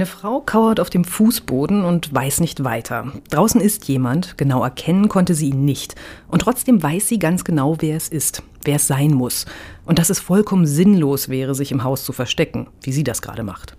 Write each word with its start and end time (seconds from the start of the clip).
Eine 0.00 0.06
Frau 0.06 0.40
kauert 0.40 0.80
auf 0.80 0.88
dem 0.88 1.04
Fußboden 1.04 1.84
und 1.84 2.14
weiß 2.14 2.40
nicht 2.40 2.64
weiter. 2.64 3.12
Draußen 3.28 3.60
ist 3.60 3.86
jemand, 3.86 4.38
genau 4.38 4.64
erkennen 4.64 5.10
konnte 5.10 5.34
sie 5.34 5.50
ihn 5.50 5.66
nicht. 5.66 5.94
Und 6.28 6.40
trotzdem 6.40 6.82
weiß 6.82 7.06
sie 7.06 7.18
ganz 7.18 7.44
genau, 7.44 7.76
wer 7.80 7.98
es 7.98 8.08
ist, 8.08 8.42
wer 8.64 8.76
es 8.76 8.86
sein 8.86 9.10
muss. 9.10 9.44
Und 9.84 9.98
dass 9.98 10.08
es 10.08 10.18
vollkommen 10.18 10.66
sinnlos 10.66 11.28
wäre, 11.28 11.54
sich 11.54 11.70
im 11.70 11.84
Haus 11.84 12.02
zu 12.02 12.14
verstecken, 12.14 12.68
wie 12.80 12.92
sie 12.92 13.04
das 13.04 13.20
gerade 13.20 13.42
macht. 13.42 13.76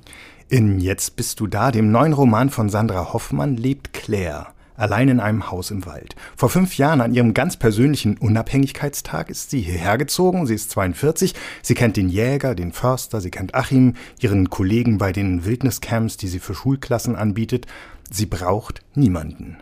In 0.47 0.79
Jetzt 0.79 1.15
bist 1.15 1.39
du 1.39 1.47
da, 1.47 1.71
dem 1.71 1.91
neuen 1.91 2.13
Roman 2.13 2.51
von 2.51 2.69
Sandra 2.69 3.13
Hoffmann, 3.13 3.57
lebt 3.57 3.91
Claire 3.91 4.53
allein 4.81 5.09
in 5.09 5.19
einem 5.19 5.51
Haus 5.51 5.71
im 5.71 5.85
Wald. 5.85 6.15
Vor 6.35 6.49
fünf 6.49 6.77
Jahren, 6.77 7.01
an 7.01 7.13
ihrem 7.13 7.33
ganz 7.33 7.57
persönlichen 7.57 8.17
Unabhängigkeitstag, 8.17 9.29
ist 9.29 9.51
sie 9.51 9.61
hierher 9.61 9.97
gezogen. 9.97 10.45
Sie 10.45 10.55
ist 10.55 10.71
42. 10.71 11.33
Sie 11.61 11.73
kennt 11.73 11.97
den 11.97 12.09
Jäger, 12.09 12.55
den 12.55 12.71
Förster, 12.71 13.21
sie 13.21 13.31
kennt 13.31 13.55
Achim, 13.55 13.93
ihren 14.19 14.49
Kollegen 14.49 14.97
bei 14.97 15.11
den 15.11 15.45
Wildniscamps, 15.45 16.17
die 16.17 16.27
sie 16.27 16.39
für 16.39 16.55
Schulklassen 16.55 17.15
anbietet. 17.15 17.67
Sie 18.09 18.25
braucht 18.25 18.81
niemanden. 18.95 19.57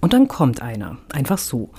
Und 0.00 0.12
dann 0.12 0.28
kommt 0.28 0.62
einer, 0.62 0.98
einfach 1.12 1.38
so. 1.38 1.70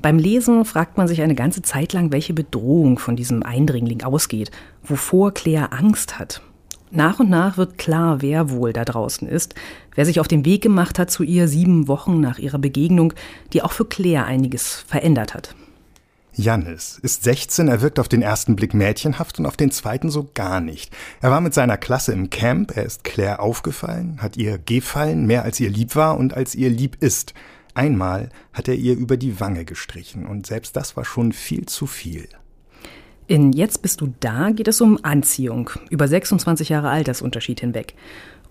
Beim 0.00 0.18
Lesen 0.18 0.64
fragt 0.64 0.96
man 0.96 1.08
sich 1.08 1.22
eine 1.22 1.34
ganze 1.34 1.62
Zeit 1.62 1.92
lang, 1.92 2.12
welche 2.12 2.34
Bedrohung 2.34 2.98
von 2.98 3.16
diesem 3.16 3.42
Eindringling 3.42 4.02
ausgeht, 4.02 4.50
wovor 4.84 5.32
Claire 5.32 5.72
Angst 5.72 6.18
hat. 6.18 6.42
Nach 6.90 7.20
und 7.20 7.28
nach 7.28 7.56
wird 7.56 7.76
klar, 7.76 8.22
wer 8.22 8.50
wohl 8.50 8.72
da 8.72 8.84
draußen 8.84 9.28
ist, 9.28 9.54
wer 9.94 10.06
sich 10.06 10.20
auf 10.20 10.28
den 10.28 10.44
Weg 10.44 10.62
gemacht 10.62 10.98
hat 10.98 11.10
zu 11.10 11.22
ihr 11.22 11.48
sieben 11.48 11.88
Wochen 11.88 12.20
nach 12.20 12.38
ihrer 12.38 12.58
Begegnung, 12.58 13.12
die 13.52 13.62
auch 13.62 13.72
für 13.72 13.84
Claire 13.84 14.24
einiges 14.24 14.84
verändert 14.86 15.34
hat. 15.34 15.54
Jannis 16.32 17.00
ist 17.02 17.24
16, 17.24 17.66
er 17.66 17.80
wirkt 17.80 17.98
auf 17.98 18.08
den 18.08 18.22
ersten 18.22 18.54
Blick 18.54 18.72
mädchenhaft 18.72 19.40
und 19.40 19.46
auf 19.46 19.56
den 19.56 19.72
zweiten 19.72 20.08
so 20.08 20.30
gar 20.34 20.60
nicht. 20.60 20.94
Er 21.20 21.32
war 21.32 21.40
mit 21.40 21.52
seiner 21.52 21.76
Klasse 21.76 22.12
im 22.12 22.30
Camp, 22.30 22.76
er 22.76 22.84
ist 22.84 23.02
Claire 23.02 23.40
aufgefallen, 23.40 24.18
hat 24.22 24.36
ihr 24.36 24.56
gefallen, 24.56 25.26
mehr 25.26 25.42
als 25.42 25.58
ihr 25.58 25.68
lieb 25.68 25.96
war 25.96 26.16
und 26.16 26.34
als 26.34 26.54
ihr 26.54 26.70
lieb 26.70 26.96
ist. 27.00 27.34
Einmal 27.74 28.28
hat 28.52 28.68
er 28.68 28.76
ihr 28.76 28.96
über 28.96 29.16
die 29.16 29.40
Wange 29.40 29.64
gestrichen 29.64 30.26
und 30.26 30.46
selbst 30.46 30.76
das 30.76 30.96
war 30.96 31.04
schon 31.04 31.32
viel 31.32 31.66
zu 31.66 31.86
viel. 31.86 32.28
In 33.30 33.52
Jetzt 33.52 33.82
bist 33.82 34.00
du 34.00 34.14
da 34.20 34.48
geht 34.52 34.68
es 34.68 34.80
um 34.80 34.98
Anziehung, 35.02 35.68
über 35.90 36.08
26 36.08 36.70
Jahre 36.70 36.88
Altersunterschied 36.88 37.60
hinweg. 37.60 37.92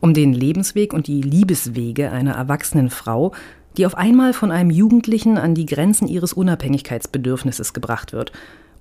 Um 0.02 0.14
den 0.14 0.34
Lebensweg 0.34 0.94
und 0.94 1.08
die 1.08 1.24
Liebeswege 1.24 2.12
einer 2.12 2.34
erwachsenen 2.34 2.92
Frau, 2.92 3.34
die 3.76 3.88
auf 3.88 3.98
einmal 3.98 4.34
von 4.34 4.52
einem 4.52 4.70
Jugendlichen 4.70 5.40
an 5.40 5.56
die 5.56 5.66
Grenzen 5.66 6.08
ihres 6.08 6.32
Unabhängigkeitsbedürfnisses 6.34 7.74
gebracht 7.74 8.14
wird. 8.14 8.32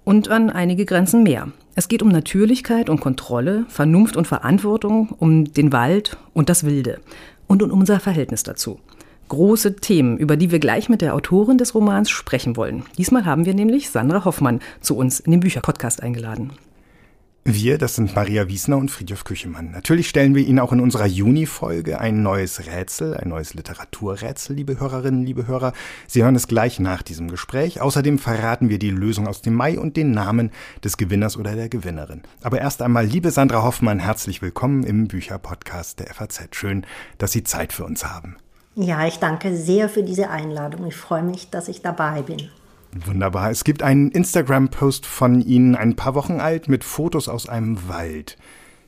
Und 0.04 0.28
an 0.28 0.50
einige 0.50 0.84
Grenzen 0.84 1.22
mehr. 1.22 1.48
Es 1.74 1.88
geht 1.88 2.02
um 2.02 2.10
Natürlichkeit 2.10 2.90
und 2.90 3.00
Kontrolle, 3.00 3.64
Vernunft 3.68 4.18
und 4.18 4.26
Verantwortung, 4.26 5.14
um 5.18 5.50
den 5.50 5.72
Wald 5.72 6.18
und 6.34 6.50
das 6.50 6.64
Wilde 6.64 7.00
und 7.46 7.62
um 7.62 7.70
unser 7.70 8.00
Verhältnis 8.00 8.42
dazu 8.42 8.80
große 9.28 9.76
Themen, 9.76 10.18
über 10.18 10.36
die 10.36 10.50
wir 10.50 10.58
gleich 10.58 10.88
mit 10.88 11.02
der 11.02 11.14
Autorin 11.14 11.58
des 11.58 11.74
Romans 11.74 12.10
sprechen 12.10 12.56
wollen. 12.56 12.84
Diesmal 12.98 13.24
haben 13.24 13.46
wir 13.46 13.54
nämlich 13.54 13.90
Sandra 13.90 14.24
Hoffmann 14.24 14.60
zu 14.80 14.96
uns 14.96 15.20
in 15.20 15.30
den 15.30 15.40
Bücherpodcast 15.40 16.02
eingeladen. 16.02 16.52
Wir, 17.48 17.78
das 17.78 17.94
sind 17.94 18.16
Maria 18.16 18.48
Wiesner 18.48 18.76
und 18.76 18.90
Friedhof 18.90 19.22
Küchemann. 19.22 19.70
Natürlich 19.70 20.08
stellen 20.08 20.34
wir 20.34 20.44
Ihnen 20.44 20.58
auch 20.58 20.72
in 20.72 20.80
unserer 20.80 21.06
Juni-Folge 21.06 22.00
ein 22.00 22.20
neues 22.24 22.66
Rätsel, 22.66 23.16
ein 23.16 23.28
neues 23.28 23.54
Literaturrätsel, 23.54 24.56
liebe 24.56 24.80
Hörerinnen, 24.80 25.24
liebe 25.24 25.46
Hörer. 25.46 25.72
Sie 26.08 26.24
hören 26.24 26.34
es 26.34 26.48
gleich 26.48 26.80
nach 26.80 27.02
diesem 27.02 27.30
Gespräch. 27.30 27.80
Außerdem 27.80 28.18
verraten 28.18 28.68
wir 28.68 28.80
die 28.80 28.90
Lösung 28.90 29.28
aus 29.28 29.42
dem 29.42 29.54
Mai 29.54 29.78
und 29.78 29.96
den 29.96 30.10
Namen 30.10 30.50
des 30.82 30.96
Gewinners 30.96 31.36
oder 31.36 31.54
der 31.54 31.68
Gewinnerin. 31.68 32.22
Aber 32.42 32.58
erst 32.60 32.82
einmal, 32.82 33.06
liebe 33.06 33.30
Sandra 33.30 33.62
Hoffmann, 33.62 34.00
herzlich 34.00 34.42
willkommen 34.42 34.82
im 34.82 35.06
Bücherpodcast 35.06 36.00
der 36.00 36.12
FAZ. 36.14 36.48
Schön, 36.50 36.84
dass 37.18 37.30
Sie 37.30 37.44
Zeit 37.44 37.72
für 37.72 37.84
uns 37.84 38.04
haben. 38.04 38.38
Ja, 38.76 39.06
ich 39.06 39.18
danke 39.18 39.56
sehr 39.56 39.88
für 39.88 40.02
diese 40.02 40.28
Einladung. 40.28 40.86
Ich 40.86 40.96
freue 40.96 41.22
mich, 41.22 41.48
dass 41.48 41.68
ich 41.68 41.80
dabei 41.80 42.20
bin. 42.20 42.50
Wunderbar. 42.92 43.50
Es 43.50 43.64
gibt 43.64 43.82
einen 43.82 44.10
Instagram-Post 44.10 45.06
von 45.06 45.40
Ihnen, 45.40 45.74
ein 45.74 45.96
paar 45.96 46.14
Wochen 46.14 46.40
alt, 46.40 46.68
mit 46.68 46.84
Fotos 46.84 47.28
aus 47.28 47.48
einem 47.48 47.88
Wald. 47.88 48.36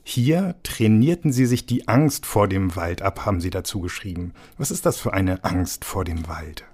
Hier 0.05 0.55
trainierten 0.63 1.33
Sie 1.33 1.47
sich 1.47 1.67
die 1.67 1.89
Angst 1.89 2.27
vor 2.27 2.49
dem 2.49 2.77
Wald 2.77 3.03
ab, 3.03 3.27
haben 3.27 3.41
Sie 3.41 3.51
dazu 3.51 3.81
geschrieben. 3.81 4.33
Was 4.57 4.71
ist 4.71 4.87
das 4.87 4.99
für 4.99 5.13
eine 5.13 5.45
Angst 5.45 5.85
vor 5.85 6.05
dem 6.05 6.29
Wald? 6.29 6.65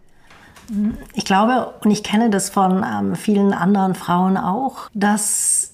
Ich 1.15 1.25
glaube, 1.25 1.75
und 1.83 1.91
ich 1.91 2.03
kenne 2.03 2.31
das 2.31 2.51
von 2.51 2.85
ähm, 2.85 3.17
vielen 3.17 3.53
anderen 3.53 3.95
Frauen 3.95 4.37
auch, 4.37 4.89
dass 4.95 5.74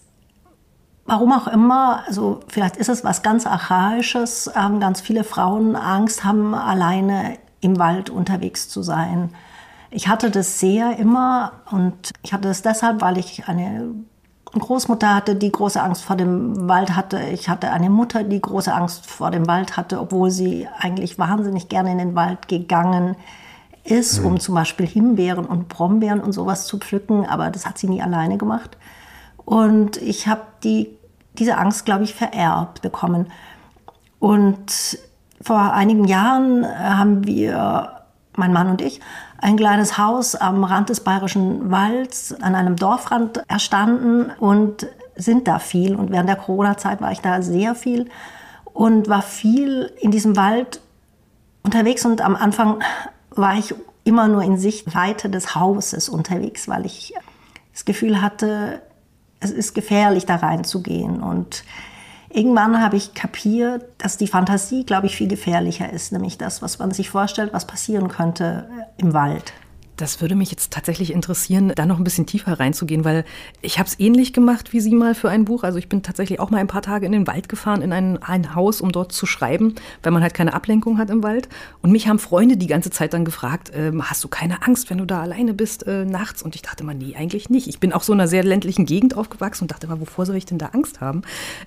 Warum 1.11 1.33
auch 1.33 1.49
immer, 1.49 2.05
also 2.07 2.39
vielleicht 2.47 2.77
ist 2.77 2.89
es 2.89 3.03
was 3.03 3.25
ganz 3.25 3.45
Archaisches, 3.45 4.49
ähm, 4.55 4.79
ganz 4.79 5.01
viele 5.01 5.25
Frauen 5.25 5.75
Angst 5.75 6.23
haben, 6.23 6.55
alleine 6.55 7.37
im 7.61 7.81
Wald 7.81 8.11
unterwegs 8.11 8.69
zu 8.69 8.85
sein. 8.85 9.31
Ich 9.91 10.07
hatte 10.07 10.31
das 10.31 10.61
sehr 10.61 10.99
immer 10.99 11.51
und 11.73 12.13
ich 12.23 12.33
hatte 12.33 12.49
es 12.49 12.63
deshalb, 12.63 13.01
weil 13.01 13.19
ich 13.19 13.49
eine 13.49 13.91
Großmutter 14.45 15.13
hatte, 15.13 15.35
die 15.35 15.51
große 15.51 15.83
Angst 15.83 16.05
vor 16.05 16.15
dem 16.15 16.69
Wald 16.69 16.95
hatte. 16.95 17.19
Ich 17.33 17.49
hatte 17.49 17.73
eine 17.73 17.91
Mutter, 17.91 18.23
die 18.23 18.41
große 18.41 18.73
Angst 18.73 19.11
vor 19.11 19.33
dem 19.33 19.49
Wald 19.49 19.77
hatte, 19.77 20.01
obwohl 20.01 20.31
sie 20.31 20.69
eigentlich 20.79 21.19
wahnsinnig 21.19 21.69
gerne 21.69 21.91
in 21.91 21.99
den 21.99 22.15
Wald 22.15 22.47
gegangen 22.47 23.17
ist, 23.83 24.21
mhm. 24.21 24.27
um 24.27 24.39
zum 24.39 24.55
Beispiel 24.55 24.87
Himbeeren 24.87 25.47
und 25.47 25.69
Brombeeren 25.69 26.21
und 26.21 26.31
sowas 26.31 26.69
zu 26.69 26.79
pflücken. 26.79 27.27
Aber 27.27 27.51
das 27.51 27.67
hat 27.67 27.79
sie 27.79 27.89
nie 27.89 28.01
alleine 28.01 28.39
gemacht. 28.39 28.77
Und 29.45 29.97
ich 29.97 30.29
habe 30.29 30.43
die 30.63 31.00
diese 31.39 31.57
Angst, 31.57 31.85
glaube 31.85 32.05
ich, 32.05 32.15
vererbt 32.15 32.83
bekommen. 32.83 33.31
Und 34.19 34.99
vor 35.41 35.73
einigen 35.73 36.05
Jahren 36.05 36.65
äh, 36.65 36.69
haben 36.69 37.27
wir, 37.27 38.03
mein 38.37 38.53
Mann 38.53 38.69
und 38.69 38.83
ich, 38.83 39.01
ein 39.39 39.57
kleines 39.57 39.97
Haus 39.97 40.35
am 40.35 40.65
Rand 40.65 40.91
des 40.91 41.01
Bayerischen 41.01 41.71
Walds 41.71 42.35
an 42.43 42.55
einem 42.55 42.77
Dorfrand 42.77 43.43
erstanden 43.49 44.31
und 44.39 44.87
sind 45.17 45.49
da 45.49 45.59
viel. 45.59 45.95
Und 45.95 46.11
während 46.11 46.29
der 46.29 46.37
Corona-Zeit 46.37 47.01
war 47.01 47.13
ich 47.13 47.21
da 47.21 47.41
sehr 47.41 47.75
viel 47.75 48.11
und 48.65 49.09
war 49.09 49.23
viel 49.23 49.93
in 50.01 50.11
diesem 50.11 50.37
Wald 50.37 50.81
unterwegs. 51.63 52.05
Und 52.05 52.21
am 52.21 52.37
Anfang 52.37 52.81
war 53.31 53.57
ich 53.57 53.75
immer 54.05 54.29
nur 54.29 54.43
in 54.43 54.59
Sichtweite 54.59 55.31
des 55.31 55.55
Hauses 55.55 56.09
unterwegs, 56.09 56.69
weil 56.69 56.85
ich 56.85 57.15
das 57.73 57.85
Gefühl 57.85 58.21
hatte, 58.21 58.83
es 59.41 59.51
ist 59.51 59.75
gefährlich, 59.75 60.27
da 60.27 60.37
reinzugehen. 60.37 61.23
Und 61.23 61.65
irgendwann 62.29 62.81
habe 62.83 62.97
ich 62.97 63.15
kapiert, 63.15 63.85
dass 63.99 64.17
die 64.17 64.29
Fantasie, 64.29 64.85
glaube 64.85 65.07
ich, 65.07 65.17
viel 65.17 65.29
gefährlicher 65.29 65.91
ist, 65.91 66.13
nämlich 66.13 66.39
das, 66.39 66.63
was 66.63 66.79
man 66.79 66.93
sich 66.93 67.11
vorstellt, 67.11 67.53
was 67.53 67.67
passieren 67.67 68.09
könnte 68.09 68.69
im 68.97 69.13
Wald. 69.13 69.53
Das 70.01 70.21
würde 70.23 70.35
mich 70.35 70.51
jetzt 70.51 70.73
tatsächlich 70.73 71.13
interessieren, 71.13 71.73
da 71.75 71.85
noch 71.85 71.99
ein 71.99 72.05
bisschen 72.05 72.25
tiefer 72.25 72.59
reinzugehen, 72.59 73.05
weil 73.05 73.25
ich 73.61 73.79
habe 73.79 73.87
es 73.87 74.01
ähnlich 74.01 74.33
gemacht 74.33 74.73
wie 74.73 74.81
Sie 74.81 74.95
mal 74.95 75.15
für 75.15 75.29
ein 75.29 75.45
Buch. 75.45 75.63
Also 75.63 75.79
ich 75.79 75.89
bin 75.89 76.03
tatsächlich 76.03 76.41
auch 76.41 76.49
mal 76.49 76.57
ein 76.57 76.69
paar 76.69 76.81
Tage 76.81 77.05
in 77.05 77.13
den 77.13 77.27
Wald 77.27 77.51
gefahren, 77.51 77.83
in 77.83 77.93
ein, 77.93 78.23
ein 78.23 78.55
Haus, 78.55 78.81
um 78.81 78.93
dort 78.93 79.13
zu 79.13 79.27
schreiben, 79.27 79.75
weil 80.03 80.13
man 80.13 80.23
halt 80.23 80.33
keine 80.33 80.55
Ablenkung 80.55 80.97
hat 80.97 81.11
im 81.11 81.23
Wald. 81.23 81.51
Und 81.83 81.93
mich 81.93 82.09
haben 82.09 82.19
Freunde 82.19 82.57
die 82.57 82.67
ganze 82.67 82.91
Zeit 82.91 83.13
dann 83.13 83.27
gefragt, 83.27 83.71
äh, 83.71 83.93
hast 84.01 84.25
du 84.25 84.29
keine 84.29 84.63
Angst, 84.63 84.89
wenn 84.89 84.99
du 84.99 85.05
da 85.05 85.21
alleine 85.21 85.53
bist 85.53 85.87
äh, 85.87 86.07
nachts? 86.07 86.43
Und 86.43 86.55
ich 86.55 86.63
dachte 86.63 86.83
mal, 86.83 86.95
nee, 86.95 87.15
eigentlich 87.17 87.51
nicht. 87.51 87.67
Ich 87.69 87.79
bin 87.79 87.93
auch 87.93 88.03
so 88.03 88.15
in 88.15 88.21
einer 88.21 88.29
sehr 88.29 88.43
ländlichen 88.43 88.87
Gegend 88.87 89.17
aufgewachsen 89.17 89.65
und 89.65 89.71
dachte 89.71 89.87
mal, 89.87 90.01
wovor 90.01 90.25
soll 90.25 90.37
ich 90.37 90.47
denn 90.47 90.59
da 90.59 90.67
Angst 90.67 91.03
haben? 91.03 91.23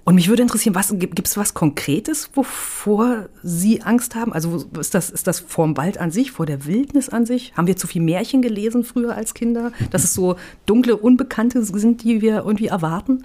Und 0.06 0.16
mich 0.16 0.28
würde 0.28 0.42
interessieren, 0.42 0.74
was 0.74 0.92
gibt 0.98 1.28
es 1.28 1.38
was 1.38 1.54
Konkretes, 1.54 2.32
wovor 2.34 3.30
Sie 3.44 3.84
Angst 3.84 4.16
haben? 4.16 4.34
Also 4.34 4.66
ist 4.80 4.96
das, 4.96 5.12
ist 5.12 5.28
das 5.28 5.40
vorm 5.40 5.78
Wald 5.78 6.00
an 6.00 6.10
sich, 6.10 6.32
vor 6.32 6.48
der 6.48 6.66
Wildnis 6.66 7.10
an 7.10 7.28
sich? 7.28 7.54
Haben 7.56 7.68
wir 7.68 7.78
zu 7.78 7.86
viel 7.86 8.02
mehr 8.02 8.23
Märchen 8.24 8.42
gelesen 8.42 8.86
früher 8.86 9.16
als 9.16 9.34
Kinder, 9.34 9.74
dass 9.92 10.06
es 10.06 10.14
so 10.14 10.38
dunkle, 10.66 10.96
Unbekannte 10.96 11.62
sind, 11.64 12.04
die 12.04 12.22
wir 12.22 12.38
irgendwie 12.46 12.68
erwarten? 12.68 13.24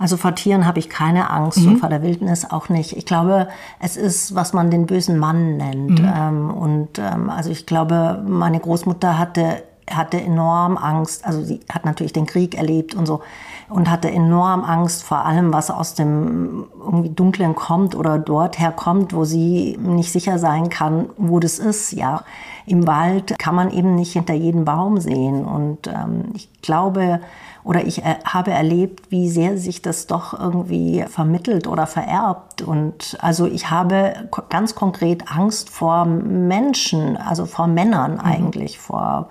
Also 0.00 0.16
vor 0.16 0.34
Tieren 0.34 0.66
habe 0.66 0.80
ich 0.80 0.88
keine 0.88 1.30
Angst 1.30 1.58
mhm. 1.58 1.68
und 1.68 1.78
vor 1.78 1.88
der 1.88 2.02
Wildnis 2.02 2.44
auch 2.50 2.68
nicht. 2.68 2.96
Ich 2.96 3.06
glaube, 3.06 3.48
es 3.80 3.96
ist, 3.96 4.34
was 4.34 4.52
man 4.52 4.70
den 4.70 4.86
bösen 4.86 5.18
Mann 5.18 5.56
nennt. 5.56 6.00
Mhm. 6.00 6.12
Ähm, 6.16 6.50
und 6.50 6.98
ähm, 6.98 7.30
also 7.30 7.50
ich 7.50 7.64
glaube, 7.64 8.24
meine 8.26 8.58
Großmutter 8.58 9.18
hatte, 9.18 9.62
hatte 9.88 10.20
enorm 10.20 10.76
Angst. 10.76 11.24
Also 11.24 11.44
sie 11.44 11.60
hat 11.72 11.84
natürlich 11.84 12.12
den 12.12 12.26
Krieg 12.26 12.56
erlebt 12.56 12.94
und 12.94 13.06
so 13.06 13.22
und 13.68 13.90
hatte 13.90 14.10
enorm 14.10 14.64
Angst 14.64 15.02
vor 15.02 15.24
allem, 15.26 15.52
was 15.52 15.70
aus 15.70 15.94
dem 15.94 16.66
irgendwie 16.78 17.10
Dunklen 17.10 17.54
kommt 17.54 17.94
oder 17.94 18.18
dort 18.18 18.58
herkommt, 18.58 19.12
wo 19.12 19.24
sie 19.24 19.78
nicht 19.80 20.10
sicher 20.10 20.38
sein 20.38 20.70
kann, 20.70 21.10
wo 21.16 21.38
das 21.38 21.58
ist. 21.58 21.92
Ja, 21.92 22.22
im 22.66 22.86
Wald 22.86 23.38
kann 23.38 23.54
man 23.54 23.70
eben 23.70 23.94
nicht 23.94 24.12
hinter 24.12 24.34
jedem 24.34 24.64
Baum 24.64 25.00
sehen. 25.00 25.44
Und 25.44 25.86
ähm, 25.86 26.30
ich 26.34 26.48
glaube 26.62 27.20
oder 27.68 27.84
ich 27.84 28.02
er, 28.02 28.20
habe 28.24 28.50
erlebt, 28.50 29.10
wie 29.10 29.28
sehr 29.28 29.58
sich 29.58 29.82
das 29.82 30.06
doch 30.06 30.32
irgendwie 30.32 31.04
vermittelt 31.06 31.66
oder 31.66 31.86
vererbt. 31.86 32.62
Und 32.62 33.18
also 33.20 33.46
ich 33.46 33.70
habe 33.70 34.14
ganz 34.48 34.74
konkret 34.74 35.30
Angst 35.30 35.68
vor 35.68 36.06
Menschen, 36.06 37.18
also 37.18 37.44
vor 37.44 37.66
Männern 37.66 38.14
mhm. 38.14 38.20
eigentlich, 38.20 38.78
vor 38.78 39.28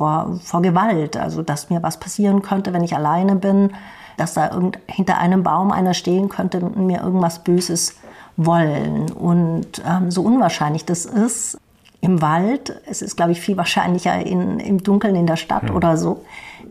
vor, 0.00 0.38
vor 0.42 0.62
Gewalt. 0.62 1.18
Also, 1.18 1.42
dass 1.42 1.68
mir 1.68 1.82
was 1.82 2.00
passieren 2.00 2.40
könnte, 2.40 2.72
wenn 2.72 2.82
ich 2.82 2.96
alleine 2.96 3.36
bin, 3.36 3.72
dass 4.16 4.32
da 4.32 4.50
irgend, 4.50 4.78
hinter 4.86 5.18
einem 5.18 5.42
Baum 5.42 5.70
einer 5.70 5.92
stehen 5.92 6.30
könnte 6.30 6.60
und 6.60 6.86
mir 6.86 7.02
irgendwas 7.02 7.44
Böses 7.44 7.96
wollen. 8.38 9.12
Und 9.12 9.82
ähm, 9.86 10.10
so 10.10 10.22
unwahrscheinlich 10.22 10.86
das 10.86 11.04
ist, 11.04 11.58
im 12.00 12.22
Wald, 12.22 12.80
es 12.86 13.02
ist, 13.02 13.16
glaube 13.16 13.32
ich, 13.32 13.42
viel 13.42 13.58
wahrscheinlicher 13.58 14.24
in, 14.24 14.58
im 14.58 14.82
Dunkeln 14.82 15.14
in 15.16 15.26
der 15.26 15.36
Stadt 15.36 15.64
mhm. 15.64 15.76
oder 15.76 15.98
so, 15.98 16.24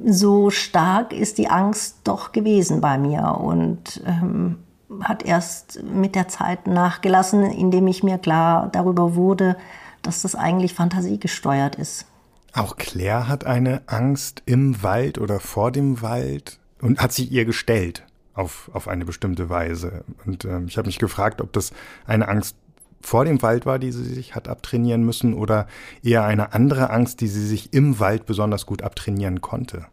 so 0.03 0.49
stark 0.49 1.13
ist 1.13 1.37
die 1.37 1.49
Angst 1.49 1.97
doch 2.03 2.31
gewesen 2.31 2.81
bei 2.81 2.97
mir 2.97 3.37
und 3.39 4.01
ähm, 4.07 4.57
hat 5.03 5.23
erst 5.23 5.83
mit 5.83 6.15
der 6.15 6.29
Zeit 6.29 6.65
nachgelassen, 6.65 7.43
indem 7.43 7.85
ich 7.85 8.01
mir 8.01 8.17
klar 8.17 8.69
darüber 8.71 9.13
wurde, 9.13 9.55
dass 10.01 10.23
das 10.23 10.33
eigentlich 10.33 10.73
fantasiegesteuert 10.73 11.75
ist. 11.75 12.08
Auch 12.53 12.77
Claire 12.77 13.27
hat 13.27 13.45
eine 13.45 13.81
Angst 13.85 14.41
im 14.45 14.81
Wald 14.81 15.17
oder 15.17 15.39
vor 15.39 15.71
dem 15.71 16.01
Wald 16.01 16.59
und 16.81 16.99
hat 16.99 17.11
sich 17.11 17.31
ihr 17.31 17.45
gestellt 17.45 18.03
auf, 18.33 18.69
auf 18.73 18.87
eine 18.87 19.05
bestimmte 19.05 19.49
Weise. 19.49 20.03
Und 20.25 20.45
ähm, 20.45 20.65
ich 20.67 20.77
habe 20.77 20.87
mich 20.87 20.99
gefragt, 20.99 21.41
ob 21.41 21.53
das 21.53 21.71
eine 22.05 22.27
Angst 22.27 22.55
vor 23.01 23.25
dem 23.25 23.41
Wald 23.41 23.65
war, 23.65 23.79
die 23.79 23.91
sie 23.91 24.03
sich 24.03 24.35
hat 24.35 24.47
abtrainieren 24.47 25.03
müssen, 25.03 25.33
oder 25.33 25.67
eher 26.03 26.23
eine 26.25 26.53
andere 26.53 26.89
Angst, 26.89 27.21
die 27.21 27.27
sie 27.27 27.45
sich 27.45 27.73
im 27.73 27.99
Wald 27.99 28.25
besonders 28.25 28.65
gut 28.65 28.81
abtrainieren 28.81 29.41
konnte? 29.41 29.85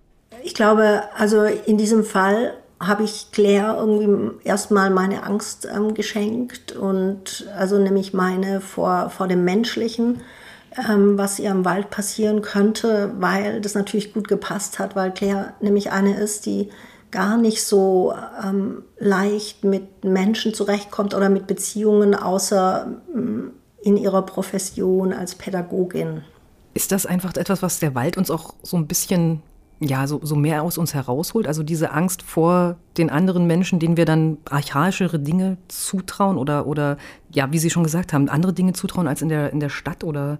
Ich 0.42 0.54
glaube, 0.54 1.02
also 1.16 1.44
in 1.44 1.78
diesem 1.78 2.04
Fall 2.04 2.54
habe 2.78 3.04
ich 3.04 3.32
Claire 3.32 3.76
irgendwie 3.78 4.36
erstmal 4.44 4.90
meine 4.90 5.22
Angst 5.22 5.66
ähm, 5.72 5.94
geschenkt 5.94 6.72
und 6.72 7.48
also 7.56 7.78
nämlich 7.78 8.12
meine 8.12 8.60
vor, 8.60 9.10
vor 9.10 9.28
dem 9.28 9.44
Menschlichen, 9.44 10.20
ähm, 10.78 11.18
was 11.18 11.38
ihr 11.38 11.50
im 11.50 11.64
Wald 11.64 11.90
passieren 11.90 12.42
könnte, 12.42 13.12
weil 13.18 13.60
das 13.60 13.74
natürlich 13.74 14.12
gut 14.12 14.28
gepasst 14.28 14.78
hat, 14.78 14.96
weil 14.96 15.12
Claire 15.12 15.54
nämlich 15.60 15.90
eine 15.90 16.16
ist, 16.16 16.46
die 16.46 16.70
gar 17.10 17.36
nicht 17.36 17.64
so 17.64 18.14
ähm, 18.44 18.82
leicht 18.98 19.64
mit 19.64 20.04
Menschen 20.04 20.54
zurechtkommt 20.54 21.14
oder 21.14 21.28
mit 21.28 21.46
Beziehungen, 21.46 22.14
außer 22.14 22.88
ähm, 23.14 23.52
in 23.82 23.96
ihrer 23.96 24.22
Profession 24.22 25.12
als 25.12 25.34
Pädagogin. 25.34 26.22
Ist 26.74 26.92
das 26.92 27.06
einfach 27.06 27.34
etwas, 27.36 27.62
was 27.62 27.78
der 27.78 27.94
Wald 27.94 28.18
uns 28.18 28.30
auch 28.30 28.54
so 28.62 28.76
ein 28.76 28.86
bisschen 28.86 29.42
ja, 29.78 30.06
so, 30.06 30.20
so 30.22 30.36
mehr 30.36 30.62
aus 30.62 30.78
uns 30.78 30.94
herausholt. 30.94 31.46
Also 31.46 31.62
diese 31.62 31.90
Angst 31.90 32.22
vor 32.22 32.76
den 32.96 33.10
anderen 33.10 33.46
Menschen, 33.46 33.78
denen 33.78 33.98
wir 33.98 34.06
dann 34.06 34.38
archaischere 34.48 35.18
Dinge 35.18 35.58
zutrauen 35.68 36.38
oder, 36.38 36.66
oder 36.66 36.96
ja, 37.30 37.52
wie 37.52 37.58
Sie 37.58 37.68
schon 37.68 37.84
gesagt 37.84 38.14
haben, 38.14 38.30
andere 38.30 38.54
Dinge 38.54 38.72
zutrauen 38.72 39.06
als 39.06 39.20
in 39.20 39.28
der, 39.28 39.52
in 39.52 39.60
der 39.60 39.68
Stadt 39.68 40.02
oder 40.02 40.38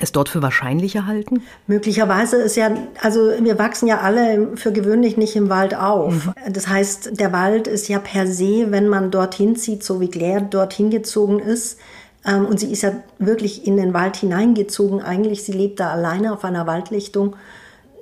es 0.00 0.12
dort 0.12 0.30
für 0.30 0.40
wahrscheinlicher 0.40 1.06
halten? 1.06 1.42
Möglicherweise 1.66 2.36
ist 2.36 2.56
ja, 2.56 2.70
also 3.02 3.20
wir 3.40 3.58
wachsen 3.58 3.88
ja 3.88 4.00
alle 4.00 4.56
für 4.56 4.72
gewöhnlich 4.72 5.18
nicht 5.18 5.36
im 5.36 5.50
Wald 5.50 5.74
auf. 5.74 6.26
Mhm. 6.26 6.52
Das 6.52 6.68
heißt, 6.68 7.20
der 7.20 7.32
Wald 7.32 7.66
ist 7.66 7.88
ja 7.88 7.98
per 7.98 8.26
se, 8.26 8.70
wenn 8.70 8.88
man 8.88 9.10
dorthin 9.10 9.54
zieht, 9.56 9.82
so 9.82 10.00
wie 10.00 10.08
Claire 10.08 10.40
dorthin 10.40 10.88
gezogen 10.88 11.40
ist, 11.40 11.78
ähm, 12.26 12.46
und 12.46 12.58
sie 12.58 12.72
ist 12.72 12.82
ja 12.82 12.92
wirklich 13.18 13.66
in 13.66 13.76
den 13.76 13.94
Wald 13.94 14.16
hineingezogen 14.16 15.02
eigentlich. 15.02 15.44
Sie 15.44 15.52
lebt 15.52 15.78
da 15.78 15.90
alleine 15.90 16.32
auf 16.32 16.44
einer 16.44 16.66
Waldlichtung 16.66 17.36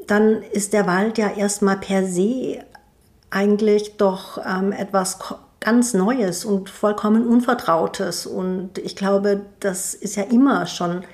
dann 0.06 0.43
ist 0.43 0.73
der 0.73 0.87
Wald 0.87 1.19
ja 1.19 1.29
erstmal 1.31 1.79
per 1.79 2.06
se 2.06 2.64
eigentlich 3.31 3.97
doch 3.97 4.38
ähm, 4.38 4.73
etwas 4.73 5.19
ganz 5.61 5.94
Neues 5.94 6.44
und 6.44 6.70
vollkommen 6.70 7.26
Unvertrautes. 7.26 8.26
Und 8.26 8.79
ich 8.79 8.97
glaube, 8.97 9.43
das 9.61 9.94
ist 9.94 10.17
ja 10.17 10.23
immer 10.25 10.67
schon 10.67 11.05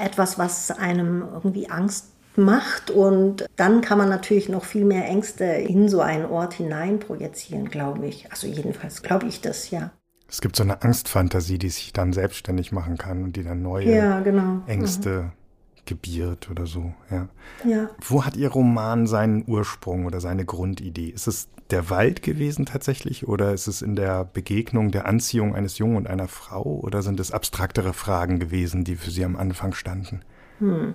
etwas, 0.00 0.38
was 0.38 0.70
einem 0.70 1.24
irgendwie 1.32 1.68
Angst 1.68 2.06
macht. 2.36 2.90
Und 2.90 3.46
dann 3.56 3.80
kann 3.80 3.98
man 3.98 4.08
natürlich 4.08 4.48
noch 4.48 4.64
viel 4.64 4.84
mehr 4.84 5.06
Ängste 5.06 5.44
in 5.44 5.88
so 5.88 6.00
einen 6.00 6.26
Ort 6.26 6.54
hinein 6.54 7.00
projizieren, 7.00 7.68
glaube 7.68 8.06
ich. 8.06 8.30
Also 8.30 8.46
jedenfalls 8.46 9.02
glaube 9.02 9.26
ich 9.26 9.40
das, 9.40 9.70
ja. 9.70 9.90
Es 10.28 10.40
gibt 10.40 10.54
so 10.54 10.62
eine 10.62 10.80
Angstfantasie, 10.82 11.58
die 11.58 11.70
sich 11.70 11.92
dann 11.92 12.12
selbstständig 12.12 12.70
machen 12.70 12.96
kann 12.96 13.24
und 13.24 13.34
die 13.34 13.42
dann 13.42 13.62
neue 13.62 13.92
ja, 13.92 14.20
genau. 14.20 14.62
Ängste 14.66 15.10
mhm 15.10 15.32
gebiert 15.86 16.50
oder 16.50 16.66
so. 16.66 16.92
Ja. 17.10 17.28
ja. 17.64 17.90
Wo 18.00 18.24
hat 18.24 18.36
Ihr 18.36 18.50
Roman 18.50 19.06
seinen 19.06 19.44
Ursprung 19.46 20.06
oder 20.06 20.20
seine 20.20 20.44
Grundidee? 20.44 21.08
Ist 21.08 21.26
es 21.26 21.48
der 21.70 21.90
Wald 21.90 22.22
gewesen 22.22 22.66
tatsächlich 22.66 23.28
oder 23.28 23.52
ist 23.52 23.66
es 23.66 23.82
in 23.82 23.96
der 23.96 24.24
Begegnung, 24.24 24.90
der 24.90 25.06
Anziehung 25.06 25.54
eines 25.54 25.78
Jungen 25.78 25.96
und 25.96 26.06
einer 26.06 26.28
Frau 26.28 26.80
oder 26.82 27.02
sind 27.02 27.20
es 27.20 27.32
abstraktere 27.32 27.92
Fragen 27.92 28.38
gewesen, 28.38 28.84
die 28.84 28.96
für 28.96 29.10
Sie 29.10 29.24
am 29.24 29.36
Anfang 29.36 29.72
standen? 29.72 30.22
Hm. 30.58 30.94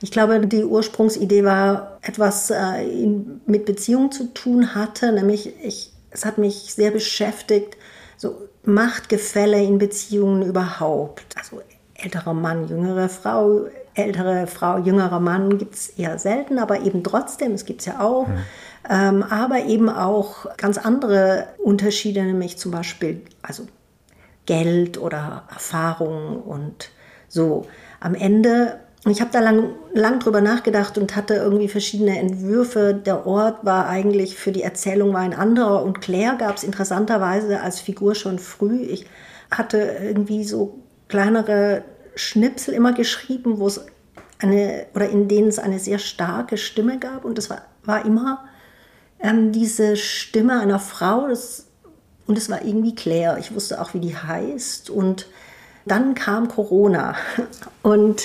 Ich 0.00 0.12
glaube, 0.12 0.46
die 0.46 0.64
Ursprungsidee 0.64 1.44
war 1.44 1.98
etwas 2.02 2.50
äh, 2.50 3.06
mit 3.46 3.64
Beziehung 3.64 4.12
zu 4.12 4.32
tun 4.32 4.74
hatte, 4.74 5.12
nämlich 5.12 5.52
ich, 5.62 5.92
es 6.10 6.24
hat 6.24 6.38
mich 6.38 6.74
sehr 6.74 6.90
beschäftigt, 6.90 7.76
so 8.16 8.48
Machtgefälle 8.64 9.62
in 9.62 9.78
Beziehungen 9.78 10.42
überhaupt. 10.42 11.34
Also 11.36 11.62
älterer 11.94 12.34
Mann, 12.34 12.68
jüngere 12.68 13.08
Frau, 13.08 13.66
ältere 13.94 14.46
Frau, 14.46 14.78
jüngerer 14.78 15.20
Mann 15.20 15.58
gibt 15.58 15.74
es 15.74 15.88
eher 15.90 16.18
selten, 16.18 16.58
aber 16.58 16.80
eben 16.82 17.02
trotzdem, 17.02 17.52
es 17.52 17.64
gibt 17.64 17.80
es 17.80 17.86
ja 17.86 18.00
auch. 18.00 18.28
Mhm. 18.28 18.38
Ähm, 18.88 19.22
aber 19.22 19.64
eben 19.66 19.88
auch 19.88 20.56
ganz 20.56 20.78
andere 20.78 21.48
Unterschiede, 21.62 22.22
nämlich 22.22 22.56
zum 22.56 22.72
Beispiel 22.72 23.22
also 23.42 23.64
Geld 24.46 24.98
oder 24.98 25.44
Erfahrung 25.50 26.42
und 26.42 26.90
so. 27.28 27.66
Am 28.00 28.14
Ende, 28.14 28.80
ich 29.06 29.20
habe 29.20 29.30
da 29.32 29.40
lang, 29.40 29.74
lang 29.92 30.18
drüber 30.18 30.40
nachgedacht 30.40 30.96
und 30.96 31.14
hatte 31.14 31.34
irgendwie 31.34 31.68
verschiedene 31.68 32.18
Entwürfe. 32.18 32.94
Der 32.94 33.26
Ort 33.26 33.64
war 33.64 33.86
eigentlich 33.86 34.36
für 34.36 34.50
die 34.50 34.62
Erzählung 34.62 35.12
war 35.12 35.20
ein 35.20 35.34
anderer 35.34 35.82
und 35.84 36.00
Claire 36.00 36.36
gab 36.38 36.56
es 36.56 36.64
interessanterweise 36.64 37.60
als 37.60 37.80
Figur 37.80 38.14
schon 38.14 38.38
früh. 38.38 38.80
Ich 38.80 39.06
hatte 39.50 39.78
irgendwie 40.02 40.42
so 40.44 40.78
kleinere 41.08 41.82
Schnipsel 42.20 42.74
immer 42.74 42.92
geschrieben, 42.92 43.58
wo 43.58 43.66
es 43.66 43.84
eine 44.38 44.86
oder 44.94 45.08
in 45.08 45.28
denen 45.28 45.48
es 45.48 45.58
eine 45.58 45.78
sehr 45.78 45.98
starke 45.98 46.56
Stimme 46.56 46.98
gab. 46.98 47.24
Und 47.24 47.38
das 47.38 47.50
war, 47.50 47.62
war 47.84 48.04
immer 48.04 48.44
ähm, 49.20 49.52
diese 49.52 49.96
Stimme 49.96 50.60
einer 50.60 50.78
Frau. 50.78 51.28
Das, 51.28 51.66
und 52.26 52.38
es 52.38 52.48
war 52.48 52.64
irgendwie 52.64 52.94
Claire. 52.94 53.38
Ich 53.38 53.54
wusste 53.54 53.80
auch, 53.80 53.94
wie 53.94 54.00
die 54.00 54.16
heißt. 54.16 54.90
Und 54.90 55.26
dann 55.84 56.14
kam 56.14 56.48
Corona. 56.48 57.16
Und 57.82 58.22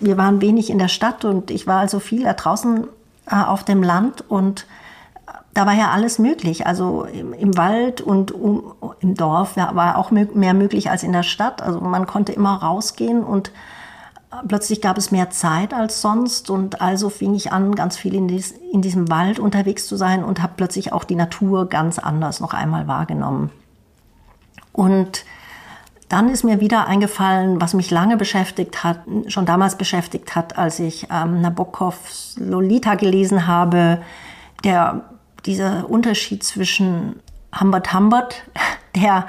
wir 0.00 0.16
waren 0.16 0.40
wenig 0.40 0.70
in 0.70 0.78
der 0.78 0.88
Stadt. 0.88 1.24
Und 1.24 1.50
ich 1.50 1.66
war 1.66 1.80
also 1.80 2.00
viel 2.00 2.24
da 2.24 2.32
draußen 2.32 2.88
äh, 3.30 3.34
auf 3.34 3.64
dem 3.64 3.82
Land. 3.82 4.24
Und 4.28 4.66
da 5.54 5.66
war 5.66 5.74
ja 5.74 5.90
alles 5.90 6.18
möglich. 6.18 6.66
Also 6.66 7.04
im, 7.04 7.32
im 7.32 7.56
Wald 7.56 8.00
und 8.00 8.32
um, 8.32 8.74
im 9.00 9.14
Dorf 9.14 9.56
war 9.56 9.98
auch 9.98 10.10
mehr 10.10 10.54
möglich 10.54 10.90
als 10.90 11.02
in 11.02 11.12
der 11.12 11.22
Stadt. 11.22 11.62
Also 11.62 11.80
man 11.80 12.06
konnte 12.06 12.32
immer 12.32 12.54
rausgehen 12.54 13.22
und 13.22 13.52
plötzlich 14.48 14.80
gab 14.80 14.96
es 14.96 15.10
mehr 15.10 15.30
Zeit 15.30 15.74
als 15.74 16.00
sonst 16.00 16.48
und 16.48 16.80
also 16.80 17.10
fing 17.10 17.34
ich 17.34 17.52
an, 17.52 17.74
ganz 17.74 17.96
viel 17.96 18.14
in, 18.14 18.28
dies, 18.28 18.52
in 18.72 18.80
diesem 18.80 19.10
Wald 19.10 19.38
unterwegs 19.38 19.86
zu 19.86 19.96
sein 19.96 20.24
und 20.24 20.42
habe 20.42 20.54
plötzlich 20.56 20.92
auch 20.92 21.04
die 21.04 21.16
Natur 21.16 21.68
ganz 21.68 21.98
anders 21.98 22.40
noch 22.40 22.54
einmal 22.54 22.88
wahrgenommen. 22.88 23.50
Und 24.72 25.24
dann 26.08 26.28
ist 26.28 26.44
mir 26.44 26.60
wieder 26.60 26.86
eingefallen, 26.86 27.60
was 27.60 27.74
mich 27.74 27.90
lange 27.90 28.16
beschäftigt 28.16 28.84
hat, 28.84 29.00
schon 29.28 29.46
damals 29.46 29.76
beschäftigt 29.76 30.34
hat, 30.34 30.58
als 30.58 30.78
ich 30.78 31.08
ähm, 31.10 31.40
Nabokovs 31.40 32.36
Lolita 32.38 32.94
gelesen 32.94 33.46
habe, 33.46 34.02
der 34.64 35.04
dieser 35.46 35.88
Unterschied 35.88 36.42
zwischen 36.42 37.16
Humbert 37.58 37.92
Humbert, 37.92 38.42
der 38.96 39.26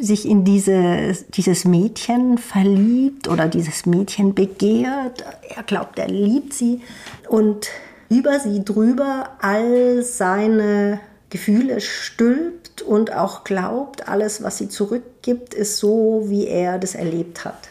sich 0.00 0.26
in 0.26 0.44
diese, 0.44 1.16
dieses 1.30 1.64
Mädchen 1.64 2.38
verliebt 2.38 3.28
oder 3.28 3.48
dieses 3.48 3.86
Mädchen 3.86 4.34
begehrt. 4.34 5.24
Er 5.54 5.62
glaubt, 5.64 5.98
er 5.98 6.08
liebt 6.08 6.52
sie 6.52 6.80
und 7.28 7.68
über 8.08 8.38
sie 8.40 8.64
drüber 8.64 9.30
all 9.40 10.02
seine 10.02 11.00
Gefühle 11.28 11.80
stülpt 11.80 12.82
und 12.82 13.12
auch 13.12 13.44
glaubt, 13.44 14.08
alles, 14.08 14.42
was 14.42 14.58
sie 14.58 14.68
zurückgibt, 14.68 15.54
ist 15.54 15.76
so, 15.76 16.24
wie 16.26 16.46
er 16.46 16.78
das 16.78 16.94
erlebt 16.94 17.44
hat. 17.44 17.68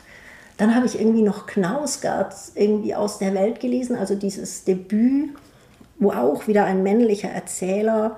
Dann 0.57 0.75
habe 0.75 0.85
ich 0.85 0.99
irgendwie 0.99 1.21
noch 1.21 1.45
Knausgard 1.45 2.33
irgendwie 2.55 2.95
aus 2.95 3.17
der 3.17 3.33
Welt 3.33 3.59
gelesen, 3.59 3.97
also 3.97 4.15
dieses 4.15 4.63
Debüt 4.63 5.31
wo 5.99 6.11
auch 6.11 6.47
wieder 6.47 6.65
ein 6.65 6.81
männlicher 6.81 7.29
Erzähler 7.29 8.17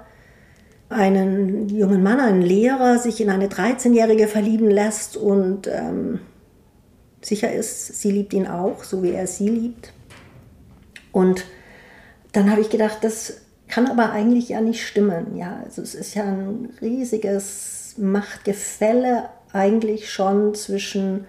einen 0.90 1.70
jungen 1.70 2.04
Mann, 2.04 2.20
einen 2.20 2.42
Lehrer, 2.42 3.00
sich 3.00 3.22
in 3.22 3.30
eine 3.30 3.48
13-Jährige 3.48 4.28
verlieben 4.28 4.70
lässt 4.70 5.16
und 5.16 5.68
ähm, 5.68 6.20
sicher 7.22 7.52
ist, 7.52 8.02
sie 8.02 8.12
liebt 8.12 8.34
ihn 8.34 8.48
auch, 8.48 8.84
so 8.84 9.02
wie 9.02 9.12
er 9.12 9.26
sie 9.28 9.48
liebt. 9.48 9.94
Und 11.12 11.46
dann 12.34 12.52
habe 12.52 12.62
ich 12.62 12.70
gedacht, 12.70 13.00
das 13.02 13.42
kann 13.68 13.88
aber 13.88 14.12
eigentlich 14.12 14.50
ja 14.50 14.60
nicht 14.60 14.86
stimmen. 14.86 15.38
Ja, 15.38 15.62
also 15.64 15.82
es 15.82 15.96
ist 15.96 16.14
ja 16.14 16.24
ein 16.24 16.70
riesiges 16.82 17.96
Machtgefälle 17.98 19.30
eigentlich 19.54 20.12
schon 20.12 20.56
zwischen 20.56 21.26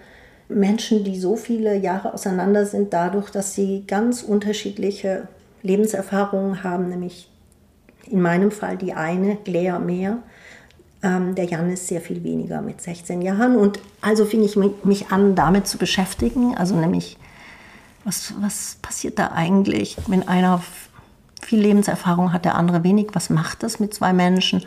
Menschen, 0.49 1.03
die 1.03 1.19
so 1.19 1.35
viele 1.35 1.75
Jahre 1.77 2.13
auseinander 2.13 2.65
sind, 2.65 2.93
dadurch, 2.93 3.29
dass 3.29 3.55
sie 3.55 3.85
ganz 3.87 4.23
unterschiedliche 4.23 5.27
Lebenserfahrungen 5.63 6.63
haben, 6.63 6.89
nämlich 6.89 7.29
in 8.05 8.21
meinem 8.21 8.51
Fall 8.51 8.77
die 8.77 8.93
eine, 8.93 9.37
Claire 9.37 9.79
mehr, 9.79 10.19
Ähm, 11.03 11.35
der 11.35 11.43
Janis 11.43 11.85
sehr 11.85 11.99
viel 11.99 12.23
weniger 12.23 12.61
mit 12.61 12.81
16 12.81 13.21
Jahren. 13.21 13.57
Und 13.57 13.79
also 13.99 14.23
fing 14.23 14.41
ich 14.41 14.55
mich 14.55 15.11
an, 15.11 15.35
damit 15.35 15.67
zu 15.67 15.77
beschäftigen. 15.77 16.55
Also 16.55 16.75
nämlich, 16.75 17.17
was, 18.05 18.33
was 18.39 18.77
passiert 18.81 19.19
da 19.19 19.33
eigentlich, 19.33 19.97
wenn 20.07 20.25
einer 20.25 20.63
viel 21.41 21.59
Lebenserfahrung 21.59 22.31
hat, 22.31 22.45
der 22.45 22.55
andere 22.55 22.85
wenig? 22.85 23.09
Was 23.11 23.29
macht 23.29 23.63
das 23.63 23.81
mit 23.81 23.93
zwei 23.93 24.13
Menschen? 24.13 24.65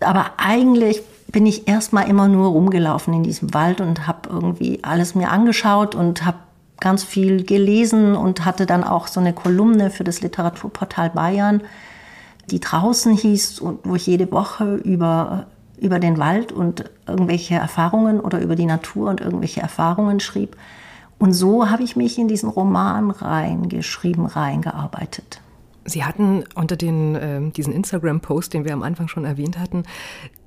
Aber 0.00 0.30
eigentlich 0.38 1.02
bin 1.26 1.44
ich 1.44 1.68
erstmal 1.68 2.08
immer 2.08 2.28
nur 2.28 2.48
rumgelaufen 2.48 3.12
in 3.12 3.22
diesem 3.22 3.52
Wald 3.52 3.82
und 3.82 4.06
habe 4.06 4.30
irgendwie 4.30 4.78
alles 4.82 5.14
mir 5.14 5.30
angeschaut 5.30 5.94
und 5.94 6.24
habe 6.24 6.38
ganz 6.80 7.04
viel 7.04 7.44
gelesen 7.44 8.14
und 8.14 8.44
hatte 8.44 8.66
dann 8.66 8.84
auch 8.84 9.06
so 9.08 9.20
eine 9.20 9.32
Kolumne 9.32 9.90
für 9.90 10.04
das 10.04 10.20
Literaturportal 10.20 11.10
Bayern, 11.10 11.62
die 12.50 12.60
draußen 12.60 13.14
hieß 13.14 13.60
und 13.60 13.80
wo 13.84 13.96
ich 13.96 14.06
jede 14.06 14.30
Woche 14.32 14.76
über, 14.76 15.46
über 15.78 15.98
den 15.98 16.18
Wald 16.18 16.52
und 16.52 16.84
irgendwelche 17.06 17.56
Erfahrungen 17.56 18.20
oder 18.20 18.40
über 18.40 18.56
die 18.56 18.66
Natur 18.66 19.10
und 19.10 19.20
irgendwelche 19.20 19.60
Erfahrungen 19.60 20.20
schrieb. 20.20 20.56
Und 21.18 21.32
so 21.32 21.68
habe 21.68 21.82
ich 21.82 21.96
mich 21.96 22.18
in 22.18 22.28
diesen 22.28 22.48
Roman 22.48 23.10
reingeschrieben, 23.10 24.26
reingearbeitet. 24.26 25.40
Sie 25.88 26.04
hatten 26.04 26.44
unter 26.54 26.76
den, 26.76 27.14
äh, 27.14 27.50
diesen 27.50 27.72
Instagram-Post, 27.72 28.54
den 28.54 28.64
wir 28.64 28.72
am 28.72 28.82
Anfang 28.82 29.08
schon 29.08 29.24
erwähnt 29.24 29.58
hatten, 29.58 29.84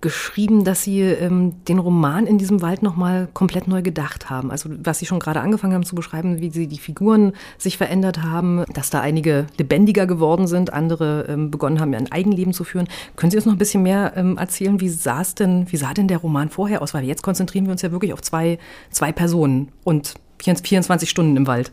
geschrieben, 0.01 0.63
dass 0.63 0.83
Sie 0.83 1.01
ähm, 1.01 1.63
den 1.65 1.79
Roman 1.79 2.25
in 2.25 2.37
diesem 2.37 2.61
Wald 2.61 2.81
nochmal 2.81 3.27
komplett 3.33 3.67
neu 3.67 3.81
gedacht 3.81 4.29
haben. 4.29 4.51
Also 4.51 4.69
was 4.83 4.99
Sie 4.99 5.05
schon 5.05 5.19
gerade 5.19 5.41
angefangen 5.41 5.73
haben 5.73 5.85
zu 5.85 5.95
beschreiben, 5.95 6.41
wie 6.41 6.49
Sie 6.49 6.67
die 6.67 6.79
Figuren 6.79 7.33
sich 7.57 7.77
verändert 7.77 8.23
haben, 8.23 8.63
dass 8.73 8.89
da 8.89 9.01
einige 9.01 9.47
lebendiger 9.57 10.07
geworden 10.07 10.47
sind, 10.47 10.73
andere 10.73 11.25
ähm, 11.29 11.51
begonnen 11.51 11.79
haben, 11.79 11.93
ein 11.93 12.11
Eigenleben 12.11 12.53
zu 12.53 12.63
führen. 12.63 12.87
Können 13.15 13.31
Sie 13.31 13.37
uns 13.37 13.45
noch 13.45 13.53
ein 13.53 13.59
bisschen 13.59 13.83
mehr 13.83 14.13
ähm, 14.15 14.37
erzählen, 14.37 14.79
wie 14.79 14.89
sah 14.89 15.21
es 15.21 15.35
denn, 15.35 15.71
wie 15.71 15.77
sah 15.77 15.93
denn 15.93 16.07
der 16.07 16.17
Roman 16.17 16.49
vorher 16.49 16.81
aus? 16.81 16.93
Weil 16.93 17.03
jetzt 17.03 17.21
konzentrieren 17.21 17.65
wir 17.65 17.71
uns 17.71 17.81
ja 17.81 17.91
wirklich 17.91 18.13
auf 18.13 18.21
zwei, 18.21 18.57
zwei 18.89 19.11
Personen 19.11 19.69
und 19.83 20.15
24 20.39 21.09
Stunden 21.09 21.37
im 21.37 21.45
Wald. 21.47 21.71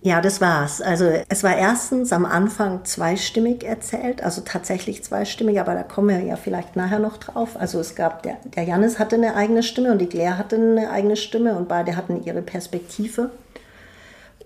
Ja, 0.00 0.20
das 0.20 0.40
war's. 0.40 0.80
Also 0.80 1.10
es 1.28 1.42
war 1.42 1.56
erstens 1.56 2.12
am 2.12 2.24
Anfang 2.24 2.84
zweistimmig 2.84 3.64
erzählt, 3.64 4.22
also 4.22 4.42
tatsächlich 4.42 5.02
zweistimmig, 5.02 5.60
aber 5.60 5.74
da 5.74 5.82
kommen 5.82 6.08
wir 6.08 6.20
ja 6.20 6.36
vielleicht 6.36 6.76
nachher 6.76 7.00
noch 7.00 7.16
drauf. 7.16 7.56
Also 7.58 7.80
es 7.80 7.96
gab, 7.96 8.22
der, 8.22 8.36
der 8.44 8.62
Janis 8.62 9.00
hatte 9.00 9.16
eine 9.16 9.34
eigene 9.34 9.64
Stimme 9.64 9.90
und 9.90 9.98
die 9.98 10.06
Claire 10.06 10.38
hatte 10.38 10.56
eine 10.56 10.90
eigene 10.90 11.16
Stimme 11.16 11.56
und 11.56 11.68
beide 11.68 11.96
hatten 11.96 12.22
ihre 12.22 12.42
Perspektive. 12.42 13.30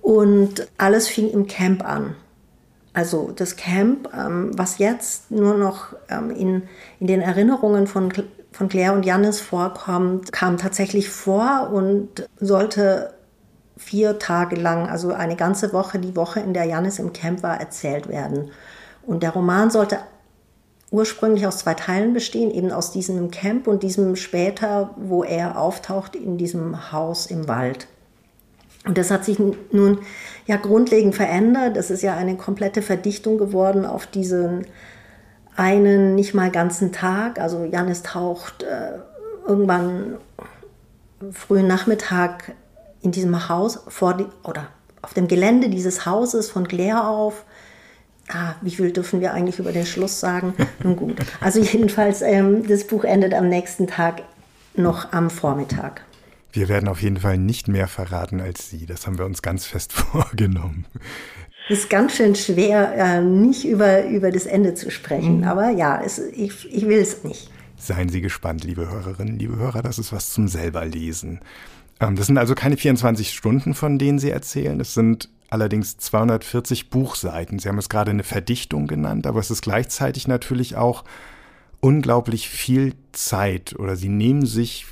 Und 0.01 0.69
alles 0.79 1.07
fing 1.07 1.31
im 1.31 1.47
Camp 1.47 1.87
an. 1.87 2.17
Also 2.95 3.31
das 3.35 3.57
Camp, 3.57 4.09
ähm, 4.15 4.51
was 4.57 4.79
jetzt 4.79 5.31
nur 5.31 5.55
noch 5.55 5.95
ähm, 6.09 6.31
in, 6.31 6.63
in 6.99 7.07
den 7.07 7.21
Erinnerungen 7.21 7.87
von, 7.87 8.11
von 8.53 8.69
Claire 8.69 8.95
und 8.95 9.05
Janis 9.05 9.41
vorkommt, 9.41 10.33
kam 10.33 10.57
tatsächlich 10.57 11.11
vor 11.11 11.71
und 11.73 12.27
sollte 12.41 13.15
vier 13.85 14.19
Tage 14.19 14.57
lang, 14.57 14.89
also 14.89 15.13
eine 15.13 15.37
ganze 15.37 15.73
Woche, 15.73 15.99
die 15.99 16.17
Woche, 16.17 16.41
in 16.41 16.55
der 16.55 16.65
Janis 16.65 16.99
im 16.99 17.13
Camp 17.13 17.43
war, 17.43 17.61
erzählt 17.61 18.09
werden. 18.09 18.51
Und 19.07 19.23
der 19.23 19.31
Roman 19.31 19.71
sollte 19.71 19.99
ursprünglich 20.91 21.47
aus 21.47 21.59
zwei 21.59 21.75
Teilen 21.75 22.13
bestehen, 22.13 22.51
eben 22.51 22.71
aus 22.71 22.93
diesem 22.93 23.31
Camp 23.31 23.67
und 23.67 23.83
diesem 23.83 24.15
später, 24.15 24.91
wo 24.97 25.25
er 25.25 25.59
auftaucht 25.59 26.15
in 26.15 26.39
diesem 26.39 26.93
Haus 26.93 27.27
im 27.27 27.49
Wald. 27.49 27.89
Und 28.85 28.99
das 28.99 29.11
hat 29.11 29.25
sich 29.25 29.39
nun 29.39 29.99
ja 30.47 30.57
grundlegend 30.57 31.15
verändert. 31.15 31.77
Das 31.77 31.91
ist 31.91 32.03
ja 32.03 32.15
eine 32.15 32.37
komplette 32.37 32.83
Verdichtung 32.83 33.39
geworden 33.39 33.87
auf 33.87 34.07
diesen 34.07 34.67
einen 35.57 36.15
nicht 36.15 36.35
mal 36.35 36.51
ganzen 36.51 36.93
Tag. 36.93 37.39
Also 37.39 37.65
Janis 37.65 38.03
taucht 38.03 38.65
äh, 38.65 38.99
irgendwann 39.47 40.17
frühen 41.31 41.67
Nachmittag 41.67 42.55
in 43.03 43.13
diesem 43.13 43.49
Haus 43.49 43.81
vor 43.89 44.15
die, 44.15 44.27
oder 44.45 44.69
auf 45.03 45.15
dem 45.15 45.29
Gelände 45.29 45.69
dieses 45.69 46.07
Hauses 46.07 46.51
von 46.51 46.67
Claire 46.67 47.07
auf. 47.09 47.45
Ah, 48.29 48.55
wie 48.63 48.71
viel 48.71 48.93
dürfen 48.93 49.21
wir 49.21 49.35
eigentlich 49.35 49.59
über 49.59 49.73
den 49.73 49.85
Schluss 49.85 50.21
sagen? 50.21 50.55
Nun 50.83 50.97
gut. 50.97 51.17
Also 51.41 51.61
jedenfalls, 51.61 52.23
ähm, 52.23 52.67
das 52.67 52.87
Buch 52.87 53.05
endet 53.05 53.35
am 53.35 53.49
nächsten 53.49 53.89
Tag 53.89 54.23
noch 54.75 55.13
am 55.13 55.29
Vormittag. 55.29 56.03
Wir 56.53 56.69
werden 56.69 56.89
auf 56.89 57.03
jeden 57.03 57.19
Fall 57.19 57.39
nicht 57.39 57.67
mehr 57.69 57.89
verraten 57.89 58.41
als 58.41 58.71
Sie. 58.71 58.87
Das 58.87 59.07
haben 59.07 59.19
wir 59.19 59.25
uns 59.25 59.43
ganz 59.43 59.67
fest 59.67 59.93
vorgenommen. 59.93 60.87
Es 61.69 61.81
ist 61.81 61.91
ganz 61.91 62.17
schön 62.17 62.35
schwer, 62.35 62.93
äh, 62.95 63.21
nicht 63.21 63.65
über, 63.65 64.07
über 64.07 64.31
das 64.31 64.47
Ende 64.47 64.75
zu 64.75 64.91
sprechen. 64.91 65.39
Mhm. 65.39 65.45
Aber 65.45 65.71
ja, 65.71 66.01
es, 66.03 66.19
ich, 66.19 66.73
ich 66.73 66.87
will 66.87 66.99
es 66.99 67.25
nicht. 67.25 67.51
Seien 67.77 68.09
Sie 68.09 68.21
gespannt, 68.21 68.65
liebe 68.65 68.89
Hörerinnen, 68.89 69.39
liebe 69.39 69.57
Hörer, 69.57 69.83
das 69.83 69.99
ist 69.99 70.13
was 70.13 70.31
zum 70.31 70.47
selberlesen. 70.47 71.41
Ähm, 72.03 72.17
das 72.17 72.27
sind 72.27 72.37
also 72.37 72.55
keine 72.55 72.77
24 72.77 73.33
Stunden, 73.33 73.75
von 73.75 73.99
denen 73.99 74.19
Sie 74.19 74.31
erzählen. 74.31 74.79
Es 74.81 74.95
sind 74.95 75.31
allerdings 75.49 75.97
240 75.99 76.91
Buchseiten. 76.91 77.59
Sie 77.59 77.69
haben 77.69 77.79
es 77.79 77.89
gerade 77.89 78.11
eine 78.11 78.25
Verdichtung 78.25 78.87
genannt, 78.87 79.27
aber 79.27 79.41
es 79.41 79.51
ist 79.51 79.63
gleichzeitig 79.63 80.27
natürlich 80.29 80.77
auch 80.77 81.05
unglaublich 81.81 82.49
viel 82.49 82.95
Zeit 83.13 83.79
oder 83.79 83.97
Sie 83.97 84.09
nehmen 84.09 84.47
sich 84.47 84.87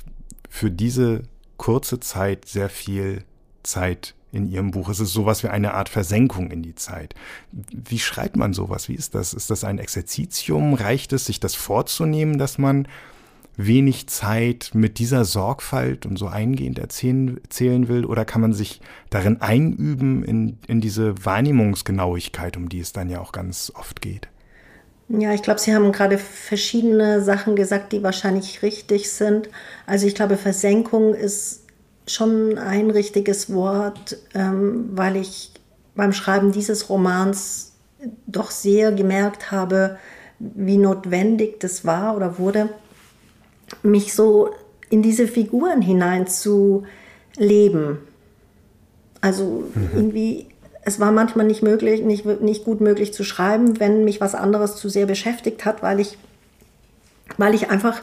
für 0.49 0.71
diese 0.71 1.23
kurze 1.57 1.99
Zeit 1.99 2.45
sehr 2.45 2.69
viel 2.69 3.23
Zeit 3.63 4.15
in 4.31 4.49
Ihrem 4.49 4.71
Buch. 4.71 4.89
Es 4.89 4.99
ist 4.99 5.13
sowas 5.13 5.43
wie 5.43 5.47
eine 5.47 5.73
Art 5.73 5.89
Versenkung 5.89 6.51
in 6.51 6.63
die 6.63 6.75
Zeit. 6.75 7.15
Wie 7.51 7.99
schreibt 7.99 8.35
man 8.35 8.53
sowas? 8.53 8.87
Wie 8.87 8.95
ist 8.95 9.15
das? 9.15 9.33
Ist 9.33 9.49
das 9.49 9.63
ein 9.63 9.79
Exerzitium? 9.79 10.73
Reicht 10.73 11.11
es, 11.13 11.25
sich 11.25 11.39
das 11.39 11.55
vorzunehmen, 11.55 12.37
dass 12.37 12.57
man 12.57 12.87
wenig 13.65 14.07
Zeit 14.07 14.71
mit 14.73 14.99
dieser 14.99 15.25
Sorgfalt 15.25 16.05
und 16.05 16.17
so 16.17 16.27
eingehend 16.27 16.79
erzählen, 16.79 17.39
erzählen 17.43 17.87
will? 17.87 18.05
Oder 18.05 18.25
kann 18.25 18.41
man 18.41 18.53
sich 18.53 18.81
darin 19.09 19.41
einüben 19.41 20.23
in, 20.23 20.57
in 20.67 20.81
diese 20.81 21.25
Wahrnehmungsgenauigkeit, 21.25 22.57
um 22.57 22.69
die 22.69 22.79
es 22.79 22.93
dann 22.93 23.09
ja 23.09 23.19
auch 23.19 23.31
ganz 23.31 23.71
oft 23.75 24.01
geht? 24.01 24.27
Ja, 25.09 25.33
ich 25.33 25.41
glaube, 25.41 25.59
Sie 25.59 25.75
haben 25.75 25.91
gerade 25.91 26.17
verschiedene 26.17 27.21
Sachen 27.21 27.55
gesagt, 27.55 27.91
die 27.91 28.01
wahrscheinlich 28.01 28.63
richtig 28.63 29.11
sind. 29.11 29.49
Also 29.85 30.07
ich 30.07 30.15
glaube, 30.15 30.37
Versenkung 30.37 31.13
ist 31.13 31.63
schon 32.07 32.57
ein 32.57 32.89
richtiges 32.89 33.53
Wort, 33.53 34.17
ähm, 34.33 34.89
weil 34.91 35.17
ich 35.17 35.51
beim 35.95 36.13
Schreiben 36.13 36.51
dieses 36.51 36.89
Romans 36.89 37.73
doch 38.25 38.51
sehr 38.51 38.91
gemerkt 38.91 39.51
habe, 39.51 39.97
wie 40.39 40.77
notwendig 40.77 41.59
das 41.59 41.85
war 41.85 42.15
oder 42.15 42.39
wurde, 42.39 42.69
mich 43.83 44.13
so 44.13 44.49
in 44.89 45.01
diese 45.01 45.27
Figuren 45.27 45.81
hinein 45.81 46.27
zu 46.27 46.83
leben. 47.37 47.99
Also 49.21 49.63
mhm. 49.73 49.89
irgendwie, 49.95 50.47
es 50.83 50.99
war 50.99 51.11
manchmal 51.11 51.45
nicht 51.45 51.63
möglich, 51.63 52.01
nicht, 52.01 52.25
nicht 52.41 52.65
gut 52.65 52.81
möglich 52.81 53.13
zu 53.13 53.23
schreiben, 53.23 53.79
wenn 53.79 54.03
mich 54.03 54.19
was 54.19 54.35
anderes 54.35 54.75
zu 54.75 54.89
sehr 54.89 55.05
beschäftigt 55.05 55.65
hat, 55.65 55.81
weil 55.81 55.99
ich, 55.99 56.17
weil 57.37 57.53
ich 57.53 57.69
einfach 57.69 58.01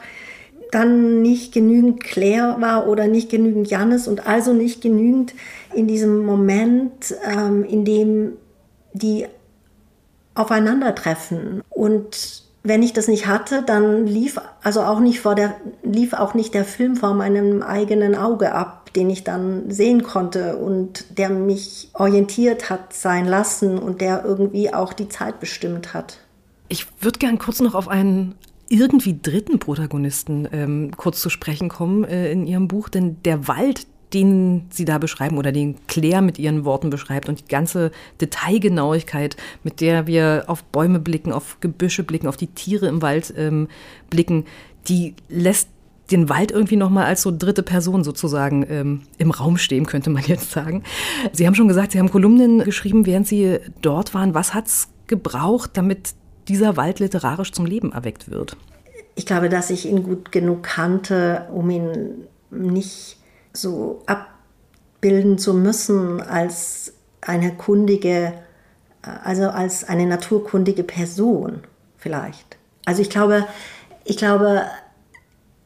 dann 0.71 1.23
nicht 1.23 1.53
genügend 1.53 2.03
Claire 2.03 2.57
war 2.61 2.89
oder 2.89 3.07
nicht 3.07 3.31
genügend 3.31 3.71
Jannis 3.71 4.07
und 4.07 4.27
also 4.27 4.53
nicht 4.53 4.83
genügend 4.83 5.35
in 5.75 5.87
diesem 5.87 6.25
Moment, 6.25 7.15
ähm, 7.25 7.65
in 7.65 7.85
dem 7.85 8.33
die 8.93 9.27
aufeinandertreffen. 10.35 11.63
Und 11.71 12.43
wenn 12.63 12.83
ich 12.83 12.93
das 12.93 13.09
nicht 13.09 13.27
hatte, 13.27 13.63
dann 13.63 14.07
lief 14.07 14.41
also 14.63 14.83
auch 14.83 15.01
nicht 15.01 15.21
vor 15.21 15.35
der 15.35 15.57
lief 15.83 16.13
auch 16.13 16.35
nicht 16.35 16.55
der 16.55 16.65
Film 16.65 16.97
vor 16.97 17.15
meinem 17.15 17.63
eigenen 17.63 18.15
Auge 18.15 18.53
ab, 18.53 18.93
den 18.95 19.11
ich 19.11 19.25
dann 19.25 19.71
sehen 19.71 20.03
konnte 20.03 20.57
und 20.57 21.19
der 21.19 21.31
mich 21.31 21.91
orientiert 21.95 22.69
hat 22.69 22.93
sein 22.93 23.27
lassen 23.27 23.79
und 23.79 24.01
der 24.01 24.25
irgendwie 24.25 24.73
auch 24.73 24.93
die 24.93 25.09
Zeit 25.09 25.41
bestimmt 25.41 25.95
hat. 25.95 26.19
Ich 26.69 26.87
würde 27.01 27.19
gern 27.19 27.39
kurz 27.39 27.61
noch 27.61 27.75
auf 27.75 27.89
einen 27.89 28.35
irgendwie 28.69 29.19
dritten 29.21 29.59
Protagonisten 29.59 30.47
ähm, 30.53 30.91
kurz 30.97 31.21
zu 31.21 31.31
sprechen 31.31 31.69
kommen 31.69 32.05
äh, 32.05 32.31
in 32.31 32.47
Ihrem 32.47 32.69
Buch, 32.69 32.89
denn 32.89 33.23
der 33.23 33.49
Wald, 33.49 33.87
den 34.15 34.67
Sie 34.71 34.85
da 34.85 34.99
beschreiben 34.99 35.39
oder 35.39 35.53
den 35.53 35.77
Claire 35.87 36.23
mit 36.23 36.39
ihren 36.39 36.65
Worten 36.65 36.91
beschreibt 36.91 37.29
und 37.29 37.41
die 37.41 37.49
ganze 37.49 37.91
Detailgenauigkeit, 38.21 39.37
mit 39.63 39.81
der 39.81 40.07
wir 40.07 40.45
auf 40.47 40.65
Bäume 40.65 40.99
blicken, 40.99 41.33
auf 41.33 41.59
Gebüsche 41.61 42.03
blicken, 42.03 42.27
auf 42.27 42.37
die 42.37 42.47
Tiere 42.47 42.87
im 42.87 43.03
Wald 43.03 43.35
ähm, 43.37 43.69
blicken, 44.11 44.45
die 44.89 45.15
lässt 45.29 45.69
den 46.11 46.29
Wald 46.29 46.51
irgendwie 46.51 46.77
nochmal 46.77 47.05
als 47.05 47.23
so 47.23 47.31
dritte 47.37 47.63
Person 47.63 48.03
sozusagen 48.03 48.65
ähm, 48.69 49.03
im 49.19 49.31
Raum 49.31 49.59
stehen, 49.59 49.87
könnte 49.87 50.11
man 50.11 50.23
jetzt 50.25 50.51
sagen. 50.51 50.83
Sie 51.33 51.47
haben 51.47 51.55
schon 51.55 51.69
gesagt, 51.69 51.93
Sie 51.93 51.99
haben 51.99 52.11
Kolumnen 52.11 52.61
geschrieben, 52.61 53.07
während 53.07 53.27
Sie 53.27 53.59
dort 53.83 54.15
waren. 54.15 54.35
Was 54.35 54.55
hat 54.55 54.67
es 54.67 54.89
gebraucht, 55.07 55.73
damit 55.75 56.15
dieser 56.49 56.77
Wald 56.77 56.99
literarisch 57.01 57.53
zum 57.53 57.67
Leben 57.67 57.93
erweckt 57.93 58.31
wird? 58.31 58.57
Ich 59.17 59.27
glaube, 59.27 59.49
dass 59.49 59.71
ich 59.71 59.87
ihn 59.87 60.03
gut 60.03 60.33
genug 60.33 60.63
kannte, 60.63 61.49
um 61.53 61.69
ihn 61.69 62.27
nicht 62.51 63.18
so 63.61 64.03
abbilden 64.07 65.39
zu 65.39 65.55
müssen 65.55 66.21
als 66.21 66.93
eine 67.21 67.55
kundige, 67.55 68.35
also 69.03 69.49
als 69.49 69.85
eine 69.85 70.07
naturkundige 70.07 70.85
Person 70.85 71.61
vielleicht. 71.97 72.57
Also 72.85 73.03
ich 73.03 73.11
glaube, 73.11 73.47
ich 74.05 74.17
glaube, 74.17 74.63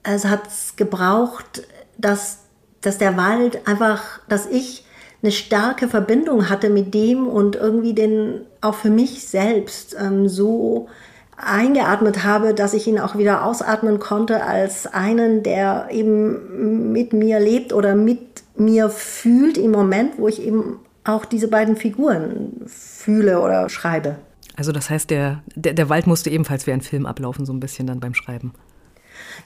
es 0.02 0.24
hat 0.24 0.42
gebraucht, 0.76 1.62
dass, 1.98 2.38
dass 2.80 2.98
der 2.98 3.16
Wald 3.16 3.68
einfach, 3.68 4.20
dass 4.28 4.46
ich 4.46 4.84
eine 5.22 5.30
starke 5.30 5.88
Verbindung 5.88 6.48
hatte 6.48 6.68
mit 6.68 6.94
dem 6.94 7.28
und 7.28 7.54
irgendwie 7.54 7.94
den 7.94 8.40
auch 8.60 8.74
für 8.74 8.90
mich 8.90 9.28
selbst 9.28 9.94
ähm, 9.98 10.28
so 10.28 10.88
eingeatmet 11.36 12.24
habe, 12.24 12.54
dass 12.54 12.74
ich 12.74 12.86
ihn 12.86 12.98
auch 12.98 13.16
wieder 13.16 13.44
ausatmen 13.44 13.98
konnte 13.98 14.44
als 14.44 14.86
einen, 14.86 15.42
der 15.42 15.88
eben 15.90 16.92
mit 16.92 17.12
mir 17.12 17.40
lebt 17.40 17.72
oder 17.72 17.94
mit 17.94 18.42
mir 18.56 18.90
fühlt 18.90 19.58
im 19.58 19.70
Moment, 19.70 20.18
wo 20.18 20.28
ich 20.28 20.42
eben 20.42 20.78
auch 21.04 21.24
diese 21.24 21.48
beiden 21.48 21.76
Figuren 21.76 22.62
fühle 22.66 23.40
oder 23.40 23.68
schreibe. 23.68 24.16
Also 24.56 24.72
das 24.72 24.90
heißt, 24.90 25.10
der, 25.10 25.42
der, 25.54 25.72
der 25.72 25.88
Wald 25.88 26.06
musste 26.06 26.30
ebenfalls 26.30 26.66
wie 26.66 26.72
ein 26.72 26.82
Film 26.82 27.06
ablaufen, 27.06 27.46
so 27.46 27.52
ein 27.52 27.60
bisschen 27.60 27.86
dann 27.86 28.00
beim 28.00 28.14
Schreiben. 28.14 28.52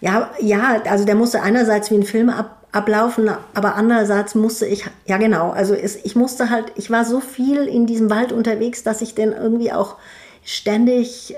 Ja, 0.01 0.31
ja, 0.41 0.83
also 0.89 1.05
der 1.05 1.15
musste 1.15 1.43
einerseits 1.43 1.91
wie 1.91 1.95
ein 1.95 2.03
Film 2.03 2.29
ab, 2.29 2.67
ablaufen, 2.73 3.31
aber 3.55 3.77
andererseits 3.77 4.35
musste 4.35 4.67
ich, 4.67 4.85
ja 5.07 5.17
genau, 5.17 5.51
also 5.51 5.75
es, 5.75 5.97
ich 6.05 6.17
musste 6.17 6.51
halt, 6.51 6.73
ich 6.75 6.91
war 6.91 7.05
so 7.05 7.21
viel 7.21 7.67
in 7.67 7.87
diesem 7.87 8.11
Wald 8.11 8.33
unterwegs, 8.33 8.83
dass 8.83 9.01
ich 9.01 9.15
den 9.15 9.33
irgendwie 9.33 9.73
auch 9.73 9.97
ständig 10.45 11.37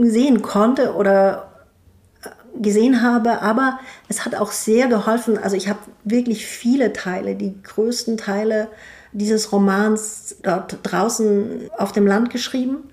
sehen 0.00 0.42
konnte 0.42 0.94
oder 0.94 1.52
äh, 2.22 2.60
gesehen 2.60 3.02
habe, 3.02 3.42
aber 3.42 3.78
es 4.08 4.24
hat 4.24 4.34
auch 4.34 4.52
sehr 4.52 4.88
geholfen. 4.88 5.38
Also 5.38 5.56
ich 5.56 5.68
habe 5.68 5.80
wirklich 6.04 6.46
viele 6.46 6.92
Teile, 6.92 7.34
die 7.34 7.60
größten 7.62 8.16
Teile 8.16 8.68
dieses 9.12 9.52
Romans 9.52 10.36
dort 10.42 10.78
draußen 10.82 11.70
auf 11.78 11.92
dem 11.92 12.06
Land 12.06 12.30
geschrieben. 12.30 12.90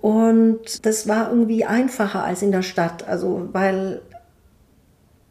Und 0.00 0.86
das 0.86 1.08
war 1.08 1.30
irgendwie 1.30 1.64
einfacher 1.64 2.22
als 2.22 2.42
in 2.42 2.52
der 2.52 2.62
Stadt, 2.62 3.06
also 3.08 3.48
weil 3.52 4.00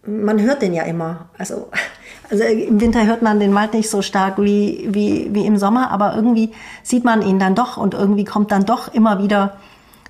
man 0.06 0.42
hört 0.42 0.62
den 0.62 0.74
ja 0.74 0.84
immer. 0.84 1.30
Also, 1.38 1.70
also 2.30 2.44
im 2.44 2.80
Winter 2.80 3.06
hört 3.06 3.22
man 3.22 3.40
den 3.40 3.54
Wald 3.54 3.74
nicht 3.74 3.90
so 3.90 4.02
stark 4.02 4.38
wie, 4.38 4.88
wie, 4.92 5.34
wie 5.34 5.46
im 5.46 5.58
Sommer, 5.58 5.92
aber 5.92 6.16
irgendwie 6.16 6.52
sieht 6.84 7.04
man 7.04 7.22
ihn 7.22 7.40
dann 7.40 7.56
doch 7.56 7.78
und 7.78 7.94
irgendwie 7.94 8.26
kommt 8.26 8.52
dann 8.52 8.66
doch 8.66 8.94
immer 8.94 9.22
wieder 9.22 9.58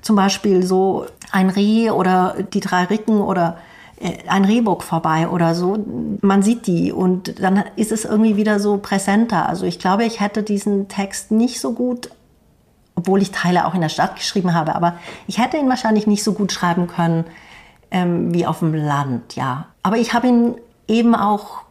zum 0.02 0.16
Beispiel 0.16 0.64
so 0.64 1.06
ein 1.32 1.50
Reh 1.50 1.90
oder 1.90 2.36
die 2.54 2.60
drei 2.60 2.86
Ricken 2.86 3.22
oder 3.22 3.58
äh, 4.00 4.18
ein 4.28 4.46
Rehbock 4.46 4.84
vorbei 4.84 5.28
oder 5.28 5.56
so. 5.56 5.78
Man 6.22 6.44
sieht 6.44 6.68
die 6.68 6.92
und 6.92 7.42
dann 7.42 7.64
ist 7.76 7.92
es 7.92 8.06
irgendwie 8.06 8.36
wieder 8.36 8.60
so 8.60 8.78
präsenter. 8.78 9.48
Also 9.48 9.66
ich 9.66 9.80
glaube, 9.80 10.06
ich 10.06 10.20
hätte 10.20 10.44
diesen 10.44 10.88
Text 10.88 11.32
nicht 11.32 11.60
so 11.60 11.74
gut, 11.74 12.10
obwohl 12.96 13.22
ich 13.22 13.32
Teile 13.32 13.66
auch 13.66 13.74
in 13.74 13.82
der 13.82 13.90
Stadt 13.90 14.16
geschrieben 14.16 14.54
habe, 14.54 14.76
aber 14.76 14.98
ich 15.28 15.38
hätte 15.38 15.58
ihn 15.58 15.70
wahrscheinlich 15.70 16.08
nicht 16.08 16.24
so 16.24 16.34
gut 16.34 16.52
schreiben 16.52 16.88
können 16.88 17.26
ähm, 17.92 18.34
wie 18.34 18.46
auf 18.46 18.60
dem 18.60 18.74
Land, 18.74 19.36
ja. 19.36 19.68
Aber 19.84 19.98
ich 19.98 20.14
habe 20.14 20.28
ihn 20.28 20.56
eben 20.88 21.16
auch, 21.16 21.62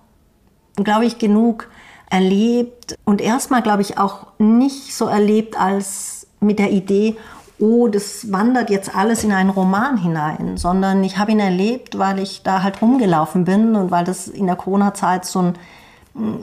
glaube 0.76 1.04
ich, 1.04 1.18
genug 1.18 1.68
erlebt 2.11 2.97
und 3.04 3.21
erstmal, 3.21 3.62
glaube 3.62 3.83
ich, 3.83 3.99
auch 3.99 4.26
nicht 4.38 4.95
so 4.95 5.06
erlebt 5.06 5.59
als 5.59 6.26
mit 6.40 6.59
der 6.59 6.71
Idee, 6.71 7.16
oh, 7.58 7.88
das 7.88 8.30
wandert 8.32 8.70
jetzt 8.70 8.94
alles 8.94 9.25
in 9.25 9.32
einen 9.32 9.50
Roman 9.50 9.96
hinein, 9.96 10.56
sondern 10.56 11.02
ich 11.04 11.18
habe 11.18 11.32
ihn 11.32 11.40
erlebt, 11.40 11.98
weil 11.98 12.18
ich 12.18 12.42
da 12.42 12.62
halt 12.62 12.82
rumgelaufen 12.82 13.44
bin 13.44 13.76
und 13.76 13.90
weil 13.90 14.04
das 14.04 14.28
in 14.28 14.46
der 14.46 14.56
Corona-Zeit 14.56 15.25
so, 15.25 15.40
ein, 15.40 15.54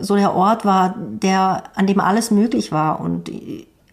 so 0.01 0.15
der 0.15 0.33
Ort 0.33 0.65
war, 0.65 0.95
der, 0.97 1.63
an 1.75 1.87
dem 1.87 1.99
alles 1.99 2.31
möglich 2.31 2.71
war 2.71 2.99
und 2.99 3.29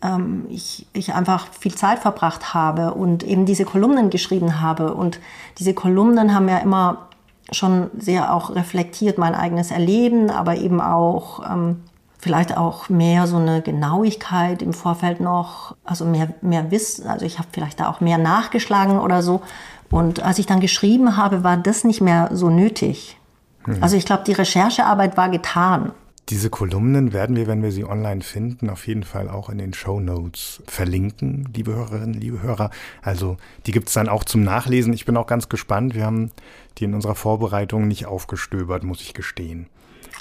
ähm, 0.02 0.46
ich, 0.48 0.86
ich 0.92 1.14
einfach 1.14 1.48
viel 1.52 1.74
Zeit 1.74 1.98
verbracht 1.98 2.54
habe 2.54 2.94
und 2.94 3.22
eben 3.22 3.44
diese 3.44 3.64
Kolumnen 3.64 4.10
geschrieben 4.10 4.60
habe. 4.60 4.94
Und 4.94 5.20
diese 5.58 5.74
Kolumnen 5.74 6.34
haben 6.34 6.48
ja 6.48 6.58
immer 6.58 7.08
schon 7.52 7.90
sehr 7.98 8.32
auch 8.34 8.54
reflektiert 8.54 9.18
mein 9.18 9.34
eigenes 9.34 9.70
Erleben, 9.70 10.30
aber 10.30 10.56
eben 10.56 10.80
auch 10.80 11.42
ähm, 11.50 11.82
vielleicht 12.20 12.56
auch 12.56 12.88
mehr 12.88 13.26
so 13.26 13.36
eine 13.36 13.62
Genauigkeit 13.62 14.62
im 14.62 14.72
Vorfeld 14.72 15.20
noch, 15.20 15.74
also 15.84 16.04
mehr, 16.04 16.34
mehr 16.42 16.70
Wissen, 16.70 17.06
also 17.06 17.24
ich 17.24 17.38
habe 17.38 17.48
vielleicht 17.52 17.80
da 17.80 17.88
auch 17.88 18.00
mehr 18.00 18.18
nachgeschlagen 18.18 18.98
oder 18.98 19.22
so. 19.22 19.42
Und 19.90 20.22
als 20.22 20.38
ich 20.38 20.46
dann 20.46 20.60
geschrieben 20.60 21.16
habe, 21.16 21.42
war 21.42 21.56
das 21.56 21.82
nicht 21.84 22.00
mehr 22.00 22.30
so 22.32 22.50
nötig. 22.50 23.18
Hm. 23.64 23.82
Also 23.82 23.96
ich 23.96 24.04
glaube, 24.04 24.22
die 24.26 24.32
Recherchearbeit 24.32 25.16
war 25.16 25.30
getan. 25.30 25.92
Diese 26.28 26.48
Kolumnen 26.48 27.12
werden 27.12 27.34
wir, 27.34 27.48
wenn 27.48 27.62
wir 27.62 27.72
sie 27.72 27.84
online 27.84 28.20
finden, 28.20 28.70
auf 28.70 28.86
jeden 28.86 29.02
Fall 29.02 29.28
auch 29.28 29.48
in 29.48 29.58
den 29.58 29.74
Show 29.74 29.98
Notes 29.98 30.62
verlinken, 30.66 31.48
liebe 31.56 31.74
Hörerinnen, 31.74 32.14
liebe 32.14 32.40
Hörer. 32.40 32.70
Also 33.02 33.36
die 33.66 33.72
gibt 33.72 33.88
es 33.88 33.94
dann 33.94 34.08
auch 34.08 34.22
zum 34.22 34.44
Nachlesen. 34.44 34.92
Ich 34.92 35.06
bin 35.06 35.16
auch 35.16 35.26
ganz 35.26 35.48
gespannt. 35.48 35.96
Wir 35.96 36.04
haben 36.04 36.30
die 36.78 36.84
in 36.84 36.94
unserer 36.94 37.16
Vorbereitung 37.16 37.88
nicht 37.88 38.06
aufgestöbert, 38.06 38.84
muss 38.84 39.00
ich 39.00 39.12
gestehen. 39.12 39.66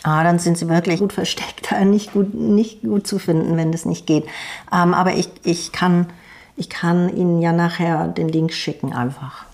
Ah, 0.03 0.23
dann 0.23 0.39
sind 0.39 0.57
sie 0.57 0.69
wirklich 0.69 0.99
gut 0.99 1.13
versteckt, 1.13 1.73
nicht 1.85 2.13
gut, 2.13 2.33
nicht 2.33 2.81
gut 2.81 3.05
zu 3.05 3.19
finden, 3.19 3.57
wenn 3.57 3.71
das 3.71 3.85
nicht 3.85 4.05
geht. 4.05 4.25
Ähm, 4.71 4.93
aber 4.93 5.13
ich, 5.13 5.29
ich, 5.43 5.71
kann, 5.71 6.07
ich 6.55 6.69
kann 6.69 7.15
Ihnen 7.15 7.41
ja 7.41 7.51
nachher 7.51 8.07
den 8.07 8.29
Link 8.29 8.53
schicken 8.53 8.93
einfach. 8.93 9.45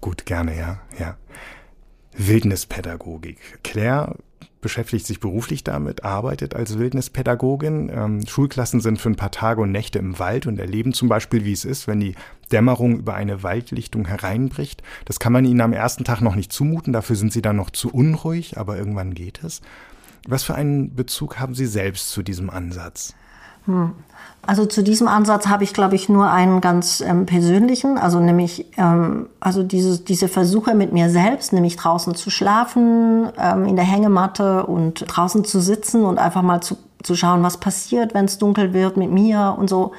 Gut, 0.00 0.26
gerne, 0.26 0.56
ja, 0.56 0.78
ja. 0.98 1.16
Wildnispädagogik. 2.12 3.62
Claire 3.62 4.16
beschäftigt 4.66 5.06
sich 5.06 5.20
beruflich 5.20 5.62
damit, 5.62 6.04
arbeitet 6.04 6.56
als 6.56 6.76
Wildnispädagogin. 6.76 7.88
Ähm, 7.88 8.26
Schulklassen 8.26 8.80
sind 8.80 9.00
für 9.00 9.08
ein 9.08 9.14
paar 9.14 9.30
Tage 9.30 9.60
und 9.60 9.70
Nächte 9.70 10.00
im 10.00 10.18
Wald 10.18 10.48
und 10.48 10.58
erleben 10.58 10.92
zum 10.92 11.08
Beispiel, 11.08 11.44
wie 11.44 11.52
es 11.52 11.64
ist, 11.64 11.86
wenn 11.86 12.00
die 12.00 12.16
Dämmerung 12.50 12.98
über 12.98 13.14
eine 13.14 13.44
Waldlichtung 13.44 14.06
hereinbricht. 14.06 14.82
Das 15.04 15.20
kann 15.20 15.32
man 15.32 15.44
ihnen 15.44 15.60
am 15.60 15.72
ersten 15.72 16.02
Tag 16.02 16.20
noch 16.20 16.34
nicht 16.34 16.52
zumuten, 16.52 16.92
dafür 16.92 17.14
sind 17.14 17.32
sie 17.32 17.42
dann 17.42 17.54
noch 17.54 17.70
zu 17.70 17.94
unruhig, 17.94 18.58
aber 18.58 18.76
irgendwann 18.76 19.14
geht 19.14 19.44
es. 19.44 19.62
Was 20.26 20.42
für 20.42 20.56
einen 20.56 20.96
Bezug 20.96 21.38
haben 21.38 21.54
Sie 21.54 21.66
selbst 21.66 22.10
zu 22.10 22.24
diesem 22.24 22.50
Ansatz? 22.50 23.14
Hm. 23.66 23.92
Also 24.46 24.64
zu 24.64 24.82
diesem 24.82 25.08
Ansatz 25.08 25.48
habe 25.48 25.64
ich, 25.64 25.74
glaube 25.74 25.96
ich, 25.96 26.08
nur 26.08 26.30
einen 26.30 26.60
ganz 26.60 27.00
ähm, 27.00 27.26
persönlichen, 27.26 27.98
also 27.98 28.20
nämlich 28.20 28.66
ähm, 28.76 29.28
also 29.40 29.64
diese, 29.64 29.98
diese 29.98 30.28
Versuche 30.28 30.74
mit 30.74 30.92
mir 30.92 31.10
selbst, 31.10 31.52
nämlich 31.52 31.76
draußen 31.76 32.14
zu 32.14 32.30
schlafen, 32.30 33.28
ähm, 33.38 33.64
in 33.64 33.74
der 33.74 33.84
Hängematte 33.84 34.64
und 34.66 35.04
draußen 35.08 35.44
zu 35.44 35.60
sitzen 35.60 36.04
und 36.04 36.18
einfach 36.18 36.42
mal 36.42 36.60
zu, 36.60 36.78
zu 37.02 37.16
schauen, 37.16 37.42
was 37.42 37.58
passiert, 37.58 38.14
wenn 38.14 38.26
es 38.26 38.38
dunkel 38.38 38.72
wird 38.72 38.96
mit 38.96 39.10
mir 39.10 39.56
und 39.58 39.68
so. 39.68 39.92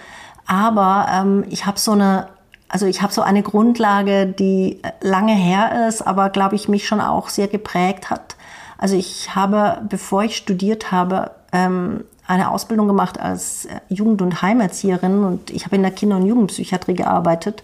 Aber 0.45 1.08
ähm, 1.13 1.43
ich 1.49 1.65
habe 1.65 1.77
so 1.77 1.91
eine, 1.91 2.27
also 2.69 2.86
ich 2.86 3.01
habe 3.01 3.12
so 3.12 3.21
eine 3.21 3.43
Grundlage, 3.43 4.27
die 4.27 4.82
lange 5.01 5.34
her 5.34 5.89
ist, 5.89 6.08
aber 6.08 6.30
glaube 6.30 6.56
ich 6.56 6.69
mich 6.69 6.88
schon 6.88 7.01
auch 7.01 7.27
sehr 7.27 7.49
geprägt 7.49 8.10
hat. 8.10 8.38
Also 8.77 8.95
ich 8.95 9.36
habe, 9.36 9.82
bevor 9.89 10.23
ich 10.23 10.38
studiert 10.38 10.91
habe, 10.93 11.32
ähm, 11.51 12.06
eine 12.27 12.51
Ausbildung 12.51 12.87
gemacht 12.87 13.19
als 13.19 13.65
äh, 13.65 13.79
Jugend- 13.89 14.21
und 14.21 14.41
Heimerzieherin 14.41 15.23
und 15.23 15.49
ich 15.49 15.65
habe 15.65 15.77
in 15.77 15.81
der 15.81 15.91
Kinder- 15.91 16.17
und 16.17 16.25
Jugendpsychiatrie 16.25 16.93
gearbeitet. 16.93 17.63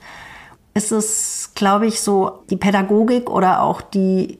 Es 0.73 0.91
ist, 0.91 1.51
glaube 1.53 1.85
ich, 1.85 2.01
so 2.01 2.43
die 2.49 2.55
Pädagogik 2.55 3.29
oder 3.29 3.61
auch 3.61 3.81
die, 3.81 4.39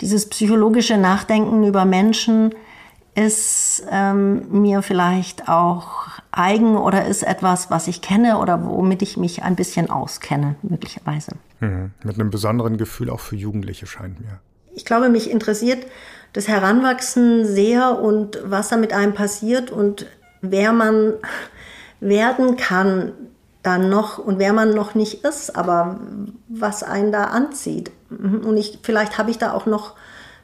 dieses 0.00 0.28
psychologische 0.28 0.96
Nachdenken 0.96 1.64
über 1.64 1.84
Menschen 1.84 2.54
ist 3.14 3.84
ähm, 3.90 4.62
mir 4.62 4.80
vielleicht 4.80 5.48
auch 5.48 6.06
eigen 6.30 6.76
oder 6.76 7.04
ist 7.04 7.22
etwas, 7.22 7.70
was 7.70 7.88
ich 7.88 8.00
kenne 8.00 8.38
oder 8.38 8.64
womit 8.64 9.02
ich 9.02 9.18
mich 9.18 9.42
ein 9.42 9.54
bisschen 9.54 9.90
auskenne, 9.90 10.54
möglicherweise. 10.62 11.32
Mhm. 11.60 11.90
Mit 12.02 12.18
einem 12.18 12.30
besonderen 12.30 12.78
Gefühl 12.78 13.10
auch 13.10 13.20
für 13.20 13.36
Jugendliche 13.36 13.86
scheint 13.86 14.18
mir. 14.20 14.40
Ich 14.74 14.84
glaube, 14.84 15.08
mich 15.08 15.30
interessiert 15.30 15.86
das 16.32 16.48
Heranwachsen 16.48 17.44
sehr 17.44 17.98
und 17.98 18.38
was 18.44 18.68
da 18.68 18.76
mit 18.76 18.92
einem 18.92 19.14
passiert 19.14 19.70
und 19.70 20.06
wer 20.40 20.72
man 20.72 21.14
werden 22.00 22.56
kann 22.56 23.12
dann 23.62 23.90
noch 23.90 24.18
und 24.18 24.38
wer 24.38 24.52
man 24.52 24.70
noch 24.70 24.94
nicht 24.94 25.24
ist, 25.24 25.54
aber 25.54 26.00
was 26.48 26.82
einen 26.82 27.12
da 27.12 27.24
anzieht. 27.24 27.92
Und 28.10 28.56
ich, 28.56 28.80
vielleicht 28.82 29.18
habe 29.18 29.30
ich 29.30 29.38
da 29.38 29.52
auch 29.52 29.66
noch 29.66 29.94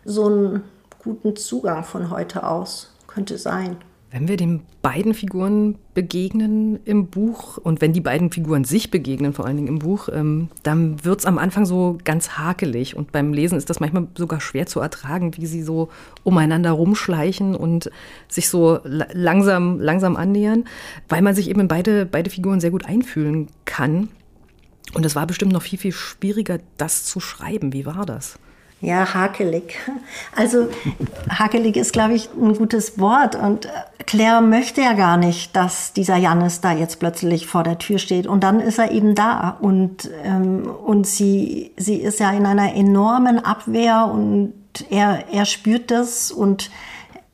so 0.05 0.27
einen 0.27 0.63
guten 1.03 1.35
Zugang 1.35 1.85
von 1.85 2.11
heute 2.11 2.47
aus. 2.47 2.95
Könnte 3.09 3.39
sein. 3.39 3.77
Wenn 4.11 4.27
wir 4.27 4.39
den 4.39 4.63
beiden 4.81 5.13
Figuren 5.13 5.77
begegnen 5.93 6.81
im 6.87 7.09
Buch 7.09 7.59
und 7.59 7.83
wenn 7.83 7.93
die 7.93 8.01
beiden 8.01 8.33
Figuren 8.33 8.65
sich 8.65 8.91
begegnen, 8.91 9.35
vor 9.35 9.45
allen 9.45 9.57
Dingen 9.57 9.69
im 9.69 9.81
Buch, 9.81 10.09
ähm, 10.11 10.49
dann 10.63 11.05
wird 11.05 11.21
es 11.21 11.27
am 11.27 11.37
Anfang 11.37 11.67
so 11.67 11.99
ganz 12.05 12.39
hakelig. 12.39 12.97
Und 12.97 13.13
beim 13.13 13.35
Lesen 13.35 13.59
ist 13.59 13.69
das 13.69 13.81
manchmal 13.81 14.07
sogar 14.17 14.41
schwer 14.41 14.67
zu 14.67 14.81
ertragen, 14.81 15.37
wie 15.37 15.45
sie 15.45 15.63
so 15.63 15.91
umeinander 16.25 16.71
rumschleichen 16.71 17.55
und 17.55 17.91
sich 18.29 18.49
so 18.49 18.81
langsam, 18.85 19.79
langsam 19.79 20.17
annähern, 20.17 20.65
weil 21.11 21.21
man 21.21 21.35
sich 21.35 21.51
eben 21.51 21.61
in 21.61 21.69
beide, 21.69 22.07
beide 22.07 22.31
Figuren 22.31 22.61
sehr 22.61 22.71
gut 22.71 22.87
einfühlen 22.87 23.49
kann. 23.67 24.09
Und 24.95 25.05
es 25.05 25.17
war 25.17 25.27
bestimmt 25.27 25.53
noch 25.53 25.63
viel, 25.63 25.79
viel 25.79 25.93
schwieriger, 25.93 26.61
das 26.79 27.05
zu 27.05 27.21
schreiben. 27.21 27.75
Wie 27.75 27.85
war 27.85 28.07
das? 28.07 28.39
Ja, 28.81 29.13
hakelig. 29.13 29.77
Also 30.37 30.69
hakelig 31.29 31.77
ist, 31.77 31.93
glaube 31.93 32.15
ich, 32.15 32.29
ein 32.41 32.55
gutes 32.55 32.99
Wort. 32.99 33.35
Und 33.35 33.67
äh, 33.67 33.71
Claire 34.07 34.41
möchte 34.41 34.83
ja 34.83 34.93
gar 34.93 35.17
nicht, 35.17 35.57
dass 35.57 35.93
dieser 35.93 36.17
Jannis 36.17 36.61
da 36.61 36.73
jetzt 36.73 37.01
plötzlich 37.01 37.47
vor 37.47 37.65
der 37.65 37.79
Tür 37.79 37.99
steht. 37.99 38.29
Und 38.29 38.45
dann 38.45 38.61
ist 38.61 38.79
er 38.79 38.93
eben 38.93 39.17
da. 39.17 39.57
Und, 39.61 40.09
ähm, 40.25 40.71
und 40.71 41.09
sie, 41.09 41.73
sie 41.77 41.97
ist 41.97 42.21
ja 42.21 42.31
in 42.31 42.47
einer 42.47 42.75
enormen 42.75 43.45
Abwehr 43.45 44.09
und 44.13 44.55
er, 44.91 45.25
er 45.33 45.45
spürt 45.45 45.91
das 45.91 46.31
und 46.31 46.71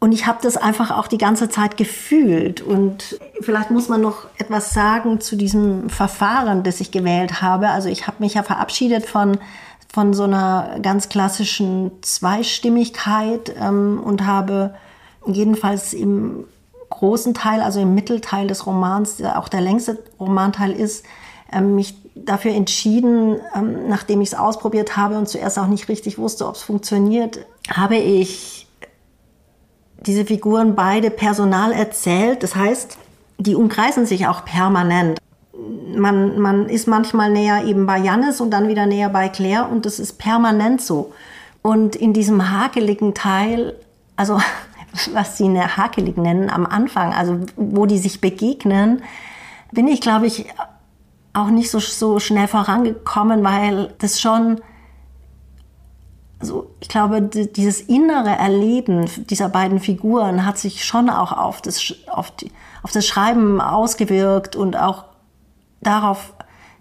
und 0.00 0.12
ich 0.12 0.26
habe 0.26 0.40
das 0.42 0.58
einfach 0.58 0.90
auch 0.90 1.06
die 1.06 1.16
ganze 1.16 1.48
Zeit 1.48 1.78
gefühlt. 1.78 2.60
Und 2.60 3.18
vielleicht 3.40 3.70
muss 3.70 3.88
man 3.88 4.02
noch 4.02 4.26
etwas 4.36 4.74
sagen 4.74 5.18
zu 5.22 5.34
diesem 5.34 5.88
Verfahren, 5.88 6.62
das 6.62 6.80
ich 6.80 6.90
gewählt 6.90 7.40
habe. 7.40 7.70
Also 7.70 7.88
ich 7.88 8.06
habe 8.06 8.18
mich 8.22 8.34
ja 8.34 8.42
verabschiedet 8.42 9.06
von, 9.06 9.38
von 9.94 10.12
so 10.12 10.24
einer 10.24 10.80
ganz 10.82 11.08
klassischen 11.08 11.92
Zweistimmigkeit 12.02 13.54
ähm, 13.60 14.02
und 14.04 14.26
habe 14.26 14.74
jedenfalls 15.24 15.94
im 15.94 16.46
großen 16.90 17.32
Teil, 17.32 17.60
also 17.60 17.78
im 17.78 17.94
Mittelteil 17.94 18.48
des 18.48 18.66
Romans, 18.66 19.18
der 19.18 19.38
auch 19.38 19.48
der 19.48 19.60
längste 19.60 20.02
Romanteil 20.18 20.72
ist, 20.72 21.04
ähm, 21.52 21.76
mich 21.76 21.94
dafür 22.16 22.54
entschieden, 22.54 23.36
ähm, 23.54 23.88
nachdem 23.88 24.20
ich 24.20 24.30
es 24.30 24.34
ausprobiert 24.34 24.96
habe 24.96 25.16
und 25.16 25.28
zuerst 25.28 25.60
auch 25.60 25.68
nicht 25.68 25.88
richtig 25.88 26.18
wusste, 26.18 26.48
ob 26.48 26.56
es 26.56 26.62
funktioniert, 26.62 27.46
habe 27.70 27.94
ich 27.94 28.66
diese 30.04 30.24
Figuren 30.24 30.74
beide 30.74 31.10
personal 31.10 31.70
erzählt. 31.70 32.42
Das 32.42 32.56
heißt, 32.56 32.98
die 33.38 33.54
umkreisen 33.54 34.06
sich 34.06 34.26
auch 34.26 34.44
permanent. 34.44 35.20
Man, 35.98 36.38
man 36.38 36.68
ist 36.68 36.86
manchmal 36.86 37.30
näher 37.30 37.64
eben 37.64 37.86
bei 37.86 37.98
Jannis 37.98 38.40
und 38.40 38.50
dann 38.50 38.68
wieder 38.68 38.86
näher 38.86 39.08
bei 39.08 39.28
Claire 39.28 39.68
und 39.70 39.86
das 39.86 39.98
ist 39.98 40.18
permanent 40.18 40.80
so. 40.80 41.12
Und 41.62 41.96
in 41.96 42.12
diesem 42.12 42.50
hakeligen 42.50 43.14
Teil, 43.14 43.74
also 44.16 44.40
was 45.12 45.38
sie 45.38 45.44
eine 45.44 45.76
hakelig 45.76 46.16
nennen 46.16 46.50
am 46.50 46.66
Anfang, 46.66 47.12
also 47.12 47.40
wo 47.56 47.86
die 47.86 47.98
sich 47.98 48.20
begegnen, 48.20 49.02
bin 49.72 49.88
ich, 49.88 50.00
glaube 50.00 50.26
ich, 50.26 50.46
auch 51.32 51.48
nicht 51.48 51.70
so, 51.70 51.80
so 51.80 52.20
schnell 52.20 52.46
vorangekommen, 52.46 53.42
weil 53.42 53.92
das 53.98 54.20
schon 54.20 54.60
also 56.44 56.70
ich 56.80 56.90
glaube, 56.90 57.22
dieses 57.22 57.80
innere 57.80 58.36
Erleben 58.36 59.08
dieser 59.30 59.48
beiden 59.48 59.80
Figuren 59.80 60.44
hat 60.44 60.58
sich 60.58 60.84
schon 60.84 61.08
auch 61.08 61.32
auf 61.32 61.62
das, 61.62 61.94
auf, 62.06 62.32
die, 62.32 62.52
auf 62.82 62.92
das 62.92 63.06
Schreiben 63.06 63.62
ausgewirkt 63.62 64.54
und 64.54 64.76
auch 64.76 65.04
darauf, 65.86 66.34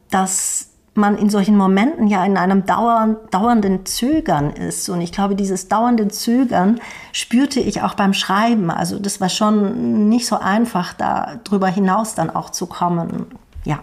dass 0.10 0.70
man 0.96 1.18
in 1.18 1.30
solchen 1.30 1.58
Momenten 1.58 2.08
ja 2.08 2.24
in 2.24 2.38
einem 2.38 2.66
dauernden 2.66 3.86
Zögern 3.86 4.52
ist. 4.52 4.90
Und 4.90 5.02
ich 5.02 5.12
glaube, 5.12 5.36
dieses 5.36 5.68
dauernde 5.68 6.08
Zögern 6.10 6.80
spürte 7.12 7.60
ich 7.60 7.82
auch 7.82 7.96
beim 7.96 8.14
Schreiben. 8.14 8.70
Also 8.70 9.00
das 9.00 9.20
war 9.20 9.30
schon 9.30 10.10
nicht 10.10 10.28
so 10.28 10.38
einfach, 10.38 10.94
da 10.94 11.40
drüber 11.44 11.68
hinaus 11.68 12.14
dann 12.14 12.30
auch 12.30 12.52
zu 12.52 12.68
kommen. 12.68 13.26
Ja. 13.66 13.80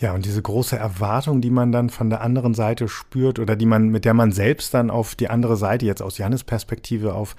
Ja, 0.00 0.14
und 0.14 0.24
diese 0.24 0.40
große 0.40 0.78
Erwartung, 0.78 1.42
die 1.42 1.50
man 1.50 1.72
dann 1.72 1.90
von 1.90 2.08
der 2.08 2.22
anderen 2.22 2.54
Seite 2.54 2.88
spürt 2.88 3.38
oder 3.38 3.54
die 3.54 3.66
man, 3.66 3.90
mit 3.90 4.06
der 4.06 4.14
man 4.14 4.32
selbst 4.32 4.72
dann 4.72 4.90
auf 4.90 5.14
die 5.14 5.28
andere 5.28 5.56
Seite, 5.58 5.84
jetzt 5.84 6.02
aus 6.02 6.16
Jannes 6.16 6.42
Perspektive, 6.42 7.14
auf 7.14 7.36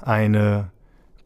eine 0.00 0.70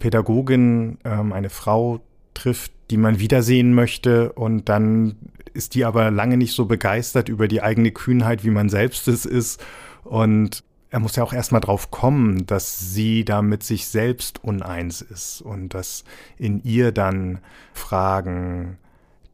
Pädagogin, 0.00 0.98
ähm, 1.04 1.32
eine 1.32 1.50
Frau 1.50 2.00
trifft, 2.34 2.72
die 2.92 2.98
man 2.98 3.18
wiedersehen 3.18 3.74
möchte. 3.74 4.32
Und 4.34 4.68
dann 4.68 5.16
ist 5.54 5.74
die 5.74 5.84
aber 5.84 6.10
lange 6.10 6.36
nicht 6.36 6.52
so 6.52 6.66
begeistert 6.66 7.30
über 7.30 7.48
die 7.48 7.62
eigene 7.62 7.90
Kühnheit, 7.90 8.44
wie 8.44 8.50
man 8.50 8.68
selbst 8.68 9.08
es 9.08 9.24
ist. 9.24 9.64
Und 10.04 10.62
er 10.90 11.00
muss 11.00 11.16
ja 11.16 11.24
auch 11.24 11.32
erstmal 11.32 11.62
drauf 11.62 11.90
kommen, 11.90 12.44
dass 12.46 12.92
sie 12.92 13.24
da 13.24 13.40
mit 13.40 13.62
sich 13.62 13.88
selbst 13.88 14.44
uneins 14.44 15.00
ist 15.00 15.40
und 15.40 15.70
dass 15.70 16.04
in 16.36 16.62
ihr 16.64 16.92
dann 16.92 17.38
Fragen 17.72 18.76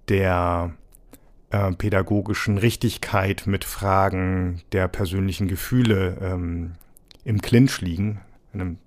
der 0.08 0.72
äh, 1.50 1.72
pädagogischen 1.72 2.58
Richtigkeit 2.58 3.42
mit 3.46 3.64
Fragen 3.64 4.62
der 4.70 4.86
persönlichen 4.86 5.48
Gefühle 5.48 6.16
ähm, 6.22 6.74
im 7.24 7.42
Clinch 7.42 7.80
liegen, 7.80 8.20
in 8.52 8.60
einem 8.60 8.78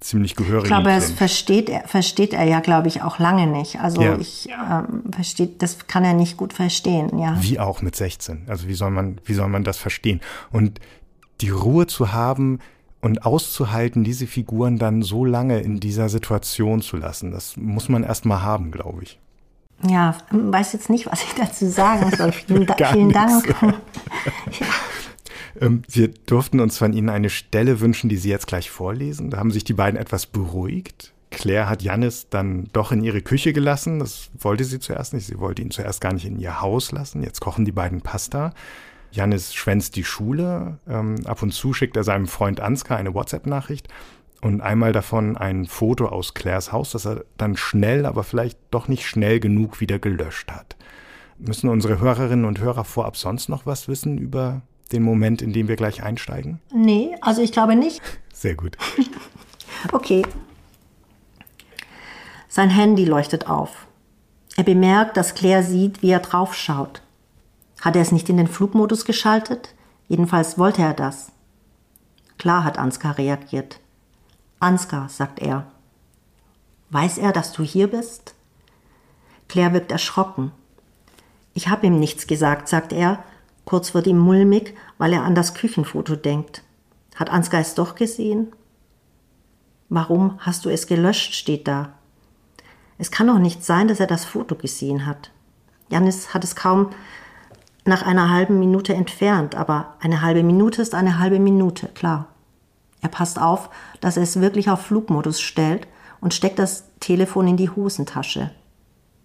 ziemlich 0.00 0.36
gehörigen 0.36 0.64
Ich 0.64 0.70
glaube, 0.70 0.90
das 0.90 1.10
versteht 1.10 1.68
er, 1.68 1.86
versteht 1.86 2.32
er 2.32 2.44
ja, 2.44 2.60
glaube 2.60 2.88
ich, 2.88 3.02
auch 3.02 3.18
lange 3.18 3.46
nicht. 3.46 3.80
Also 3.80 4.02
ja. 4.02 4.16
ich 4.18 4.48
ähm, 4.48 5.02
versteht, 5.12 5.62
das 5.62 5.86
kann 5.86 6.04
er 6.04 6.14
nicht 6.14 6.36
gut 6.36 6.52
verstehen, 6.52 7.18
ja. 7.18 7.36
Wie 7.40 7.58
auch 7.58 7.82
mit 7.82 7.96
16. 7.96 8.44
Also 8.48 8.68
wie 8.68 8.74
soll 8.74 8.90
man, 8.90 9.20
wie 9.24 9.34
soll 9.34 9.48
man 9.48 9.64
das 9.64 9.78
verstehen? 9.78 10.20
Und 10.50 10.80
die 11.40 11.50
Ruhe 11.50 11.86
zu 11.86 12.12
haben, 12.12 12.58
und 13.00 13.24
auszuhalten, 13.24 14.04
diese 14.04 14.26
Figuren 14.26 14.78
dann 14.78 15.02
so 15.02 15.24
lange 15.24 15.60
in 15.60 15.80
dieser 15.80 16.08
Situation 16.08 16.82
zu 16.82 16.96
lassen, 16.96 17.30
das 17.30 17.56
muss 17.56 17.88
man 17.88 18.02
erst 18.02 18.24
mal 18.24 18.42
haben, 18.42 18.70
glaube 18.70 19.04
ich. 19.04 19.18
Ja, 19.86 20.16
weiß 20.30 20.72
jetzt 20.72 20.90
nicht, 20.90 21.06
was 21.06 21.22
ich 21.22 21.34
dazu 21.34 21.66
sagen 21.66 22.10
soll. 22.16 22.32
Vielen 22.92 23.12
Dank. 23.12 23.54
Ähm, 25.60 25.82
wir 25.88 26.08
durften 26.08 26.60
uns 26.60 26.78
von 26.78 26.92
Ihnen 26.92 27.08
eine 27.08 27.30
Stelle 27.30 27.80
wünschen, 27.80 28.08
die 28.08 28.16
Sie 28.16 28.30
jetzt 28.30 28.46
gleich 28.46 28.70
vorlesen. 28.70 29.30
Da 29.30 29.38
haben 29.38 29.50
sich 29.50 29.64
die 29.64 29.74
beiden 29.74 29.98
etwas 29.98 30.26
beruhigt. 30.26 31.12
Claire 31.30 31.68
hat 31.68 31.82
Jannis 31.82 32.28
dann 32.30 32.68
doch 32.72 32.90
in 32.90 33.04
ihre 33.04 33.20
Küche 33.20 33.52
gelassen. 33.52 33.98
Das 33.98 34.30
wollte 34.38 34.64
sie 34.64 34.80
zuerst 34.80 35.12
nicht. 35.12 35.26
Sie 35.26 35.38
wollte 35.38 35.62
ihn 35.62 35.70
zuerst 35.70 36.00
gar 36.00 36.12
nicht 36.12 36.24
in 36.24 36.38
ihr 36.38 36.60
Haus 36.60 36.90
lassen. 36.90 37.22
Jetzt 37.22 37.40
kochen 37.40 37.64
die 37.64 37.72
beiden 37.72 38.00
Pasta. 38.00 38.54
Jannis 39.10 39.54
schwänzt 39.54 39.96
die 39.96 40.04
Schule. 40.04 40.78
Ähm, 40.88 41.16
ab 41.26 41.42
und 41.42 41.52
zu 41.52 41.72
schickt 41.72 41.96
er 41.96 42.04
seinem 42.04 42.26
Freund 42.26 42.60
Ansgar 42.60 42.98
eine 42.98 43.14
WhatsApp-Nachricht 43.14 43.88
und 44.40 44.60
einmal 44.60 44.92
davon 44.92 45.36
ein 45.36 45.66
Foto 45.66 46.06
aus 46.06 46.34
Claires 46.34 46.72
Haus, 46.72 46.92
das 46.92 47.06
er 47.06 47.24
dann 47.36 47.56
schnell, 47.56 48.06
aber 48.06 48.22
vielleicht 48.22 48.58
doch 48.70 48.88
nicht 48.88 49.06
schnell 49.06 49.40
genug 49.40 49.80
wieder 49.80 49.98
gelöscht 49.98 50.50
hat. 50.52 50.76
Müssen 51.38 51.68
unsere 51.68 52.00
Hörerinnen 52.00 52.44
und 52.44 52.60
Hörer 52.60 52.84
vorab 52.84 53.16
sonst 53.16 53.48
noch 53.48 53.66
was 53.66 53.88
wissen 53.88 54.18
über 54.18 54.62
den 54.92 55.02
Moment, 55.02 55.42
in 55.42 55.52
dem 55.52 55.68
wir 55.68 55.76
gleich 55.76 56.02
einsteigen? 56.02 56.60
Nee, 56.72 57.16
also 57.20 57.42
ich 57.42 57.52
glaube 57.52 57.76
nicht. 57.76 58.00
Sehr 58.32 58.54
gut. 58.54 58.76
okay. 59.92 60.24
Sein 62.48 62.70
Handy 62.70 63.04
leuchtet 63.04 63.48
auf. 63.48 63.86
Er 64.56 64.64
bemerkt, 64.64 65.16
dass 65.16 65.34
Claire 65.34 65.62
sieht, 65.62 66.02
wie 66.02 66.10
er 66.10 66.20
draufschaut. 66.20 67.02
Hat 67.80 67.94
er 67.94 68.02
es 68.02 68.12
nicht 68.12 68.28
in 68.28 68.36
den 68.36 68.48
Flugmodus 68.48 69.04
geschaltet? 69.04 69.74
Jedenfalls 70.08 70.58
wollte 70.58 70.82
er 70.82 70.94
das. 70.94 71.30
Klar 72.38 72.64
hat 72.64 72.78
Ansgar 72.78 73.18
reagiert. 73.18 73.80
Ansgar, 74.58 75.08
sagt 75.08 75.38
er. 75.40 75.66
Weiß 76.90 77.18
er, 77.18 77.32
dass 77.32 77.52
du 77.52 77.62
hier 77.62 77.88
bist? 77.88 78.34
Claire 79.48 79.74
wirkt 79.74 79.92
erschrocken. 79.92 80.52
Ich 81.54 81.68
habe 81.68 81.86
ihm 81.86 81.98
nichts 81.98 82.26
gesagt, 82.26 82.68
sagt 82.68 82.92
er. 82.92 83.22
Kurz 83.68 83.92
wird 83.92 84.06
ihm 84.06 84.16
mulmig, 84.16 84.72
weil 84.96 85.12
er 85.12 85.24
an 85.24 85.34
das 85.34 85.52
Küchenfoto 85.52 86.16
denkt. 86.16 86.62
Hat 87.16 87.28
Ansgar 87.28 87.60
es 87.60 87.74
doch 87.74 87.96
gesehen? 87.96 88.50
Warum 89.90 90.38
hast 90.38 90.64
du 90.64 90.70
es 90.70 90.86
gelöscht, 90.86 91.34
steht 91.34 91.68
da. 91.68 91.92
Es 92.96 93.10
kann 93.10 93.26
doch 93.26 93.38
nicht 93.38 93.62
sein, 93.62 93.86
dass 93.86 94.00
er 94.00 94.06
das 94.06 94.24
Foto 94.24 94.54
gesehen 94.54 95.04
hat. 95.04 95.32
Janis 95.90 96.32
hat 96.32 96.44
es 96.44 96.56
kaum 96.56 96.88
nach 97.84 98.00
einer 98.00 98.30
halben 98.30 98.58
Minute 98.58 98.94
entfernt, 98.94 99.54
aber 99.54 99.96
eine 100.00 100.22
halbe 100.22 100.42
Minute 100.42 100.80
ist 100.80 100.94
eine 100.94 101.18
halbe 101.18 101.38
Minute, 101.38 101.88
klar. 101.88 102.28
Er 103.02 103.10
passt 103.10 103.38
auf, 103.38 103.68
dass 104.00 104.16
er 104.16 104.22
es 104.22 104.40
wirklich 104.40 104.70
auf 104.70 104.80
Flugmodus 104.80 105.42
stellt 105.42 105.86
und 106.22 106.32
steckt 106.32 106.58
das 106.58 106.84
Telefon 107.00 107.46
in 107.46 107.58
die 107.58 107.68
Hosentasche. 107.68 108.50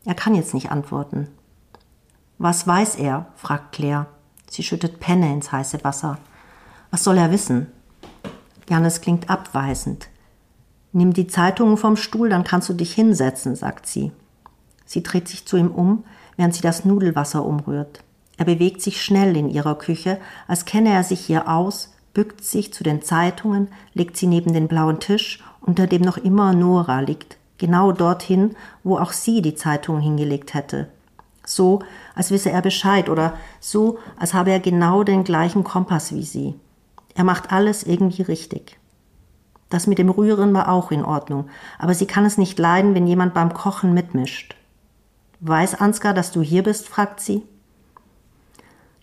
Er 0.03 0.15
kann 0.15 0.35
jetzt 0.35 0.53
nicht 0.53 0.69
antworten. 0.69 1.29
Was 2.39 2.67
weiß 2.67 2.95
er? 2.95 3.27
fragt 3.35 3.71
Claire. 3.71 4.07
Sie 4.53 4.61
schüttet 4.61 4.99
Penne 4.99 5.33
ins 5.33 5.51
heiße 5.51 5.83
Wasser. 5.83 6.19
Was 6.91 7.03
soll 7.03 7.17
er 7.17 7.31
wissen? 7.31 7.71
Janis 8.69 9.01
klingt 9.01 9.27
abweisend. 9.27 10.09
Nimm 10.91 11.11
die 11.11 11.25
Zeitungen 11.25 11.75
vom 11.75 11.97
Stuhl, 11.97 12.29
dann 12.29 12.43
kannst 12.43 12.69
du 12.69 12.73
dich 12.73 12.93
hinsetzen, 12.93 13.55
sagt 13.55 13.87
sie. 13.87 14.11
Sie 14.85 15.01
dreht 15.01 15.27
sich 15.27 15.47
zu 15.47 15.57
ihm 15.57 15.71
um, 15.71 16.03
während 16.37 16.53
sie 16.53 16.61
das 16.61 16.85
Nudelwasser 16.85 17.43
umrührt. 17.43 18.03
Er 18.37 18.45
bewegt 18.45 18.83
sich 18.83 19.01
schnell 19.01 19.35
in 19.35 19.49
ihrer 19.49 19.75
Küche, 19.75 20.19
als 20.47 20.65
kenne 20.65 20.93
er 20.93 21.03
sich 21.03 21.21
hier 21.21 21.49
aus, 21.49 21.91
bückt 22.13 22.43
sich 22.43 22.71
zu 22.71 22.83
den 22.83 23.01
Zeitungen, 23.01 23.69
legt 23.95 24.17
sie 24.17 24.27
neben 24.27 24.53
den 24.53 24.67
blauen 24.67 24.99
Tisch, 24.99 25.43
unter 25.61 25.87
dem 25.87 26.03
noch 26.03 26.17
immer 26.17 26.53
Nora 26.53 26.99
liegt, 26.99 27.37
genau 27.57 27.91
dorthin, 27.91 28.55
wo 28.83 28.99
auch 28.99 29.13
sie 29.13 29.41
die 29.41 29.55
Zeitung 29.55 29.99
hingelegt 29.99 30.53
hätte. 30.53 30.89
So, 31.45 31.79
als 32.15 32.31
wisse 32.31 32.51
er 32.51 32.61
Bescheid 32.61 33.09
oder 33.09 33.37
so, 33.59 33.99
als 34.17 34.33
habe 34.33 34.51
er 34.51 34.59
genau 34.59 35.03
den 35.03 35.23
gleichen 35.23 35.63
Kompass 35.63 36.13
wie 36.13 36.23
sie. 36.23 36.55
Er 37.15 37.23
macht 37.23 37.51
alles 37.51 37.83
irgendwie 37.83 38.21
richtig. 38.21 38.77
Das 39.69 39.87
mit 39.87 39.97
dem 39.97 40.09
Rühren 40.09 40.53
war 40.53 40.69
auch 40.69 40.91
in 40.91 41.03
Ordnung, 41.03 41.49
aber 41.79 41.93
sie 41.93 42.05
kann 42.05 42.25
es 42.25 42.37
nicht 42.37 42.59
leiden, 42.59 42.95
wenn 42.95 43.07
jemand 43.07 43.33
beim 43.33 43.53
Kochen 43.53 43.93
mitmischt. 43.93 44.55
Weiß 45.39 45.75
Ansgar, 45.75 46.13
dass 46.13 46.31
du 46.31 46.41
hier 46.41 46.63
bist? 46.63 46.87
fragt 46.87 47.19
sie. 47.19 47.43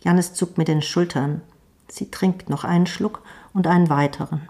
Janis 0.03 0.33
zuckt 0.33 0.59
mit 0.59 0.69
den 0.69 0.81
Schultern. 0.81 1.43
Sie 1.89 2.11
trinkt 2.11 2.49
noch 2.49 2.65
einen 2.65 2.87
Schluck 2.87 3.23
und 3.53 3.67
einen 3.67 3.91
weiteren. 3.91 4.49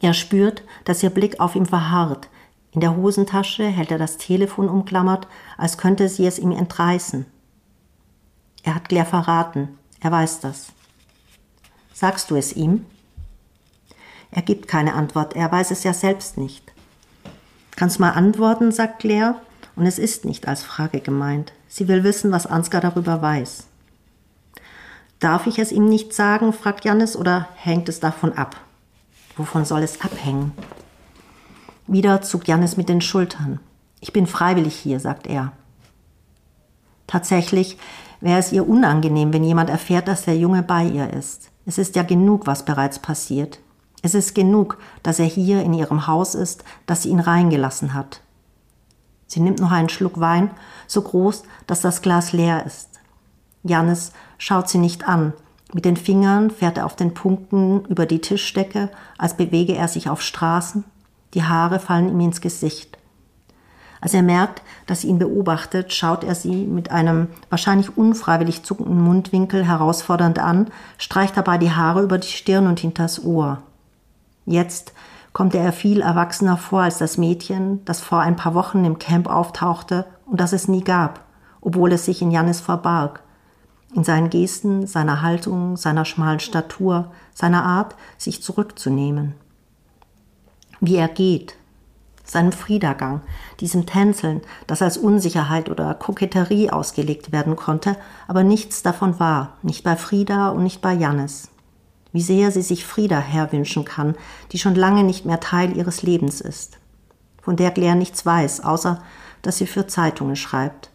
Er 0.00 0.14
spürt, 0.14 0.62
dass 0.84 1.02
ihr 1.02 1.10
Blick 1.10 1.40
auf 1.40 1.56
ihm 1.56 1.66
verharrt. 1.66 2.28
In 2.72 2.80
der 2.80 2.96
Hosentasche 2.96 3.64
hält 3.64 3.90
er 3.90 3.98
das 3.98 4.16
Telefon 4.16 4.68
umklammert, 4.68 5.26
als 5.58 5.76
könnte 5.76 6.08
sie 6.08 6.26
es 6.26 6.38
ihm 6.38 6.52
entreißen. 6.52 7.26
Er 8.62 8.74
hat 8.74 8.88
Claire 8.88 9.06
verraten. 9.06 9.68
Er 10.00 10.12
weiß 10.12 10.40
das. 10.40 10.72
Sagst 11.92 12.30
du 12.30 12.36
es 12.36 12.54
ihm? 12.54 12.86
Er 14.30 14.42
gibt 14.42 14.68
keine 14.68 14.94
Antwort. 14.94 15.34
Er 15.34 15.50
weiß 15.50 15.70
es 15.72 15.82
ja 15.82 15.92
selbst 15.92 16.38
nicht. 16.38 16.72
Kannst 17.74 17.98
mal 17.98 18.10
antworten, 18.10 18.70
sagt 18.70 19.00
Claire. 19.00 19.40
Und 19.76 19.86
es 19.86 19.98
ist 19.98 20.24
nicht 20.24 20.46
als 20.46 20.62
Frage 20.62 21.00
gemeint. 21.00 21.52
Sie 21.68 21.88
will 21.88 22.04
wissen, 22.04 22.30
was 22.32 22.46
Ansgar 22.46 22.80
darüber 22.80 23.22
weiß. 23.22 23.66
Darf 25.18 25.46
ich 25.46 25.58
es 25.58 25.72
ihm 25.72 25.86
nicht 25.86 26.14
sagen, 26.14 26.52
fragt 26.52 26.84
Janis, 26.84 27.16
oder 27.16 27.48
hängt 27.54 27.88
es 27.88 28.00
davon 28.00 28.32
ab? 28.32 28.56
Wovon 29.36 29.64
soll 29.64 29.82
es 29.82 30.00
abhängen? 30.00 30.52
Wieder 31.92 32.22
zuckt 32.22 32.46
Janis 32.46 32.76
mit 32.76 32.88
den 32.88 33.00
Schultern. 33.00 33.58
Ich 33.98 34.12
bin 34.12 34.28
freiwillig 34.28 34.76
hier, 34.76 35.00
sagt 35.00 35.26
er. 35.26 35.50
Tatsächlich 37.08 37.78
wäre 38.20 38.38
es 38.38 38.52
ihr 38.52 38.68
unangenehm, 38.68 39.32
wenn 39.32 39.42
jemand 39.42 39.70
erfährt, 39.70 40.06
dass 40.06 40.24
der 40.24 40.36
Junge 40.36 40.62
bei 40.62 40.84
ihr 40.84 41.12
ist. 41.12 41.50
Es 41.66 41.78
ist 41.78 41.96
ja 41.96 42.04
genug, 42.04 42.46
was 42.46 42.64
bereits 42.64 43.00
passiert. 43.00 43.58
Es 44.02 44.14
ist 44.14 44.36
genug, 44.36 44.78
dass 45.02 45.18
er 45.18 45.26
hier 45.26 45.64
in 45.64 45.74
ihrem 45.74 46.06
Haus 46.06 46.36
ist, 46.36 46.62
dass 46.86 47.02
sie 47.02 47.08
ihn 47.08 47.18
reingelassen 47.18 47.92
hat. 47.92 48.20
Sie 49.26 49.40
nimmt 49.40 49.58
noch 49.58 49.72
einen 49.72 49.88
Schluck 49.88 50.20
Wein, 50.20 50.52
so 50.86 51.02
groß, 51.02 51.42
dass 51.66 51.80
das 51.80 52.02
Glas 52.02 52.32
leer 52.32 52.64
ist. 52.64 53.00
Jannis 53.64 54.12
schaut 54.38 54.68
sie 54.68 54.78
nicht 54.78 55.08
an. 55.08 55.32
Mit 55.72 55.84
den 55.84 55.96
Fingern 55.96 56.52
fährt 56.52 56.78
er 56.78 56.86
auf 56.86 56.94
den 56.94 57.14
Punkten 57.14 57.84
über 57.86 58.06
die 58.06 58.20
Tischdecke, 58.20 58.90
als 59.18 59.36
bewege 59.36 59.74
er 59.74 59.88
sich 59.88 60.08
auf 60.08 60.22
Straßen. 60.22 60.84
Die 61.34 61.44
Haare 61.44 61.78
fallen 61.78 62.08
ihm 62.08 62.20
ins 62.20 62.40
Gesicht. 62.40 62.98
Als 64.00 64.14
er 64.14 64.22
merkt, 64.22 64.62
dass 64.86 65.02
sie 65.02 65.08
ihn 65.08 65.18
beobachtet, 65.18 65.92
schaut 65.92 66.24
er 66.24 66.34
sie 66.34 66.66
mit 66.66 66.90
einem 66.90 67.28
wahrscheinlich 67.50 67.96
unfreiwillig 67.96 68.62
zuckenden 68.62 69.00
Mundwinkel 69.00 69.64
herausfordernd 69.64 70.38
an, 70.38 70.68
streicht 70.96 71.36
dabei 71.36 71.58
die 71.58 71.72
Haare 71.72 72.02
über 72.02 72.18
die 72.18 72.28
Stirn 72.28 72.66
und 72.66 72.80
hinters 72.80 73.22
Ohr. 73.22 73.62
Jetzt 74.46 74.94
kommt 75.32 75.54
er 75.54 75.72
viel 75.72 76.00
erwachsener 76.00 76.56
vor 76.56 76.82
als 76.82 76.98
das 76.98 77.18
Mädchen, 77.18 77.84
das 77.84 78.00
vor 78.00 78.20
ein 78.20 78.36
paar 78.36 78.54
Wochen 78.54 78.84
im 78.84 78.98
Camp 78.98 79.28
auftauchte 79.28 80.06
und 80.24 80.40
das 80.40 80.52
es 80.52 80.66
nie 80.66 80.82
gab, 80.82 81.20
obwohl 81.60 81.92
es 81.92 82.06
sich 82.06 82.22
in 82.22 82.30
Jannis 82.30 82.60
verbarg. 82.60 83.22
In 83.94 84.04
seinen 84.04 84.30
Gesten, 84.30 84.86
seiner 84.86 85.20
Haltung, 85.20 85.76
seiner 85.76 86.04
schmalen 86.04 86.40
Statur, 86.40 87.10
seiner 87.34 87.64
Art, 87.64 87.96
sich 88.18 88.42
zurückzunehmen. 88.42 89.34
Wie 90.80 90.96
er 90.96 91.08
geht, 91.08 91.56
seinem 92.24 92.52
Friedergang, 92.52 93.20
diesem 93.60 93.86
Tänzeln, 93.86 94.40
das 94.66 94.82
als 94.82 94.96
Unsicherheit 94.96 95.68
oder 95.68 95.92
Koketterie 95.94 96.70
ausgelegt 96.70 97.32
werden 97.32 97.56
konnte, 97.56 97.96
aber 98.28 98.44
nichts 98.44 98.82
davon 98.82 99.20
war, 99.20 99.58
nicht 99.62 99.84
bei 99.84 99.96
Frieda 99.96 100.50
und 100.50 100.62
nicht 100.62 100.80
bei 100.80 100.94
Jannis. 100.94 101.50
Wie 102.12 102.22
sehr 102.22 102.50
sie 102.50 102.62
sich 102.62 102.86
Frieda 102.86 103.18
herwünschen 103.18 103.84
kann, 103.84 104.14
die 104.52 104.58
schon 104.58 104.74
lange 104.74 105.04
nicht 105.04 105.26
mehr 105.26 105.40
Teil 105.40 105.76
ihres 105.76 106.02
Lebens 106.02 106.40
ist, 106.40 106.78
von 107.42 107.56
der 107.56 107.70
Claire 107.72 107.96
nichts 107.96 108.24
weiß, 108.24 108.64
außer 108.64 109.02
dass 109.42 109.58
sie 109.58 109.66
für 109.66 109.86
Zeitungen 109.86 110.36
schreibt. 110.36 110.90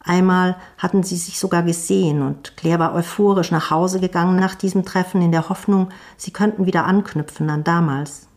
Einmal 0.00 0.56
hatten 0.78 1.02
sie 1.02 1.16
sich 1.16 1.38
sogar 1.38 1.62
gesehen 1.62 2.22
und 2.22 2.56
Claire 2.56 2.78
war 2.78 2.94
euphorisch 2.94 3.50
nach 3.50 3.70
Hause 3.70 4.00
gegangen 4.00 4.36
nach 4.36 4.54
diesem 4.54 4.84
Treffen 4.84 5.20
in 5.22 5.32
der 5.32 5.48
Hoffnung, 5.48 5.88
sie 6.16 6.30
könnten 6.30 6.66
wieder 6.66 6.86
anknüpfen 6.86 7.50
an 7.50 7.64
damals. 7.64 8.27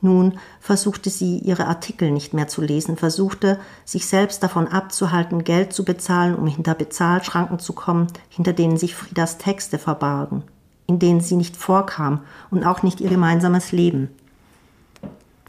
Nun 0.00 0.38
versuchte 0.60 1.10
sie, 1.10 1.38
ihre 1.38 1.66
Artikel 1.66 2.10
nicht 2.10 2.34
mehr 2.34 2.48
zu 2.48 2.62
lesen, 2.62 2.96
versuchte, 2.96 3.58
sich 3.84 4.06
selbst 4.06 4.42
davon 4.42 4.68
abzuhalten, 4.68 5.44
Geld 5.44 5.72
zu 5.72 5.84
bezahlen, 5.84 6.36
um 6.36 6.46
hinter 6.46 6.74
Bezahlschranken 6.74 7.58
zu 7.58 7.72
kommen, 7.72 8.06
hinter 8.28 8.52
denen 8.52 8.76
sich 8.76 8.94
Friedas 8.94 9.38
Texte 9.38 9.78
verbargen, 9.78 10.44
in 10.86 10.98
denen 10.98 11.20
sie 11.20 11.36
nicht 11.36 11.56
vorkam 11.56 12.20
und 12.50 12.64
auch 12.64 12.82
nicht 12.82 13.00
ihr 13.00 13.10
gemeinsames 13.10 13.72
Leben. 13.72 14.08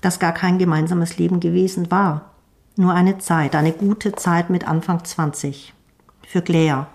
Das 0.02 0.20
gar 0.20 0.34
kein 0.34 0.58
gemeinsames 0.58 1.18
Leben 1.18 1.40
gewesen 1.40 1.92
war. 1.92 2.32
Nur 2.76 2.94
eine 2.94 3.18
Zeit, 3.18 3.56
eine 3.56 3.74
gute 3.74 4.14
Zeit 4.14 4.50
mit 4.50 4.68
Anfang 4.68 5.04
20. 5.04 5.74
Für 6.26 6.42
Claire. 6.42 6.88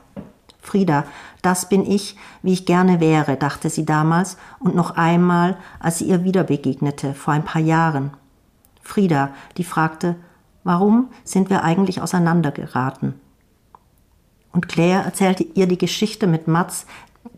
Frieda, 0.65 1.05
das 1.43 1.69
bin 1.69 1.89
ich, 1.89 2.17
wie 2.43 2.55
ich 2.55 2.65
gerne 2.67 2.99
wäre, 2.99 3.37
dachte 3.37 3.69
sie 3.69 3.85
damals 3.85 4.39
und 4.59 4.75
noch 4.75 4.93
einmal, 4.97 5.59
als 5.79 5.99
sie 5.99 6.07
ihr 6.07 6.25
wieder 6.25 6.43
begegnete, 6.43 7.15
vor 7.15 7.35
ein 7.35 7.45
paar 7.45 7.61
Jahren. 7.61 8.13
Frieda, 8.83 9.31
die 9.59 9.65
fragte, 9.65 10.17
warum 10.65 11.11
sind 11.23 11.51
wir 11.51 11.63
eigentlich 11.63 12.01
auseinandergeraten? 12.01 13.15
Und 14.53 14.69
Claire 14.69 15.05
erzählte 15.05 15.43
ihr 15.43 15.67
die 15.67 15.79
Geschichte 15.79 16.27
mit 16.27 16.49
Mats, 16.49 16.87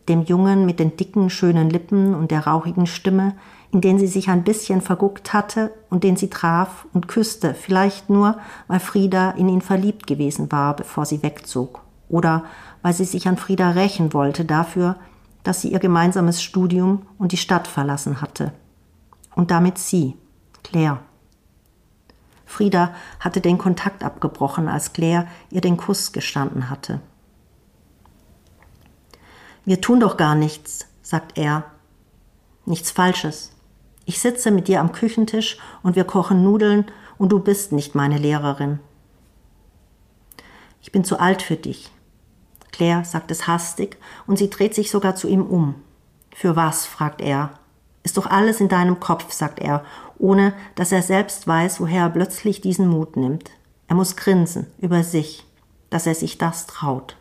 dem 0.09 0.23
Jungen 0.23 0.67
mit 0.67 0.79
den 0.79 0.97
dicken, 0.97 1.29
schönen 1.29 1.69
Lippen 1.69 2.15
und 2.15 2.31
der 2.31 2.47
rauchigen 2.47 2.87
Stimme, 2.87 3.35
in 3.73 3.81
den 3.81 3.99
sie 3.99 4.07
sich 4.07 4.29
ein 4.29 4.45
bisschen 4.45 4.83
verguckt 4.83 5.33
hatte 5.33 5.73
und 5.91 6.05
den 6.05 6.17
sie 6.17 6.31
traf 6.31 6.87
und 6.93 7.09
küsste, 7.09 7.55
vielleicht 7.55 8.09
nur, 8.09 8.39
weil 8.69 8.79
Frieda 8.79 9.33
in 9.33 9.49
ihn 9.49 9.63
verliebt 9.63 10.07
gewesen 10.07 10.53
war, 10.53 10.77
bevor 10.77 11.07
sie 11.07 11.25
wegzog. 11.25 11.86
Oder 12.09 12.45
weil 12.83 12.93
sie 12.95 13.05
sich 13.05 13.27
an 13.29 13.37
Frieda 13.37 13.71
rächen 13.71 14.13
wollte 14.13 14.45
dafür, 14.45 14.97
dass 15.43 15.61
sie 15.61 15.73
ihr 15.73 15.79
gemeinsames 15.79 16.43
Studium 16.43 17.07
und 17.19 17.33
die 17.33 17.37
Stadt 17.37 17.69
verlassen 17.69 18.21
hatte. 18.21 18.53
Und 19.35 19.51
damit 19.51 19.79
sie, 19.79 20.17
Claire. 20.63 20.99
Frieda 22.47 22.95
hatte 23.21 23.41
den 23.41 23.59
Kontakt 23.59 24.03
abgebrochen, 24.03 24.69
als 24.69 24.93
Claire 24.93 25.27
ihr 25.51 25.61
den 25.61 25.77
Kuss 25.77 26.13
gestanden 26.13 26.71
hatte. 26.71 27.01
Wir 29.65 29.81
tun 29.81 30.01
doch 30.01 30.17
gar 30.17 30.37
nichts, 30.37 30.87
sagt 31.03 31.37
er. 31.37 31.65
Nichts 32.65 32.93
Falsches. 32.93 33.53
Ich 34.05 34.21
sitze 34.21 34.53
mit 34.53 34.69
dir 34.69 34.81
am 34.81 34.93
Küchentisch 34.93 35.59
und 35.83 35.97
wir 35.97 36.05
kochen 36.05 36.45
Nudeln 36.45 36.87
und 37.19 37.31
du 37.31 37.41
bist 37.41 37.73
nicht 37.73 37.97
meine 37.97 38.19
Lehrerin. 38.19 38.79
Ich 40.81 40.93
bin 40.93 41.05
zu 41.05 41.19
alt 41.19 41.43
für 41.43 41.57
dich. 41.57 41.91
Claire 42.77 43.05
sagt 43.07 43.31
es 43.31 43.47
hastig 43.47 43.97
und 44.27 44.37
sie 44.37 44.51
dreht 44.51 44.75
sich 44.75 44.91
sogar 44.91 45.17
zu 45.17 45.29
ihm 45.29 45.43
um. 45.47 45.77
Für 46.35 46.57
was? 46.57 46.85
fragt 46.85 47.23
er. 47.23 47.51
Ist 48.03 48.19
doch 48.19 48.27
alles 48.27 48.61
in 48.61 48.69
deinem 48.69 49.01
Kopf, 49.01 49.33
sagt 49.33 49.61
er, 49.61 49.83
ohne 50.19 50.53
dass 50.75 50.93
er 50.93 51.01
selbst 51.01 51.47
weiß, 51.47 51.81
woher 51.81 52.03
er 52.03 52.11
plötzlich 52.11 52.61
diesen 52.61 52.89
Mut 52.89 53.17
nimmt. 53.17 53.51
Er 53.89 53.97
muss 53.97 54.15
grinsen 54.15 54.67
über 54.79 55.03
sich, 55.03 55.47
dass 55.89 56.07
er 56.07 56.15
sich 56.15 56.37
das 56.37 56.67
traut. 56.67 57.17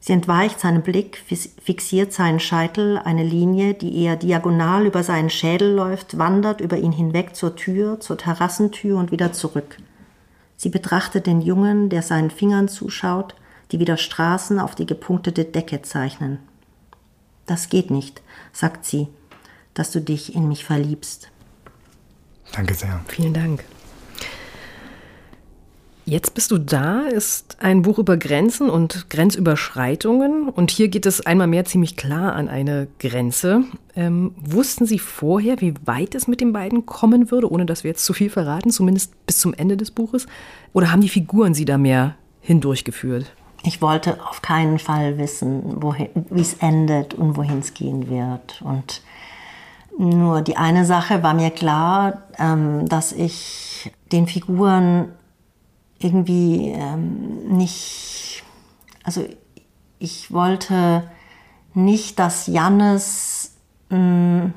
Sie 0.00 0.12
entweicht 0.12 0.58
seinen 0.58 0.82
Blick, 0.82 1.22
fixiert 1.62 2.12
seinen 2.12 2.40
Scheitel, 2.40 2.98
eine 2.98 3.22
Linie, 3.22 3.74
die 3.74 4.02
eher 4.02 4.16
diagonal 4.16 4.86
über 4.86 5.04
seinen 5.04 5.30
Schädel 5.30 5.72
läuft, 5.72 6.18
wandert 6.18 6.60
über 6.60 6.78
ihn 6.78 6.90
hinweg 6.90 7.36
zur 7.36 7.54
Tür, 7.54 8.00
zur 8.00 8.18
Terrassentür 8.18 8.98
und 8.98 9.12
wieder 9.12 9.32
zurück. 9.32 9.76
Sie 10.56 10.70
betrachtet 10.70 11.28
den 11.28 11.40
Jungen, 11.40 11.88
der 11.88 12.02
seinen 12.02 12.30
Fingern 12.30 12.66
zuschaut, 12.66 13.36
die 13.72 13.80
wieder 13.80 13.96
Straßen 13.96 14.60
auf 14.60 14.74
die 14.74 14.86
gepunktete 14.86 15.44
Decke 15.44 15.82
zeichnen. 15.82 16.38
Das 17.46 17.68
geht 17.68 17.90
nicht, 17.90 18.22
sagt 18.52 18.84
sie, 18.84 19.08
dass 19.74 19.90
du 19.90 20.00
dich 20.00 20.34
in 20.34 20.46
mich 20.46 20.64
verliebst. 20.64 21.30
Danke 22.52 22.74
sehr. 22.74 23.00
Vielen 23.08 23.32
Dank. 23.32 23.64
Jetzt 26.04 26.34
bist 26.34 26.50
du 26.50 26.58
da 26.58 27.02
ist 27.02 27.58
ein 27.60 27.82
Buch 27.82 27.98
über 27.98 28.16
Grenzen 28.16 28.68
und 28.68 29.08
Grenzüberschreitungen. 29.08 30.48
Und 30.48 30.72
hier 30.72 30.88
geht 30.88 31.06
es 31.06 31.24
einmal 31.24 31.46
mehr 31.46 31.64
ziemlich 31.64 31.96
klar 31.96 32.34
an 32.34 32.48
eine 32.48 32.88
Grenze. 32.98 33.64
Ähm, 33.94 34.34
wussten 34.36 34.84
Sie 34.84 34.98
vorher, 34.98 35.60
wie 35.60 35.74
weit 35.84 36.16
es 36.16 36.26
mit 36.26 36.40
den 36.40 36.52
beiden 36.52 36.86
kommen 36.86 37.30
würde, 37.30 37.50
ohne 37.50 37.66
dass 37.66 37.84
wir 37.84 37.92
jetzt 37.92 38.04
zu 38.04 38.12
viel 38.12 38.30
verraten, 38.30 38.70
zumindest 38.70 39.26
bis 39.26 39.38
zum 39.38 39.54
Ende 39.54 39.76
des 39.76 39.92
Buches? 39.92 40.26
Oder 40.72 40.90
haben 40.90 41.02
die 41.02 41.08
Figuren 41.08 41.54
Sie 41.54 41.64
da 41.64 41.78
mehr 41.78 42.16
hindurchgeführt? 42.40 43.32
Ich 43.64 43.80
wollte 43.80 44.18
auf 44.28 44.42
keinen 44.42 44.78
Fall 44.78 45.18
wissen, 45.18 45.82
wie 45.82 46.40
es 46.40 46.54
endet 46.54 47.14
und 47.14 47.36
wohin 47.36 47.60
es 47.60 47.74
gehen 47.74 48.10
wird. 48.10 48.60
Und 48.62 49.02
nur 49.98 50.42
die 50.42 50.56
eine 50.56 50.84
Sache 50.84 51.22
war 51.22 51.34
mir 51.34 51.50
klar, 51.50 52.22
ähm, 52.38 52.88
dass 52.88 53.12
ich 53.12 53.92
den 54.10 54.26
Figuren 54.26 55.12
irgendwie 55.98 56.70
ähm, 56.70 57.56
nicht, 57.56 58.42
also 59.04 59.24
ich 59.98 60.32
wollte 60.32 61.08
nicht, 61.74 62.18
dass 62.18 62.48
Jannes, 62.48 63.52
mh, 63.90 64.50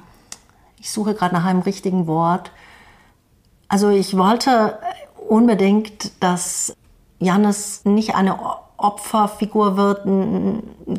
ich 0.80 0.90
suche 0.90 1.14
gerade 1.14 1.36
nach 1.36 1.46
einem 1.46 1.62
richtigen 1.62 2.08
Wort, 2.08 2.52
also 3.68 3.90
ich 3.90 4.18
wollte 4.18 4.80
unbedingt, 5.28 6.24
dass 6.24 6.76
Jannes 7.20 7.86
nicht 7.86 8.16
eine 8.16 8.40
Opferfigur 8.86 9.78
wird, 9.78 10.04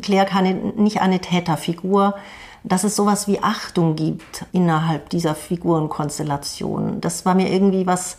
Claire 0.01 0.25
keine, 0.25 0.53
nicht 0.53 1.01
eine 1.01 1.19
Täterfigur, 1.19 2.15
dass 2.63 2.83
es 2.83 2.95
sowas 2.95 3.27
wie 3.27 3.41
Achtung 3.41 3.95
gibt 3.95 4.45
innerhalb 4.51 5.09
dieser 5.09 5.35
Figurenkonstellation. 5.35 6.99
Das 7.01 7.25
war 7.25 7.33
mir 7.33 7.51
irgendwie 7.51 7.87
was, 7.87 8.17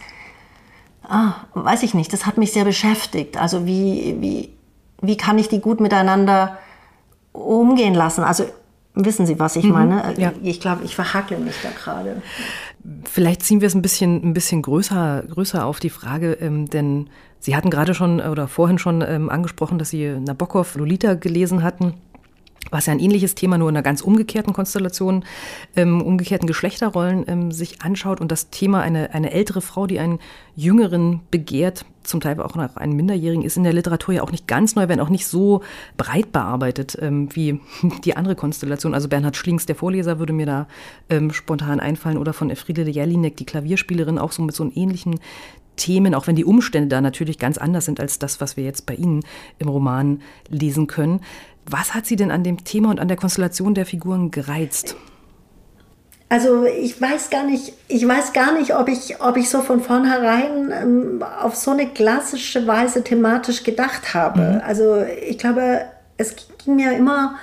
ah, 1.07 1.33
weiß 1.54 1.83
ich 1.83 1.94
nicht, 1.94 2.12
das 2.12 2.26
hat 2.26 2.38
mich 2.38 2.52
sehr 2.52 2.64
beschäftigt. 2.64 3.37
Also 3.37 3.66
wie, 3.66 4.16
wie, 4.20 4.54
wie 5.02 5.16
kann 5.16 5.38
ich 5.38 5.48
die 5.48 5.61
gut 5.61 5.81
miteinander 5.81 6.59
umgehen 7.33 7.94
lassen? 7.94 8.24
Also 8.24 8.44
wissen 8.94 9.27
Sie, 9.27 9.38
was 9.38 9.57
ich 9.57 9.64
mhm, 9.64 9.72
meine? 9.72 10.14
Ja. 10.18 10.33
Ich 10.42 10.61
glaube, 10.61 10.85
ich 10.85 10.94
verhackle 10.94 11.38
mich 11.38 11.57
da 11.62 11.70
gerade. 11.70 12.22
Vielleicht 13.05 13.42
ziehen 13.42 13.61
wir 13.61 13.68
es 13.68 13.74
ein 13.74 13.83
bisschen, 13.83 14.22
ein 14.22 14.35
bisschen 14.35 14.62
größer, 14.62 15.24
größer 15.29 15.64
auf 15.64 15.81
die 15.81 15.90
Frage, 15.90 16.33
ähm, 16.40 16.68
denn 16.68 17.09
Sie 17.40 17.55
hatten 17.55 17.70
gerade 17.70 17.94
schon 17.94 18.20
oder 18.20 18.48
vorhin 18.48 18.79
schon 18.79 19.01
ähm, 19.01 19.31
angesprochen, 19.31 19.79
dass 19.79 19.90
Sie 19.90 20.09
Nabokov 20.09 20.74
Lolita 20.74 21.14
gelesen 21.14 21.62
hatten 21.62 21.94
was 22.70 22.86
ja 22.86 22.92
ein 22.92 22.98
ähnliches 22.98 23.34
Thema 23.34 23.58
nur 23.58 23.68
in 23.68 23.76
einer 23.76 23.82
ganz 23.82 24.00
umgekehrten 24.00 24.52
Konstellation, 24.52 25.24
ähm, 25.76 26.02
umgekehrten 26.02 26.46
Geschlechterrollen 26.46 27.24
ähm, 27.26 27.52
sich 27.52 27.82
anschaut 27.82 28.20
und 28.20 28.30
das 28.30 28.50
Thema 28.50 28.80
eine, 28.82 29.14
eine 29.14 29.32
ältere 29.32 29.60
Frau, 29.60 29.86
die 29.86 29.98
einen 29.98 30.18
Jüngeren 30.54 31.20
begehrt, 31.30 31.84
zum 32.02 32.20
Teil 32.20 32.40
auch 32.40 32.54
noch 32.54 32.76
einen 32.76 32.96
Minderjährigen, 32.96 33.44
ist 33.44 33.56
in 33.56 33.64
der 33.64 33.72
Literatur 33.72 34.14
ja 34.14 34.22
auch 34.22 34.32
nicht 34.32 34.46
ganz 34.46 34.74
neu, 34.74 34.88
wenn 34.88 35.00
auch 35.00 35.10
nicht 35.10 35.26
so 35.26 35.62
breit 35.96 36.32
bearbeitet 36.32 36.96
ähm, 37.00 37.28
wie 37.34 37.60
die 38.04 38.16
andere 38.16 38.34
Konstellation. 38.34 38.94
Also 38.94 39.08
Bernhard 39.08 39.36
Schlings, 39.36 39.66
der 39.66 39.76
Vorleser, 39.76 40.18
würde 40.18 40.32
mir 40.32 40.46
da 40.46 40.68
ähm, 41.10 41.32
spontan 41.32 41.80
einfallen 41.80 42.18
oder 42.18 42.32
von 42.32 42.50
Elfriede 42.50 42.88
Jelinek, 42.88 43.36
die 43.36 43.46
Klavierspielerin, 43.46 44.18
auch 44.18 44.32
so 44.32 44.42
mit 44.42 44.54
so 44.54 44.64
einem 44.64 44.72
ähnlichen 44.74 45.20
Themen, 45.76 46.14
auch 46.14 46.26
wenn 46.26 46.36
die 46.36 46.44
Umstände 46.44 46.88
da 46.88 47.00
natürlich 47.00 47.38
ganz 47.38 47.56
anders 47.56 47.84
sind 47.86 48.00
als 48.00 48.18
das, 48.18 48.40
was 48.40 48.56
wir 48.56 48.64
jetzt 48.64 48.84
bei 48.84 48.94
Ihnen 48.94 49.22
im 49.58 49.68
Roman 49.68 50.20
lesen 50.48 50.88
können. 50.88 51.20
Was 51.70 51.94
hat 51.94 52.07
Sie 52.07 52.16
denn 52.16 52.31
an 52.31 52.44
dem 52.44 52.64
Thema 52.64 52.90
und 52.90 53.00
an 53.00 53.09
der 53.09 53.16
Konstellation 53.16 53.74
der 53.74 53.87
Figuren 53.87 54.31
gereizt? 54.31 54.96
Also 56.31 56.64
ich 56.64 57.00
weiß 57.00 57.31
gar 57.31 57.44
nicht, 57.44 57.72
ich 57.88 58.07
weiß 58.07 58.35
gar 58.35 58.52
nicht, 58.52 58.76
ob 58.76 58.88
ich, 58.88 59.20
ob 59.22 59.38
ich 59.38 59.48
so 59.48 59.62
von 59.62 59.81
vornherein 59.81 60.72
ähm, 60.72 61.24
auf 61.42 61.57
so 61.57 61.70
eine 61.70 61.88
klassische 61.88 62.66
Weise 62.66 63.02
thematisch 63.02 63.64
gedacht 63.64 64.12
habe. 64.12 64.40
Mhm. 64.40 64.61
Also 64.66 65.02
ich 65.26 65.38
glaube, 65.38 65.87
es 66.18 66.37
ging 66.62 66.76
mir 66.76 66.92
immer, 66.92 67.37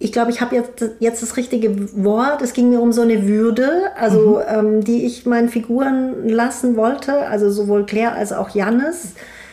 ich 0.00 0.10
glaube, 0.10 0.32
ich 0.32 0.40
habe 0.40 0.56
jetzt, 0.56 0.84
jetzt 0.98 1.22
das 1.22 1.36
richtige 1.36 2.04
Wort, 2.04 2.42
es 2.42 2.54
ging 2.54 2.70
mir 2.70 2.80
um 2.80 2.92
so 2.92 3.02
eine 3.02 3.28
Würde, 3.28 3.92
also 3.96 4.40
mhm. 4.40 4.58
ähm, 4.58 4.84
die 4.84 5.06
ich 5.06 5.24
meinen 5.24 5.48
Figuren 5.48 6.28
lassen 6.28 6.76
wollte, 6.76 7.28
also 7.28 7.50
sowohl 7.50 7.86
Claire 7.86 8.14
als 8.14 8.32
auch 8.32 8.50
Jannis. 8.50 9.12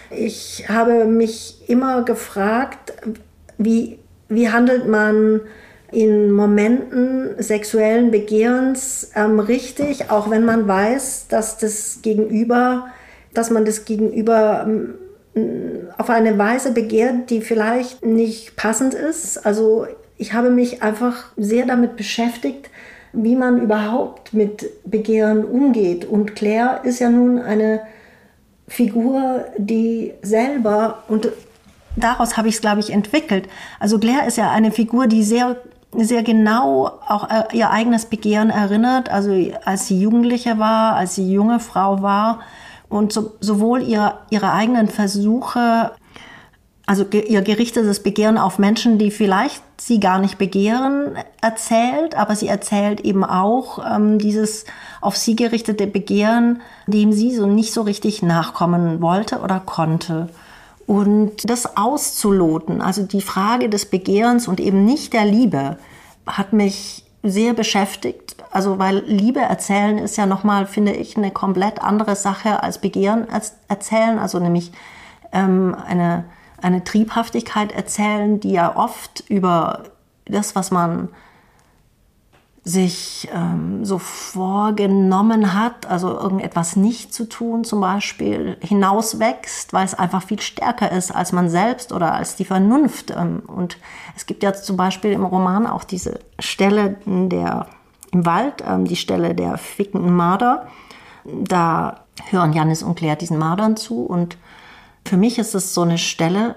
Ich 0.10 0.66
habe 0.70 1.06
mich 1.06 1.70
immer 1.70 2.04
gefragt, 2.04 2.94
wie, 3.64 4.00
wie 4.30 4.50
handelt 4.50 4.88
man 4.88 5.42
in 5.92 6.32
Momenten 6.32 7.36
sexuellen 7.38 8.12
Begehrens 8.12 9.12
ähm, 9.16 9.40
richtig, 9.40 10.10
auch 10.10 10.30
wenn 10.30 10.44
man 10.44 10.68
weiß, 10.68 11.28
dass 11.30 11.58
das 11.58 12.00
Gegenüber, 12.02 12.88
dass 13.34 13.52
man 13.52 13.64
das 13.64 13.86
Gegenüber 13.86 14.66
ähm, 14.68 14.96
auf 15.98 16.10
eine 16.10 16.38
Weise 16.38 16.72
begehrt, 16.72 17.30
die 17.30 17.42
vielleicht 17.42 18.06
nicht 18.06 18.56
passend 18.56 18.94
ist. 18.94 19.46
Also 19.46 19.88
ich 20.18 20.34
habe 20.34 20.50
mich 20.50 20.82
einfach 20.84 21.32
sehr 21.38 21.66
damit 21.66 21.96
beschäftigt, 21.96 22.70
wie 23.14 23.36
man 23.36 23.62
überhaupt 23.62 24.34
mit 24.34 24.70
Begehren 24.86 25.46
umgeht. 25.46 26.06
Und 26.06 26.36
Claire 26.36 26.82
ist 26.84 27.00
ja 27.00 27.10
nun 27.10 27.40
eine 27.40 27.82
Figur, 28.68 29.46
die 29.58 30.14
selber 30.22 31.04
und 31.08 31.30
daraus 31.96 32.38
habe 32.38 32.48
ich 32.48 32.56
es, 32.56 32.62
glaube 32.62 32.80
ich, 32.80 32.92
entwickelt. 32.92 33.48
Also 33.80 34.00
Claire 34.00 34.28
ist 34.28 34.38
ja 34.38 34.52
eine 34.52 34.72
Figur, 34.72 35.08
die 35.08 35.24
sehr 35.24 35.58
sehr 35.96 36.24
genau 36.24 36.92
auch 37.08 37.30
äh, 37.30 37.44
ihr 37.56 37.70
eigenes 37.70 38.06
Begehren 38.06 38.50
erinnert, 38.50 39.10
also 39.10 39.32
als 39.64 39.88
sie 39.88 40.00
Jugendliche 40.00 40.58
war, 40.58 40.96
als 40.96 41.16
sie 41.16 41.32
junge 41.32 41.60
Frau 41.60 42.02
war 42.02 42.40
und 42.90 43.14
so, 43.14 43.34
sowohl 43.40 43.84
ihr, 43.84 44.20
ihre 44.30 44.52
eigenen 44.54 44.88
Versuche, 44.88 45.92
also 46.86 47.06
ihr 47.06 47.42
gerichtetes 47.42 48.04
Begehren 48.04 48.38
auf 48.38 48.60
Menschen, 48.60 48.98
die 48.98 49.10
vielleicht 49.10 49.64
sie 49.80 50.00
gar 50.00 50.20
nicht 50.20 50.38
begehren, 50.38 51.16
erzählt, 51.42 52.16
aber 52.16 52.36
sie 52.36 52.48
erzählt 52.48 53.02
eben 53.02 53.24
auch 53.24 53.80
ähm, 53.90 54.20
dieses 54.20 54.66
auf 55.00 55.16
sie 55.16 55.36
gerichtete 55.36 55.88
Begehren, 55.88 56.62
dem 56.88 57.14
sie 57.14 57.36
so 57.36 57.46
nicht 57.46 57.74
so 57.74 57.84
richtig 57.84 58.22
nachkommen 58.22 59.02
wollte 59.02 59.40
oder 59.40 59.60
konnte. 59.60 60.30
Und 60.86 61.50
das 61.50 61.78
auszuloten, 61.78 62.82
also 62.82 63.04
die 63.04 63.22
Frage 63.22 63.70
des 63.70 63.86
Begehrens 63.86 64.48
und 64.48 64.60
eben 64.60 64.84
nicht 64.84 65.14
der 65.14 65.26
Liebe, 65.26 65.78
hat 66.26 66.54
mich 66.54 67.06
sehr 67.24 67.54
beschäftigt. 67.54 68.36
Also 68.52 68.80
weil 68.80 69.00
Liebe 69.06 69.40
erzählen 69.40 69.98
ist 69.98 70.18
ja 70.18 70.26
nochmal, 70.26 70.66
finde 70.68 70.92
ich, 70.92 71.16
eine 71.18 71.32
komplett 71.32 71.82
andere 71.82 72.16
Sache 72.16 72.62
als 72.62 72.80
Begehren 72.80 73.28
erzählen. 73.70 74.20
Also 74.20 74.40
nämlich 74.40 74.72
ähm, 75.32 75.76
eine, 75.88 76.26
eine 76.62 76.84
Triebhaftigkeit 76.84 77.72
erzählen, 77.72 78.40
die 78.40 78.52
ja 78.52 78.76
oft 78.76 79.24
über 79.30 79.84
das, 80.26 80.56
was 80.56 80.70
man 80.70 81.10
sich 82.66 83.28
ähm, 83.34 83.84
so 83.84 84.00
vorgenommen 84.00 85.54
hat, 85.54 85.86
also 85.86 86.18
irgendetwas 86.18 86.78
nicht 86.78 87.14
zu 87.14 87.28
tun 87.28 87.66
zum 87.66 87.82
Beispiel, 87.82 88.58
hinauswächst, 88.62 89.74
weil 89.74 89.86
es 89.86 89.94
einfach 89.94 90.24
viel 90.24 90.40
stärker 90.40 90.90
ist 90.92 91.12
als 91.12 91.34
man 91.34 91.50
selbst 91.50 91.92
oder 91.92 92.14
als 92.14 92.38
die 92.38 92.46
Vernunft. 92.46 93.12
Ähm, 93.12 93.44
und 93.48 93.78
es 94.16 94.26
gibt 94.26 94.44
ja 94.44 94.54
zum 94.54 94.78
Beispiel 94.78 95.12
im 95.12 95.26
Roman 95.26 95.68
auch 95.68 95.84
diese 95.84 96.20
Stelle 96.40 96.96
der, 97.06 97.68
im 98.12 98.26
Wald, 98.26 98.64
ähm, 98.66 98.86
die 98.86 98.96
Stelle 98.96 99.36
der 99.36 99.58
fickenden 99.58 100.16
Marder. 100.16 100.68
Da 101.26 102.06
hören 102.30 102.54
Janis 102.54 102.82
und 102.82 102.96
Claire 102.96 103.18
diesen 103.18 103.38
Mardern 103.38 103.76
zu 103.76 104.06
und 104.06 104.38
für 105.06 105.18
mich 105.18 105.38
ist 105.38 105.54
es 105.54 105.74
so 105.74 105.82
eine 105.82 105.98
Stelle, 105.98 106.56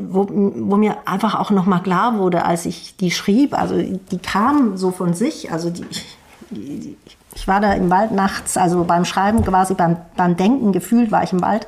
wo, 0.00 0.26
wo 0.28 0.76
mir 0.76 0.96
einfach 1.06 1.34
auch 1.34 1.50
nochmal 1.50 1.82
klar 1.82 2.18
wurde, 2.18 2.44
als 2.44 2.66
ich 2.66 2.96
die 2.96 3.10
schrieb, 3.10 3.58
also 3.58 3.76
die 3.76 4.18
kam 4.18 4.76
so 4.76 4.90
von 4.90 5.14
sich, 5.14 5.50
also 5.50 5.70
die, 5.70 5.84
die, 6.50 6.96
ich 7.34 7.48
war 7.48 7.60
da 7.60 7.72
im 7.72 7.90
Wald 7.90 8.12
nachts, 8.12 8.56
also 8.56 8.84
beim 8.84 9.04
Schreiben 9.04 9.44
quasi, 9.44 9.74
beim, 9.74 9.96
beim 10.16 10.36
Denken 10.36 10.72
gefühlt 10.72 11.10
war 11.10 11.22
ich 11.22 11.32
im 11.32 11.40
Wald 11.40 11.66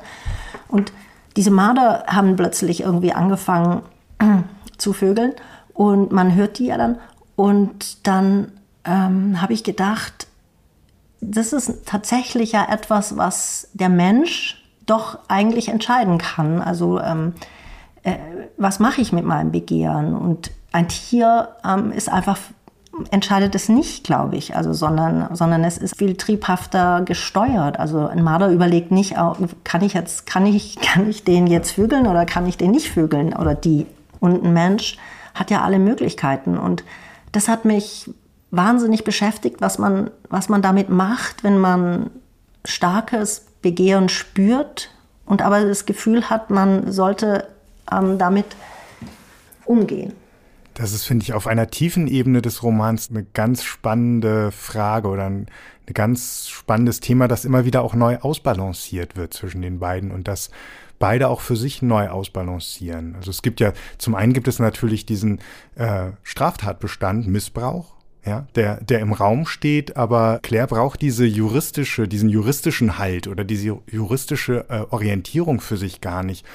und 0.67 0.91
diese 1.35 1.51
Marder 1.51 2.03
haben 2.07 2.35
plötzlich 2.35 2.81
irgendwie 2.81 3.13
angefangen 3.13 3.81
zu 4.77 4.93
vögeln 4.93 5.33
und 5.73 6.11
man 6.11 6.35
hört 6.35 6.59
die 6.59 6.67
ja 6.67 6.77
dann 6.77 6.99
und 7.35 8.05
dann 8.05 8.51
ähm, 8.83 9.41
habe 9.41 9.53
ich 9.53 9.63
gedacht, 9.63 10.27
das 11.21 11.53
ist 11.53 11.85
tatsächlich 11.85 12.51
ja 12.51 12.67
etwas, 12.69 13.17
was 13.17 13.69
der 13.73 13.89
Mensch 13.89 14.63
doch 14.85 15.19
eigentlich 15.27 15.69
entscheiden 15.69 16.17
kann. 16.17 16.61
Also 16.61 16.99
ähm, 16.99 17.33
äh, 18.03 18.15
was 18.57 18.79
mache 18.79 19.01
ich 19.01 19.11
mit 19.11 19.25
meinem 19.25 19.51
Begehren? 19.51 20.15
Und 20.15 20.51
ein 20.71 20.87
Tier 20.87 21.49
ähm, 21.65 21.91
ist 21.91 22.11
einfach 22.11 22.37
entscheidet 23.09 23.55
es 23.55 23.69
nicht, 23.69 24.03
glaube 24.03 24.35
ich, 24.35 24.55
also 24.55 24.73
sondern, 24.73 25.33
sondern 25.35 25.63
es 25.63 25.77
ist 25.77 25.97
viel 25.97 26.15
triebhafter 26.15 27.01
gesteuert. 27.03 27.79
Also 27.79 28.05
ein 28.07 28.21
Marder 28.21 28.49
überlegt 28.49 28.91
nicht, 28.91 29.15
kann 29.63 29.81
ich 29.81 29.93
jetzt, 29.93 30.25
kann 30.25 30.45
ich, 30.45 30.75
kann 30.81 31.09
ich 31.09 31.23
den 31.23 31.47
jetzt 31.47 31.71
vögeln 31.71 32.07
oder 32.07 32.25
kann 32.25 32.45
ich 32.47 32.57
den 32.57 32.71
nicht 32.71 32.89
vögeln 32.89 33.33
oder 33.33 33.55
die. 33.55 33.85
Und 34.19 34.43
ein 34.43 34.53
Mensch 34.53 34.97
hat 35.33 35.49
ja 35.51 35.61
alle 35.61 35.79
Möglichkeiten. 35.79 36.57
Und 36.57 36.83
das 37.31 37.47
hat 37.47 37.65
mich 37.65 38.09
wahnsinnig 38.51 39.05
beschäftigt, 39.05 39.61
was 39.61 39.79
man, 39.79 40.11
was 40.29 40.49
man 40.49 40.61
damit 40.61 40.89
macht, 40.89 41.43
wenn 41.43 41.57
man 41.57 42.11
starkes 42.65 43.45
Begehren 43.61 44.09
spürt 44.09 44.89
und 45.25 45.41
aber 45.41 45.63
das 45.63 45.85
Gefühl 45.85 46.29
hat, 46.29 46.49
man 46.49 46.91
sollte 46.91 47.47
ähm, 47.91 48.17
damit 48.17 48.45
umgehen. 49.65 50.13
Das 50.73 50.93
ist, 50.93 51.03
finde 51.03 51.23
ich, 51.23 51.33
auf 51.33 51.47
einer 51.47 51.69
tiefen 51.69 52.07
Ebene 52.07 52.41
des 52.41 52.63
Romans 52.63 53.09
eine 53.09 53.23
ganz 53.23 53.63
spannende 53.63 54.51
Frage 54.51 55.09
oder 55.09 55.25
ein, 55.25 55.47
ein 55.87 55.93
ganz 55.93 56.47
spannendes 56.47 57.01
Thema, 57.01 57.27
das 57.27 57.45
immer 57.45 57.65
wieder 57.65 57.81
auch 57.81 57.93
neu 57.93 58.17
ausbalanciert 58.17 59.15
wird 59.15 59.33
zwischen 59.33 59.61
den 59.61 59.79
beiden 59.79 60.11
und 60.11 60.27
das 60.27 60.49
beide 61.01 61.27
auch 61.27 61.41
für 61.41 61.57
sich 61.57 61.81
neu 61.81 62.07
ausbalancieren. 62.07 63.15
Also 63.15 63.31
es 63.31 63.41
gibt 63.41 63.59
ja, 63.59 63.73
zum 63.97 64.15
einen 64.15 64.33
gibt 64.33 64.47
es 64.47 64.59
natürlich 64.59 65.05
diesen 65.05 65.39
äh, 65.75 66.11
Straftatbestand, 66.23 67.27
Missbrauch, 67.27 67.95
ja, 68.23 68.45
der, 68.55 68.79
der 68.81 68.99
im 68.99 69.13
Raum 69.13 69.47
steht, 69.47 69.97
aber 69.97 70.39
Claire 70.43 70.67
braucht 70.67 71.01
diese 71.01 71.25
juristische, 71.25 72.07
diesen 72.07 72.29
juristischen 72.29 72.99
Halt 72.99 73.27
oder 73.27 73.43
diese 73.43 73.79
juristische 73.91 74.65
äh, 74.69 74.85
Orientierung 74.91 75.59
für 75.59 75.75
sich 75.75 76.01
gar 76.01 76.23
nicht 76.23 76.45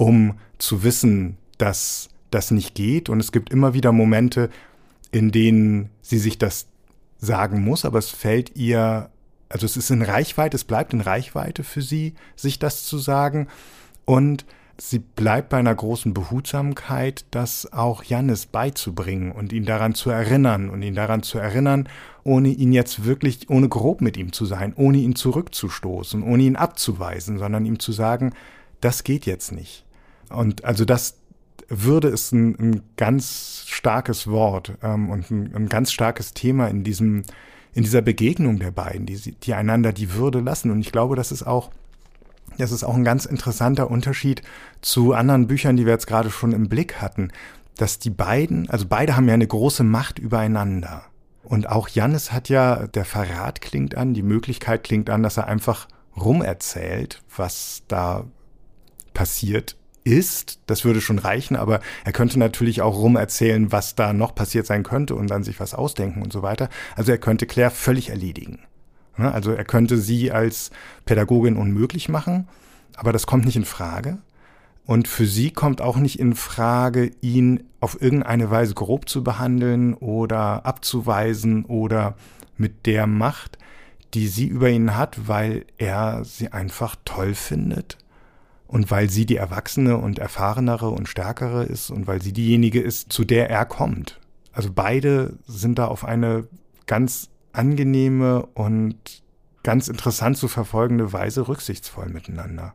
um 0.00 0.38
zu 0.56 0.82
wissen, 0.82 1.36
dass 1.58 2.08
das 2.30 2.50
nicht 2.50 2.74
geht. 2.74 3.10
Und 3.10 3.20
es 3.20 3.32
gibt 3.32 3.52
immer 3.52 3.74
wieder 3.74 3.92
Momente, 3.92 4.48
in 5.12 5.30
denen 5.30 5.90
sie 6.00 6.18
sich 6.18 6.38
das 6.38 6.68
sagen 7.18 7.62
muss, 7.62 7.84
aber 7.84 7.98
es 7.98 8.08
fällt 8.08 8.56
ihr, 8.56 9.10
also 9.50 9.66
es 9.66 9.76
ist 9.76 9.90
in 9.90 10.00
Reichweite, 10.00 10.56
es 10.56 10.64
bleibt 10.64 10.94
in 10.94 11.02
Reichweite 11.02 11.64
für 11.64 11.82
sie, 11.82 12.14
sich 12.34 12.58
das 12.58 12.86
zu 12.86 12.96
sagen. 12.96 13.48
Und 14.06 14.46
sie 14.78 15.00
bleibt 15.00 15.50
bei 15.50 15.58
einer 15.58 15.74
großen 15.74 16.14
Behutsamkeit, 16.14 17.26
das 17.30 17.70
auch 17.70 18.02
Jannis 18.02 18.46
beizubringen 18.46 19.32
und 19.32 19.52
ihn 19.52 19.66
daran 19.66 19.94
zu 19.94 20.08
erinnern 20.08 20.70
und 20.70 20.80
ihn 20.80 20.94
daran 20.94 21.22
zu 21.22 21.38
erinnern, 21.38 21.90
ohne 22.24 22.48
ihn 22.48 22.72
jetzt 22.72 23.04
wirklich, 23.04 23.50
ohne 23.50 23.68
grob 23.68 24.00
mit 24.00 24.16
ihm 24.16 24.32
zu 24.32 24.46
sein, 24.46 24.72
ohne 24.76 24.96
ihn 24.96 25.14
zurückzustoßen, 25.14 26.22
ohne 26.22 26.44
ihn 26.44 26.56
abzuweisen, 26.56 27.36
sondern 27.36 27.66
ihm 27.66 27.78
zu 27.78 27.92
sagen, 27.92 28.32
das 28.80 29.04
geht 29.04 29.26
jetzt 29.26 29.52
nicht. 29.52 29.84
Und 30.30 30.64
also 30.64 30.84
das 30.84 31.16
Würde 31.68 32.08
ist 32.08 32.32
ein, 32.32 32.56
ein 32.58 32.82
ganz 32.96 33.64
starkes 33.66 34.26
Wort 34.26 34.72
ähm, 34.82 35.10
und 35.10 35.30
ein, 35.30 35.54
ein, 35.54 35.68
ganz 35.68 35.92
starkes 35.92 36.32
Thema 36.34 36.68
in 36.68 36.84
diesem, 36.84 37.24
in 37.74 37.82
dieser 37.82 38.02
Begegnung 38.02 38.58
der 38.58 38.70
beiden, 38.70 39.06
die, 39.06 39.16
die 39.16 39.54
einander 39.54 39.92
die 39.92 40.14
Würde 40.14 40.40
lassen. 40.40 40.70
Und 40.70 40.80
ich 40.80 40.92
glaube, 40.92 41.16
das 41.16 41.32
ist 41.32 41.46
auch 41.46 41.70
das 42.58 42.72
ist 42.72 42.84
auch 42.84 42.94
ein 42.94 43.04
ganz 43.04 43.24
interessanter 43.24 43.90
Unterschied 43.90 44.42
zu 44.80 45.14
anderen 45.14 45.46
Büchern, 45.46 45.76
die 45.76 45.86
wir 45.86 45.92
jetzt 45.92 46.06
gerade 46.06 46.30
schon 46.30 46.52
im 46.52 46.68
Blick 46.68 47.00
hatten, 47.00 47.30
dass 47.76 47.98
die 47.98 48.10
beiden, 48.10 48.68
also 48.68 48.86
beide 48.88 49.16
haben 49.16 49.28
ja 49.28 49.34
eine 49.34 49.46
große 49.46 49.84
Macht 49.84 50.18
übereinander. 50.18 51.04
Und 51.42 51.68
auch 51.68 51.88
Jannis 51.88 52.32
hat 52.32 52.48
ja, 52.48 52.86
der 52.86 53.04
Verrat 53.04 53.60
klingt 53.60 53.96
an, 53.96 54.14
die 54.14 54.22
Möglichkeit 54.22 54.84
klingt 54.84 55.08
an, 55.08 55.22
dass 55.22 55.36
er 55.36 55.46
einfach 55.46 55.88
rumerzählt, 56.16 57.22
was 57.34 57.82
da 57.88 58.24
passiert 59.14 59.76
ist. 60.04 60.60
Das 60.66 60.84
würde 60.84 61.00
schon 61.00 61.18
reichen, 61.18 61.56
aber 61.56 61.80
er 62.04 62.12
könnte 62.12 62.38
natürlich 62.38 62.82
auch 62.82 62.96
rumerzählen, 62.96 63.72
was 63.72 63.94
da 63.94 64.12
noch 64.12 64.34
passiert 64.34 64.66
sein 64.66 64.82
könnte 64.82 65.14
und 65.14 65.28
dann 65.28 65.44
sich 65.44 65.60
was 65.60 65.74
ausdenken 65.74 66.22
und 66.22 66.32
so 66.32 66.42
weiter. 66.42 66.68
Also 66.96 67.12
er 67.12 67.18
könnte 67.18 67.46
Claire 67.46 67.70
völlig 67.70 68.10
erledigen. 68.10 68.60
Also 69.16 69.52
er 69.52 69.64
könnte 69.64 69.98
sie 69.98 70.32
als 70.32 70.70
Pädagogin 71.04 71.56
unmöglich 71.56 72.08
machen, 72.08 72.48
aber 72.96 73.12
das 73.12 73.26
kommt 73.26 73.44
nicht 73.44 73.56
in 73.56 73.64
Frage. 73.64 74.18
Und 74.86 75.08
für 75.08 75.26
sie 75.26 75.50
kommt 75.50 75.80
auch 75.80 75.98
nicht 75.98 76.18
in 76.18 76.34
Frage, 76.34 77.10
ihn 77.20 77.64
auf 77.80 78.00
irgendeine 78.00 78.50
Weise 78.50 78.74
grob 78.74 79.08
zu 79.08 79.22
behandeln 79.22 79.94
oder 79.94 80.64
abzuweisen 80.64 81.64
oder 81.66 82.16
mit 82.56 82.86
der 82.86 83.06
Macht, 83.06 83.58
die 84.14 84.26
sie 84.26 84.46
über 84.46 84.68
ihn 84.68 84.96
hat, 84.96 85.28
weil 85.28 85.64
er 85.78 86.24
sie 86.24 86.52
einfach 86.52 86.96
toll 87.04 87.34
findet 87.34 87.98
und 88.70 88.88
weil 88.88 89.10
sie 89.10 89.26
die 89.26 89.36
erwachsene 89.36 89.96
und 89.96 90.20
erfahrenere 90.20 90.90
und 90.90 91.08
stärkere 91.08 91.64
ist 91.64 91.90
und 91.90 92.06
weil 92.06 92.22
sie 92.22 92.32
diejenige 92.32 92.80
ist, 92.80 93.12
zu 93.12 93.24
der 93.24 93.50
er 93.50 93.66
kommt. 93.66 94.20
Also 94.52 94.70
beide 94.72 95.34
sind 95.44 95.80
da 95.80 95.86
auf 95.86 96.04
eine 96.04 96.46
ganz 96.86 97.30
angenehme 97.52 98.46
und 98.54 98.96
ganz 99.64 99.88
interessant 99.88 100.36
zu 100.36 100.46
verfolgende 100.46 101.12
Weise 101.12 101.48
rücksichtsvoll 101.48 102.10
miteinander. 102.10 102.74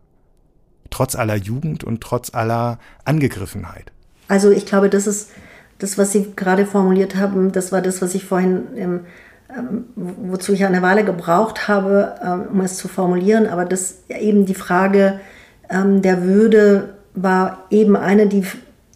Trotz 0.90 1.16
aller 1.16 1.38
Jugend 1.38 1.86
und 1.86 2.02
trotz 2.02 2.34
aller 2.34 2.78
Angegriffenheit. 3.06 3.94
Also 4.28 4.52
ich 4.52 4.66
glaube, 4.66 4.90
das 4.90 5.08
ist 5.08 5.32
das, 5.80 5.98
was 5.98 6.12
Sie 6.12 6.34
gerade 6.36 6.66
formuliert 6.66 7.16
haben, 7.16 7.54
das 7.54 7.72
war 7.72 7.82
das, 7.82 8.02
was 8.02 8.16
ich 8.16 8.26
vorhin, 8.26 8.64
ähm, 8.76 9.00
ähm, 9.50 9.86
wozu 9.96 10.52
ich 10.52 10.66
eine 10.66 10.82
Weile 10.82 11.06
gebraucht 11.06 11.70
habe, 11.70 12.16
ähm, 12.22 12.48
um 12.52 12.62
es 12.62 12.76
zu 12.76 12.90
formulieren. 12.90 13.48
Aber 13.48 13.64
das 13.64 14.04
eben 14.10 14.46
die 14.46 14.56
Frage 14.56 15.22
ähm, 15.70 16.02
der 16.02 16.24
Würde 16.24 16.96
war 17.14 17.64
eben 17.70 17.96
eine, 17.96 18.28
die 18.28 18.44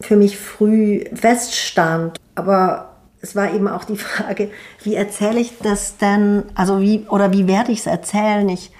für 0.00 0.16
mich 0.16 0.38
früh 0.38 1.04
feststand. 1.14 2.18
Aber 2.34 2.90
es 3.20 3.36
war 3.36 3.52
eben 3.52 3.68
auch 3.68 3.84
die 3.84 3.96
Frage, 3.96 4.50
wie 4.82 4.94
erzähle 4.94 5.40
ich 5.40 5.58
das 5.62 5.96
denn, 5.96 6.44
also 6.54 6.80
wie, 6.80 7.06
oder 7.08 7.32
wie 7.32 7.46
werde 7.46 7.72
ich 7.72 7.80
es 7.80 7.86
erzählen? 7.86 8.48
Ich, 8.48 8.72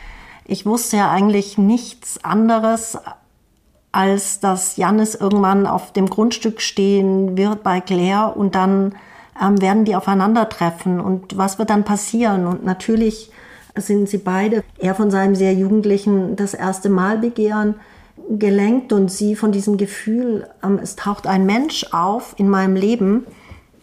ich 0.47 0.67
wusste 0.67 0.97
ja 0.97 1.11
eigentlich 1.11 1.59
nichts 1.59 2.25
anderes, 2.25 2.99
als 3.93 4.41
dass 4.41 4.77
Jannis 4.77 5.15
irgendwann 5.15 5.67
auf 5.67 5.93
dem 5.93 6.09
Grundstück 6.09 6.61
stehen 6.61 7.37
wird 7.37 7.63
bei 7.63 7.81
Claire 7.81 8.37
und 8.37 8.55
dann 8.55 8.95
ähm, 9.41 9.61
werden 9.61 9.85
die 9.85 9.97
aufeinandertreffen 9.97 11.01
und 11.01 11.37
was 11.37 11.59
wird 11.59 11.71
dann 11.71 11.85
passieren? 11.85 12.47
Und 12.47 12.65
natürlich 12.65 13.33
sind 13.87 14.09
sie 14.09 14.19
beide, 14.19 14.63
er 14.79 14.95
von 14.95 15.11
seinem 15.11 15.35
sehr 15.35 15.55
jugendlichen 15.55 16.37
das 16.37 16.55
erste 16.55 16.89
Mal 16.89 17.19
begehren 17.19 17.77
gelenkt 18.39 18.93
und 18.93 19.11
sie 19.11 19.35
von 19.35 19.51
diesem 19.51 19.77
Gefühl, 19.77 20.47
ähm, 20.63 20.79
es 20.81 20.97
taucht 20.97 21.27
ein 21.27 21.47
Mensch 21.47 21.87
auf 21.93 22.35
in 22.37 22.49
meinem 22.49 22.77
Leben, 22.77 23.27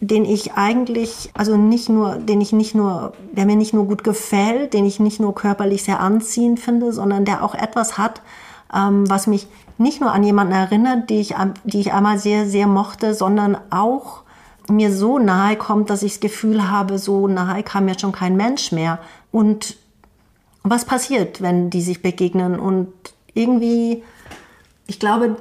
den 0.00 0.24
ich 0.24 0.52
eigentlich, 0.52 1.30
also 1.34 1.56
nicht 1.56 1.88
nur, 1.88 2.16
den 2.16 2.40
ich 2.40 2.52
nicht 2.52 2.74
nur, 2.74 3.12
der 3.32 3.46
mir 3.46 3.56
nicht 3.56 3.74
nur 3.74 3.86
gut 3.86 4.04
gefällt, 4.04 4.72
den 4.72 4.86
ich 4.86 5.00
nicht 5.00 5.20
nur 5.20 5.34
körperlich 5.34 5.82
sehr 5.82 6.00
anziehend 6.00 6.60
finde, 6.60 6.92
sondern 6.92 7.24
der 7.24 7.42
auch 7.44 7.54
etwas 7.54 7.98
hat, 7.98 8.22
ähm, 8.74 9.08
was 9.10 9.26
mich 9.26 9.48
nicht 9.76 10.00
nur 10.00 10.12
an 10.12 10.24
jemanden 10.24 10.52
erinnert, 10.52 11.10
die 11.10 11.20
ich, 11.20 11.34
die 11.64 11.80
ich 11.80 11.92
einmal 11.92 12.18
sehr, 12.18 12.46
sehr 12.46 12.66
mochte, 12.66 13.14
sondern 13.14 13.56
auch 13.70 14.22
mir 14.68 14.92
so 14.92 15.18
nahe 15.18 15.56
kommt, 15.56 15.90
dass 15.90 16.02
ich 16.02 16.14
das 16.14 16.20
Gefühl 16.20 16.70
habe, 16.70 16.98
so 16.98 17.26
nahe 17.26 17.62
kam 17.62 17.86
mir 17.86 17.98
schon 17.98 18.12
kein 18.12 18.36
Mensch 18.36 18.72
mehr. 18.72 18.98
Und 19.30 19.76
was 20.62 20.84
passiert, 20.84 21.40
wenn 21.40 21.70
die 21.70 21.82
sich 21.82 22.02
begegnen? 22.02 22.58
Und 22.58 22.92
irgendwie, 23.34 24.02
ich 24.86 24.98
glaube, 24.98 25.36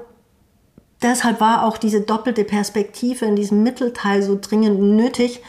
deshalb 1.01 1.41
war 1.41 1.65
auch 1.65 1.77
diese 1.77 2.01
doppelte 2.01 2.43
Perspektive 2.43 3.25
in 3.25 3.35
diesem 3.35 3.63
Mittelteil 3.63 4.21
so 4.21 4.37
dringend 4.39 4.79
nötig, 4.79 5.41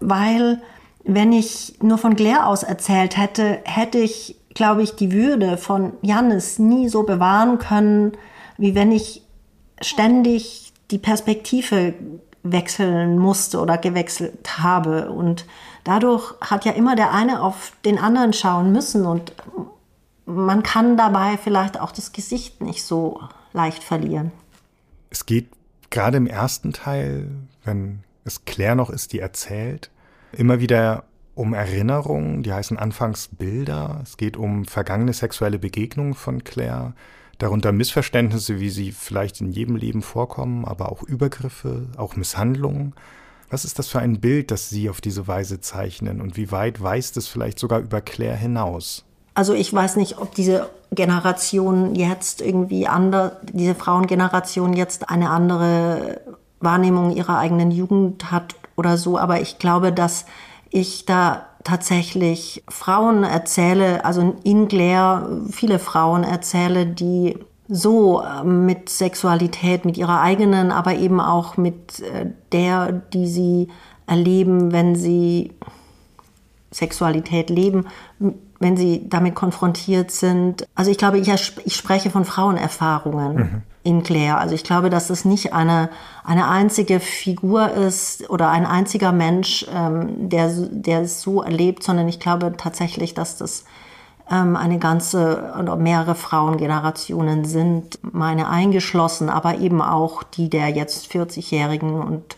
weil 0.00 0.60
wenn 1.04 1.32
ich 1.32 1.74
nur 1.80 1.98
von 1.98 2.16
Claire 2.16 2.46
aus 2.46 2.62
erzählt 2.62 3.16
hätte, 3.16 3.60
hätte 3.64 3.98
ich, 3.98 4.36
glaube 4.54 4.82
ich, 4.82 4.96
die 4.96 5.12
Würde 5.12 5.56
von 5.56 5.92
Jannis 6.02 6.58
nie 6.58 6.88
so 6.88 7.04
bewahren 7.04 7.58
können, 7.58 8.12
wie 8.58 8.74
wenn 8.74 8.90
ich 8.90 9.22
ständig 9.80 10.72
die 10.90 10.98
Perspektive 10.98 11.94
wechseln 12.42 13.18
musste 13.18 13.60
oder 13.60 13.78
gewechselt 13.78 14.58
habe. 14.58 15.10
Und 15.10 15.44
dadurch 15.86 16.34
hat 16.40 16.64
ja 16.64 16.72
immer 16.72 16.96
der 16.96 17.12
eine 17.12 17.40
auf 17.42 17.72
den 17.84 17.98
anderen 17.98 18.32
schauen 18.32 18.72
müssen 18.72 19.06
und 19.06 19.32
man 20.26 20.62
kann 20.62 20.96
dabei 20.96 21.38
vielleicht 21.38 21.80
auch 21.80 21.92
das 21.92 22.12
Gesicht 22.12 22.60
nicht 22.60 22.82
so 22.82 23.20
leicht 23.52 23.82
verlieren. 23.84 24.32
Es 25.10 25.24
geht 25.24 25.48
gerade 25.90 26.16
im 26.16 26.26
ersten 26.26 26.72
Teil, 26.72 27.28
wenn 27.64 28.00
es 28.24 28.44
Claire 28.44 28.74
noch 28.74 28.90
ist, 28.90 29.12
die 29.12 29.20
erzählt, 29.20 29.90
immer 30.32 30.60
wieder 30.60 31.04
um 31.36 31.54
Erinnerungen, 31.54 32.42
die 32.42 32.52
heißen 32.52 32.78
anfangs 32.78 33.28
Bilder. 33.28 34.00
Es 34.02 34.16
geht 34.16 34.36
um 34.36 34.64
vergangene 34.64 35.12
sexuelle 35.12 35.58
Begegnungen 35.58 36.14
von 36.14 36.42
Claire, 36.42 36.94
darunter 37.38 37.72
Missverständnisse, 37.72 38.58
wie 38.58 38.70
sie 38.70 38.90
vielleicht 38.90 39.40
in 39.40 39.52
jedem 39.52 39.76
Leben 39.76 40.02
vorkommen, 40.02 40.64
aber 40.64 40.90
auch 40.90 41.02
Übergriffe, 41.02 41.86
auch 41.96 42.16
Misshandlungen. 42.16 42.94
Was 43.50 43.64
ist 43.64 43.78
das 43.78 43.88
für 43.88 44.00
ein 44.00 44.20
Bild, 44.20 44.50
das 44.50 44.70
Sie 44.70 44.90
auf 44.90 45.00
diese 45.00 45.28
Weise 45.28 45.60
zeichnen 45.60 46.20
und 46.20 46.36
wie 46.36 46.50
weit 46.50 46.82
weist 46.82 47.16
es 47.16 47.28
vielleicht 47.28 47.58
sogar 47.58 47.80
über 47.80 48.00
Claire 48.00 48.36
hinaus? 48.36 49.04
Also 49.34 49.52
ich 49.52 49.72
weiß 49.72 49.96
nicht, 49.96 50.18
ob 50.18 50.34
diese 50.34 50.70
Generation 50.92 51.94
jetzt 51.94 52.40
irgendwie 52.40 52.86
anders, 52.86 53.32
diese 53.42 53.74
Frauengeneration 53.74 54.72
jetzt 54.72 55.10
eine 55.10 55.30
andere 55.30 56.20
Wahrnehmung 56.60 57.14
ihrer 57.14 57.38
eigenen 57.38 57.70
Jugend 57.70 58.30
hat 58.30 58.54
oder 58.76 58.96
so, 58.96 59.18
aber 59.18 59.40
ich 59.40 59.58
glaube, 59.58 59.92
dass 59.92 60.24
ich 60.70 61.04
da 61.04 61.46
tatsächlich 61.64 62.64
Frauen 62.68 63.24
erzähle, 63.24 64.04
also 64.04 64.36
in 64.44 64.68
Claire 64.68 65.42
viele 65.50 65.78
Frauen 65.78 66.22
erzähle, 66.24 66.86
die 66.86 67.38
so 67.68 68.22
ähm, 68.22 68.66
mit 68.66 68.88
Sexualität, 68.88 69.84
mit 69.84 69.96
ihrer 69.96 70.20
eigenen, 70.20 70.70
aber 70.70 70.94
eben 70.94 71.20
auch 71.20 71.56
mit 71.56 72.00
äh, 72.00 72.30
der, 72.52 72.92
die 72.92 73.26
sie 73.26 73.68
erleben, 74.06 74.72
wenn 74.72 74.94
sie 74.94 75.52
Sexualität 76.70 77.50
leben, 77.50 77.86
wenn 78.60 78.76
sie 78.76 79.08
damit 79.08 79.34
konfrontiert 79.34 80.10
sind. 80.10 80.66
Also 80.74 80.90
ich 80.90 80.98
glaube, 80.98 81.18
ich, 81.18 81.28
ich 81.64 81.76
spreche 81.76 82.10
von 82.10 82.24
Frauenerfahrungen 82.24 83.36
mhm. 83.36 83.62
in 83.82 84.02
Claire. 84.02 84.38
Also 84.38 84.54
ich 84.54 84.64
glaube, 84.64 84.90
dass 84.90 85.10
es 85.10 85.24
nicht 85.24 85.52
eine, 85.52 85.90
eine 86.24 86.48
einzige 86.48 87.00
Figur 87.00 87.70
ist 87.70 88.28
oder 88.30 88.50
ein 88.50 88.66
einziger 88.66 89.12
Mensch, 89.12 89.66
ähm, 89.72 90.28
der, 90.28 90.50
der 90.70 91.02
es 91.02 91.20
so 91.22 91.42
erlebt, 91.42 91.82
sondern 91.82 92.08
ich 92.08 92.20
glaube 92.20 92.54
tatsächlich, 92.56 93.14
dass 93.14 93.36
das 93.36 93.64
eine 94.28 94.78
ganze 94.78 95.54
oder 95.60 95.76
mehrere 95.76 96.16
Frauengenerationen 96.16 97.44
sind, 97.44 98.00
meine 98.02 98.48
eingeschlossen, 98.48 99.28
aber 99.30 99.58
eben 99.58 99.80
auch 99.80 100.24
die 100.24 100.50
der 100.50 100.68
jetzt 100.70 101.12
40-Jährigen 101.12 102.00
und 102.02 102.36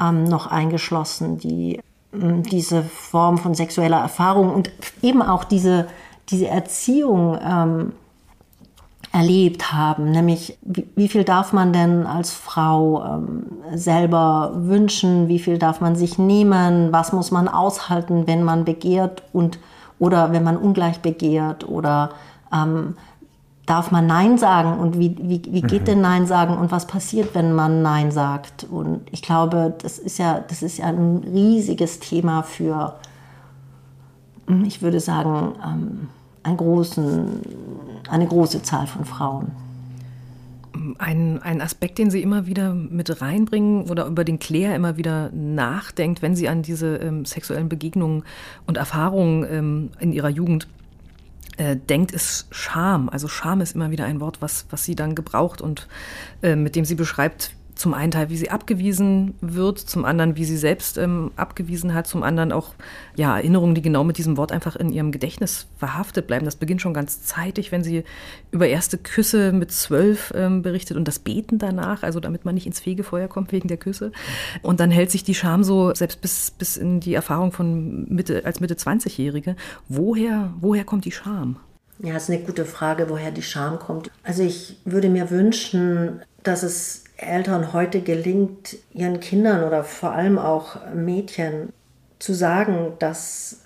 ähm, 0.00 0.22
noch 0.24 0.46
eingeschlossen, 0.46 1.38
die 1.38 1.80
diese 2.12 2.82
Form 2.82 3.38
von 3.38 3.54
sexueller 3.54 3.98
Erfahrung 3.98 4.52
und 4.52 4.70
eben 5.02 5.22
auch 5.22 5.44
diese, 5.44 5.86
diese 6.28 6.48
Erziehung 6.48 7.38
ähm, 7.42 7.92
erlebt 9.12 9.72
haben, 9.72 10.10
nämlich 10.10 10.56
wie, 10.62 10.86
wie, 10.94 11.08
viel 11.08 11.24
darf 11.24 11.52
man 11.52 11.72
denn 11.72 12.06
als 12.06 12.32
Frau 12.32 13.04
ähm, 13.04 13.46
selber 13.74 14.52
wünschen, 14.54 15.28
wie 15.28 15.40
viel 15.40 15.58
darf 15.58 15.80
man 15.80 15.96
sich 15.96 16.18
nehmen, 16.18 16.92
was 16.92 17.12
muss 17.12 17.30
man 17.30 17.48
aushalten, 17.48 18.26
wenn 18.26 18.44
man 18.44 18.64
begehrt? 18.64 19.24
Und 19.32 19.58
oder 20.00 20.32
wenn 20.32 20.42
man 20.42 20.56
ungleich 20.56 21.00
begehrt 21.00 21.68
oder 21.68 22.10
ähm, 22.52 22.96
darf 23.66 23.92
man 23.92 24.06
Nein 24.08 24.36
sagen 24.36 24.80
und 24.80 24.98
wie, 24.98 25.16
wie, 25.20 25.42
wie 25.48 25.60
geht 25.60 25.82
mhm. 25.82 25.84
denn 25.84 26.00
Nein 26.00 26.26
sagen 26.26 26.58
und 26.58 26.72
was 26.72 26.88
passiert, 26.88 27.36
wenn 27.36 27.52
man 27.52 27.82
Nein 27.82 28.10
sagt? 28.10 28.66
Und 28.68 29.02
ich 29.12 29.22
glaube, 29.22 29.72
das 29.80 30.00
ist 30.00 30.18
ja, 30.18 30.40
das 30.40 30.62
ist 30.62 30.78
ja 30.78 30.86
ein 30.86 31.18
riesiges 31.18 32.00
Thema 32.00 32.42
für, 32.42 32.96
hm, 34.48 34.64
ich 34.64 34.82
würde 34.82 34.98
sagen, 34.98 35.52
ähm, 35.64 36.08
einen 36.42 36.56
großen, 36.56 37.42
eine 38.10 38.26
große 38.26 38.62
Zahl 38.62 38.88
von 38.88 39.04
Frauen. 39.04 39.52
Ein, 40.98 41.42
ein 41.42 41.60
Aspekt, 41.60 41.98
den 41.98 42.10
Sie 42.10 42.22
immer 42.22 42.46
wieder 42.46 42.74
mit 42.74 43.20
reinbringen 43.20 43.90
oder 43.90 44.06
über 44.06 44.24
den 44.24 44.38
Claire 44.38 44.74
immer 44.74 44.96
wieder 44.96 45.30
nachdenkt, 45.32 46.22
wenn 46.22 46.36
sie 46.36 46.48
an 46.48 46.62
diese 46.62 46.96
ähm, 46.96 47.24
sexuellen 47.24 47.68
Begegnungen 47.68 48.24
und 48.66 48.76
Erfahrungen 48.76 49.46
ähm, 49.50 49.90
in 49.98 50.12
ihrer 50.12 50.28
Jugend 50.28 50.68
äh, 51.56 51.76
denkt, 51.76 52.12
ist 52.12 52.46
Scham. 52.50 53.08
Also 53.08 53.28
Scham 53.28 53.60
ist 53.60 53.74
immer 53.74 53.90
wieder 53.90 54.04
ein 54.04 54.20
Wort, 54.20 54.40
was, 54.40 54.66
was 54.70 54.84
sie 54.84 54.94
dann 54.94 55.14
gebraucht 55.14 55.60
und 55.60 55.88
äh, 56.42 56.56
mit 56.56 56.76
dem 56.76 56.84
sie 56.84 56.94
beschreibt, 56.94 57.52
zum 57.80 57.94
einen 57.94 58.10
Teil, 58.10 58.28
wie 58.28 58.36
sie 58.36 58.50
abgewiesen 58.50 59.34
wird, 59.40 59.78
zum 59.78 60.04
anderen, 60.04 60.36
wie 60.36 60.44
sie 60.44 60.58
selbst 60.58 60.98
ähm, 60.98 61.30
abgewiesen 61.36 61.94
hat, 61.94 62.06
zum 62.06 62.22
anderen 62.22 62.52
auch 62.52 62.74
ja, 63.16 63.38
Erinnerungen, 63.38 63.74
die 63.74 63.80
genau 63.80 64.04
mit 64.04 64.18
diesem 64.18 64.36
Wort 64.36 64.52
einfach 64.52 64.76
in 64.76 64.92
ihrem 64.92 65.12
Gedächtnis 65.12 65.66
verhaftet 65.78 66.26
bleiben. 66.26 66.44
Das 66.44 66.56
beginnt 66.56 66.82
schon 66.82 66.92
ganz 66.92 67.22
zeitig, 67.22 67.72
wenn 67.72 67.82
sie 67.82 68.04
über 68.50 68.68
erste 68.68 68.98
Küsse 68.98 69.52
mit 69.52 69.72
zwölf 69.72 70.30
ähm, 70.36 70.60
berichtet 70.60 70.98
und 70.98 71.08
das 71.08 71.20
Beten 71.20 71.58
danach, 71.58 72.02
also 72.02 72.20
damit 72.20 72.44
man 72.44 72.54
nicht 72.54 72.66
ins 72.66 72.80
Fegefeuer 72.80 73.28
kommt 73.28 73.50
wegen 73.50 73.68
der 73.68 73.78
Küsse. 73.78 74.12
Und 74.60 74.78
dann 74.78 74.90
hält 74.90 75.10
sich 75.10 75.24
die 75.24 75.34
Scham 75.34 75.64
so 75.64 75.94
selbst 75.94 76.20
bis, 76.20 76.50
bis 76.50 76.76
in 76.76 77.00
die 77.00 77.14
Erfahrung 77.14 77.50
von 77.50 78.06
Mitte, 78.12 78.44
als 78.44 78.60
Mitte 78.60 78.74
20-Jährige. 78.74 79.56
Woher, 79.88 80.52
woher 80.60 80.84
kommt 80.84 81.06
die 81.06 81.12
Scham? 81.12 81.56
Ja, 81.98 82.16
ist 82.16 82.28
eine 82.28 82.40
gute 82.40 82.66
Frage, 82.66 83.08
woher 83.08 83.30
die 83.30 83.42
Scham 83.42 83.78
kommt. 83.78 84.10
Also 84.22 84.42
ich 84.42 84.76
würde 84.84 85.08
mir 85.08 85.30
wünschen, 85.30 86.20
dass 86.42 86.62
es 86.62 87.04
Eltern 87.22 87.72
heute 87.72 88.00
gelingt, 88.00 88.76
ihren 88.92 89.20
Kindern 89.20 89.64
oder 89.64 89.84
vor 89.84 90.12
allem 90.12 90.38
auch 90.38 90.76
Mädchen 90.94 91.72
zu 92.18 92.34
sagen, 92.34 92.94
dass 92.98 93.60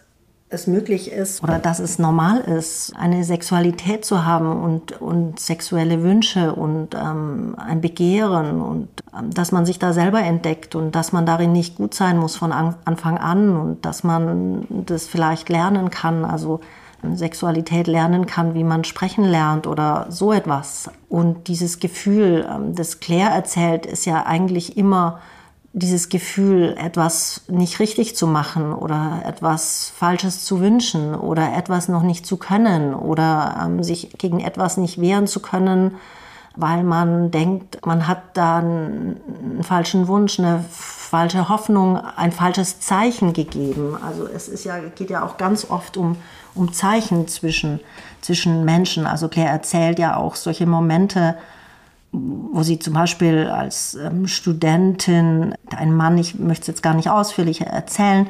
es 0.54 0.66
möglich 0.66 1.10
ist 1.10 1.42
oder 1.42 1.58
dass 1.58 1.80
es 1.80 1.98
normal 1.98 2.40
ist, 2.40 2.92
eine 2.96 3.24
Sexualität 3.24 4.04
zu 4.04 4.24
haben 4.24 4.62
und, 4.62 5.00
und 5.00 5.40
sexuelle 5.40 6.02
Wünsche 6.02 6.54
und 6.54 6.94
ähm, 6.94 7.56
ein 7.58 7.80
Begehren 7.80 8.60
und 8.60 8.88
ähm, 9.18 9.30
dass 9.30 9.52
man 9.52 9.66
sich 9.66 9.78
da 9.78 9.92
selber 9.92 10.20
entdeckt 10.20 10.74
und 10.74 10.94
dass 10.94 11.12
man 11.12 11.26
darin 11.26 11.52
nicht 11.52 11.76
gut 11.76 11.94
sein 11.94 12.18
muss 12.18 12.36
von 12.36 12.52
Anfang 12.52 13.18
an 13.18 13.56
und 13.56 13.84
dass 13.84 14.04
man 14.04 14.66
das 14.86 15.06
vielleicht 15.06 15.48
lernen 15.48 15.90
kann. 15.90 16.24
Also 16.24 16.60
Sexualität 17.16 17.86
lernen 17.86 18.26
kann, 18.26 18.54
wie 18.54 18.64
man 18.64 18.84
sprechen 18.84 19.24
lernt 19.24 19.66
oder 19.66 20.06
so 20.08 20.32
etwas. 20.32 20.90
Und 21.08 21.48
dieses 21.48 21.80
Gefühl, 21.80 22.46
ähm, 22.50 22.74
das 22.74 23.00
Claire 23.00 23.30
erzählt, 23.30 23.86
ist 23.86 24.04
ja 24.04 24.24
eigentlich 24.24 24.76
immer 24.76 25.20
dieses 25.72 26.08
Gefühl, 26.08 26.76
etwas 26.78 27.42
nicht 27.48 27.80
richtig 27.80 28.14
zu 28.14 28.28
machen 28.28 28.72
oder 28.72 29.22
etwas 29.26 29.92
Falsches 29.96 30.44
zu 30.44 30.60
wünschen 30.60 31.16
oder 31.16 31.56
etwas 31.56 31.88
noch 31.88 32.04
nicht 32.04 32.24
zu 32.24 32.36
können 32.36 32.94
oder 32.94 33.60
ähm, 33.64 33.82
sich 33.82 34.10
gegen 34.16 34.38
etwas 34.38 34.76
nicht 34.76 35.00
wehren 35.00 35.26
zu 35.26 35.40
können, 35.40 35.96
weil 36.56 36.84
man 36.84 37.30
denkt, 37.30 37.84
man 37.84 38.06
hat 38.06 38.22
da 38.34 38.58
einen, 38.58 39.62
falschen 39.62 40.06
Wunsch, 40.08 40.38
eine 40.38 40.64
falsche 40.70 41.48
Hoffnung, 41.48 41.96
ein 41.98 42.32
falsches 42.32 42.80
Zeichen 42.80 43.32
gegeben. 43.32 43.96
Also 44.04 44.26
es 44.26 44.48
ist 44.48 44.64
ja, 44.64 44.78
geht 44.78 45.10
ja 45.10 45.24
auch 45.24 45.36
ganz 45.36 45.68
oft 45.68 45.96
um, 45.96 46.16
um 46.54 46.72
Zeichen 46.72 47.26
zwischen, 47.28 47.80
zwischen 48.20 48.64
Menschen. 48.64 49.06
Also 49.06 49.28
Claire 49.28 49.50
erzählt 49.50 49.98
ja 49.98 50.16
auch 50.16 50.36
solche 50.36 50.66
Momente, 50.66 51.36
wo 52.14 52.62
sie 52.62 52.78
zum 52.78 52.94
Beispiel 52.94 53.48
als 53.48 53.94
ähm, 53.96 54.28
Studentin, 54.28 55.54
ein 55.76 55.94
Mann, 55.94 56.16
ich 56.16 56.38
möchte 56.38 56.62
es 56.62 56.66
jetzt 56.68 56.82
gar 56.82 56.94
nicht 56.94 57.10
ausführlich 57.10 57.62
erzählen, 57.62 58.28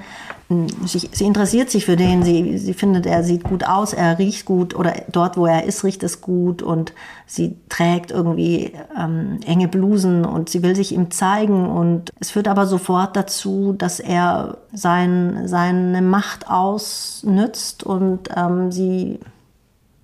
sie, 0.84 1.08
sie, 1.12 1.24
interessiert 1.24 1.70
sich 1.70 1.84
für 1.84 1.96
den, 1.96 2.22
sie, 2.22 2.56
sie 2.56 2.72
findet, 2.72 3.04
er 3.04 3.22
sieht 3.22 3.44
gut 3.44 3.64
aus, 3.64 3.92
er 3.92 4.18
riecht 4.18 4.46
gut 4.46 4.74
oder 4.74 4.94
dort, 5.10 5.36
wo 5.36 5.46
er 5.46 5.64
ist, 5.64 5.84
riecht 5.84 6.02
es 6.02 6.22
gut 6.22 6.62
und 6.62 6.94
sie 7.26 7.56
trägt 7.68 8.10
irgendwie 8.10 8.72
ähm, 8.98 9.40
enge 9.46 9.68
Blusen 9.68 10.24
und 10.24 10.48
sie 10.48 10.62
will 10.62 10.74
sich 10.74 10.92
ihm 10.92 11.10
zeigen 11.10 11.66
und 11.66 12.10
es 12.20 12.30
führt 12.30 12.48
aber 12.48 12.66
sofort 12.66 13.16
dazu, 13.16 13.74
dass 13.76 14.00
er 14.00 14.58
sein, 14.72 15.42
seine 15.46 16.00
Macht 16.00 16.48
ausnützt 16.48 17.84
und 17.84 18.30
ähm, 18.34 18.72
sie 18.72 19.20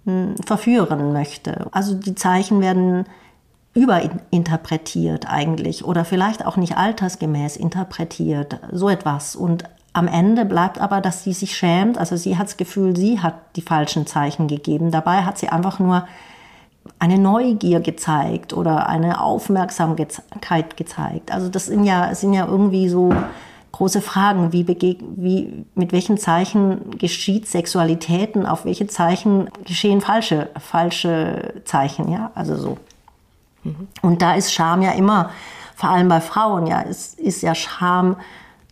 hm, 0.05 0.35
verführen 0.45 1.15
möchte. 1.15 1.67
Also 1.73 1.95
die 1.95 2.15
Zeichen 2.15 2.61
werden 2.61 3.07
überinterpretiert 3.75 5.29
eigentlich 5.29 5.85
oder 5.85 6.05
vielleicht 6.05 6.45
auch 6.45 6.57
nicht 6.57 6.77
altersgemäß 6.77 7.57
interpretiert, 7.57 8.59
so 8.73 8.89
etwas. 8.89 9.37
Und 9.37 9.65
am 9.93 10.09
Ende 10.09 10.45
bleibt 10.45 10.81
aber, 10.81 11.01
dass 11.01 11.25
sie 11.25 11.33
sich 11.33 11.57
schämt. 11.57 11.99
Also 11.99 12.17
sie 12.17 12.37
hat 12.37 12.49
das 12.49 12.57
Gefühl, 12.57 12.97
sie 12.97 13.21
hat 13.21 13.35
die 13.57 13.63
falschen 13.63 14.07
Zeichen 14.07 14.49
gegeben. 14.49 14.91
Dabei 14.91 15.23
hat 15.23 15.39
sie 15.39 15.49
einfach 15.49 15.79
nur 15.79 16.07
eine 16.99 17.19
Neugier 17.19 17.81
gezeigt 17.81 18.53
oder 18.53 18.89
eine 18.89 19.21
Aufmerksamkeit 19.21 20.77
gezeigt. 20.77 21.33
Also 21.33 21.49
das 21.49 21.67
sind 21.67 21.85
ja, 21.85 22.15
sind 22.15 22.33
ja 22.33 22.47
irgendwie 22.47 22.89
so 22.89 23.13
große 23.73 24.01
Fragen, 24.01 24.53
wie, 24.53 24.67
wie 24.67 25.65
mit 25.75 25.93
welchen 25.93 26.19
Zeichen 26.19 26.99
geschieht 26.99 27.49
Sexualitäten, 27.49 28.47
auf 28.47 28.65
welche 28.65 28.87
Zeichen 28.87 29.49
geschehen 29.65 30.01
falsche, 30.01 30.49
falsche 30.59 31.63
Zeichen, 31.65 32.11
ja, 32.11 32.31
also 32.35 32.57
so. 32.57 32.77
Und 34.03 34.23
da 34.23 34.35
ist 34.35 34.53
Scham 34.53 34.83
ja 34.83 34.93
immer, 34.93 35.31
vor 35.77 35.91
allem 35.91 36.09
bei 36.09 36.21
Frauen, 36.21 36.67
ja, 36.67 36.81
ist, 36.81 37.19
ist 37.19 37.43
ja 37.43 37.55
Scham 37.55 38.17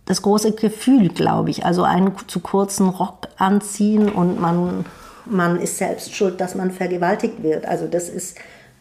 das 0.07 0.23
große 0.23 0.53
Gefühl, 0.53 1.11
glaube 1.11 1.51
ich. 1.51 1.65
Also 1.67 1.83
einen 1.83 2.13
zu 2.27 2.41
kurzen 2.41 2.89
Rock 2.89 3.29
anziehen 3.37 4.09
und 4.09 4.41
man, 4.41 4.87
man 5.27 5.61
ist 5.61 5.79
selbst 5.79 6.15
schuld, 6.15 6.41
dass 6.41 6.55
man 6.55 6.71
vergewaltigt 6.71 7.43
wird. 7.43 7.67
Also 7.67 7.87
das 7.87 8.09
ist, 8.09 8.39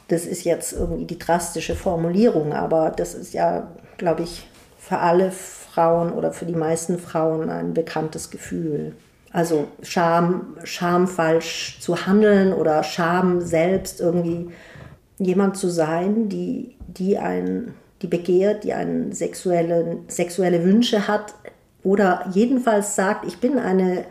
das 0.07 0.25
ist 0.25 0.45
jetzt 0.45 0.73
irgendwie 0.73 1.05
die 1.05 1.19
drastische 1.19 1.75
Formulierung, 1.75 2.53
aber 2.53 2.91
das 2.91 3.13
ist 3.13 3.33
ja, 3.33 3.67
glaube 3.97 4.23
ich, 4.23 4.47
für 4.79 4.99
alle 4.99 5.31
Frauen 5.31 6.13
oder 6.13 6.31
für 6.31 6.45
die 6.45 6.55
meisten 6.55 6.97
Frauen 6.97 7.49
ein 7.49 7.73
bekanntes 7.73 8.29
Gefühl. 8.29 8.95
Also 9.33 9.67
Scham, 9.83 10.55
Scham 10.63 11.07
falsch 11.07 11.77
zu 11.81 12.07
handeln 12.07 12.53
oder 12.53 12.83
Scham 12.83 13.41
selbst 13.41 13.99
irgendwie 13.99 14.49
jemand 15.17 15.57
zu 15.57 15.69
sein, 15.69 16.29
die, 16.29 16.75
die 16.87 17.17
ein 17.17 17.73
die 18.01 18.07
begehrt, 18.07 18.63
die 18.63 18.73
einen 18.73 19.11
sexuelle, 19.11 19.99
sexuelle 20.07 20.63
Wünsche 20.63 21.07
hat 21.07 21.33
oder 21.83 22.27
jedenfalls 22.33 22.95
sagt, 22.95 23.25
ich 23.25 23.39
bin 23.39 23.57
eine, 23.57 24.05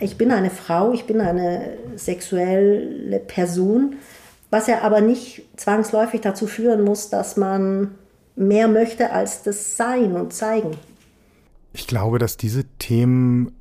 ich 0.00 0.18
bin 0.18 0.32
eine 0.32 0.50
Frau, 0.50 0.92
ich 0.92 1.06
bin 1.06 1.20
eine 1.20 1.76
sexuelle 1.96 3.20
Person, 3.20 3.96
was 4.50 4.66
ja 4.66 4.80
aber 4.82 5.00
nicht 5.00 5.42
zwangsläufig 5.56 6.20
dazu 6.20 6.46
führen 6.46 6.82
muss, 6.82 7.10
dass 7.10 7.36
man 7.36 7.94
mehr 8.34 8.68
möchte 8.68 9.12
als 9.12 9.42
das 9.42 9.76
Sein 9.76 10.14
und 10.14 10.32
Zeigen. 10.32 10.76
Ich 11.72 11.86
glaube, 11.86 12.18
dass 12.18 12.36
diese 12.36 12.64
Themen 12.78 13.52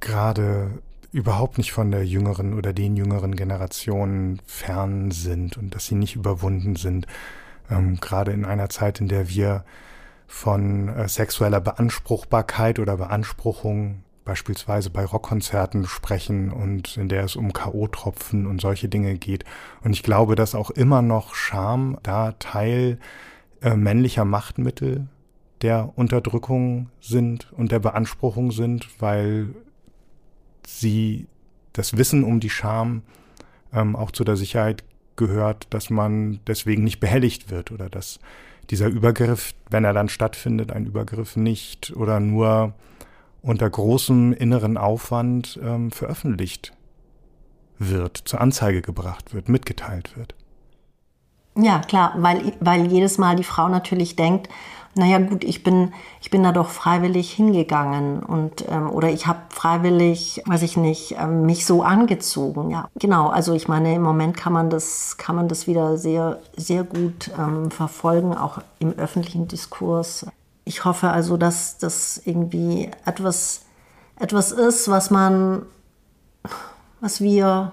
gerade 0.00 0.70
überhaupt 1.12 1.58
nicht 1.58 1.72
von 1.72 1.90
der 1.90 2.04
jüngeren 2.04 2.54
oder 2.54 2.72
den 2.72 2.96
jüngeren 2.96 3.36
Generationen 3.36 4.40
fern 4.46 5.10
sind 5.10 5.58
und 5.58 5.74
dass 5.74 5.86
sie 5.86 5.94
nicht 5.94 6.16
überwunden 6.16 6.76
sind 6.76 7.06
ähm, 7.70 7.98
gerade 8.00 8.32
in 8.32 8.44
einer 8.44 8.68
Zeit, 8.68 9.00
in 9.00 9.08
der 9.08 9.28
wir 9.28 9.64
von 10.26 10.88
äh, 10.88 11.08
sexueller 11.08 11.60
Beanspruchbarkeit 11.60 12.78
oder 12.78 12.96
Beanspruchung 12.96 14.02
beispielsweise 14.24 14.90
bei 14.90 15.04
Rockkonzerten 15.04 15.86
sprechen 15.86 16.50
und 16.50 16.96
in 16.96 17.08
der 17.08 17.24
es 17.24 17.36
um 17.36 17.52
K.O.-Tropfen 17.52 18.46
und 18.46 18.60
solche 18.60 18.88
Dinge 18.88 19.16
geht. 19.18 19.44
Und 19.82 19.92
ich 19.92 20.02
glaube, 20.02 20.36
dass 20.36 20.54
auch 20.54 20.70
immer 20.70 21.02
noch 21.02 21.34
Scham 21.34 21.98
da 22.02 22.32
Teil 22.32 22.98
äh, 23.60 23.74
männlicher 23.74 24.24
Machtmittel 24.24 25.08
der 25.60 25.92
Unterdrückung 25.96 26.88
sind 27.00 27.52
und 27.52 27.72
der 27.72 27.80
Beanspruchung 27.80 28.52
sind, 28.52 28.88
weil 29.00 29.54
sie 30.66 31.26
das 31.72 31.96
Wissen 31.96 32.24
um 32.24 32.40
die 32.40 32.50
Scham 32.50 33.02
ähm, 33.72 33.96
auch 33.96 34.10
zu 34.10 34.24
der 34.24 34.36
Sicherheit 34.36 34.84
gehört, 35.16 35.66
dass 35.70 35.90
man 35.90 36.40
deswegen 36.46 36.84
nicht 36.84 37.00
behelligt 37.00 37.50
wird 37.50 37.70
oder 37.70 37.88
dass 37.88 38.18
dieser 38.70 38.88
Übergriff, 38.88 39.54
wenn 39.70 39.84
er 39.84 39.92
dann 39.92 40.08
stattfindet, 40.08 40.72
ein 40.72 40.86
Übergriff 40.86 41.36
nicht 41.36 41.94
oder 41.96 42.20
nur 42.20 42.74
unter 43.42 43.68
großem 43.68 44.32
inneren 44.32 44.76
Aufwand 44.76 45.58
ähm, 45.62 45.90
veröffentlicht 45.90 46.72
wird, 47.78 48.16
zur 48.16 48.40
Anzeige 48.40 48.82
gebracht 48.82 49.34
wird, 49.34 49.48
mitgeteilt 49.48 50.16
wird. 50.16 50.34
Ja, 51.56 51.80
klar, 51.80 52.14
weil, 52.16 52.54
weil 52.60 52.86
jedes 52.86 53.18
Mal 53.18 53.36
die 53.36 53.44
Frau 53.44 53.68
natürlich 53.68 54.16
denkt, 54.16 54.48
naja 54.94 55.18
gut, 55.18 55.42
ich 55.42 55.62
bin, 55.62 55.92
ich 56.20 56.30
bin 56.30 56.42
da 56.42 56.52
doch 56.52 56.68
freiwillig 56.68 57.32
hingegangen 57.32 58.22
und 58.22 58.64
ähm, 58.68 58.90
oder 58.90 59.08
ich 59.08 59.26
habe 59.26 59.40
freiwillig, 59.48 60.42
weiß 60.44 60.62
ich 60.62 60.76
nicht, 60.76 61.16
ähm, 61.18 61.46
mich 61.46 61.64
so 61.64 61.82
angezogen. 61.82 62.70
Ja, 62.70 62.88
genau. 62.96 63.28
Also 63.28 63.54
ich 63.54 63.68
meine, 63.68 63.94
im 63.94 64.02
Moment 64.02 64.36
kann 64.36 64.52
man 64.52 64.68
das, 64.68 65.16
kann 65.16 65.34
man 65.34 65.48
das 65.48 65.66
wieder 65.66 65.96
sehr, 65.96 66.40
sehr 66.56 66.84
gut 66.84 67.30
ähm, 67.38 67.70
verfolgen, 67.70 68.34
auch 68.34 68.58
im 68.80 68.92
öffentlichen 68.92 69.48
Diskurs. 69.48 70.26
Ich 70.64 70.84
hoffe 70.84 71.08
also, 71.08 71.38
dass 71.38 71.78
das 71.78 72.20
irgendwie 72.24 72.90
etwas, 73.06 73.62
etwas 74.20 74.52
ist, 74.52 74.88
was 74.88 75.10
man, 75.10 75.62
was 77.00 77.22
wir 77.22 77.72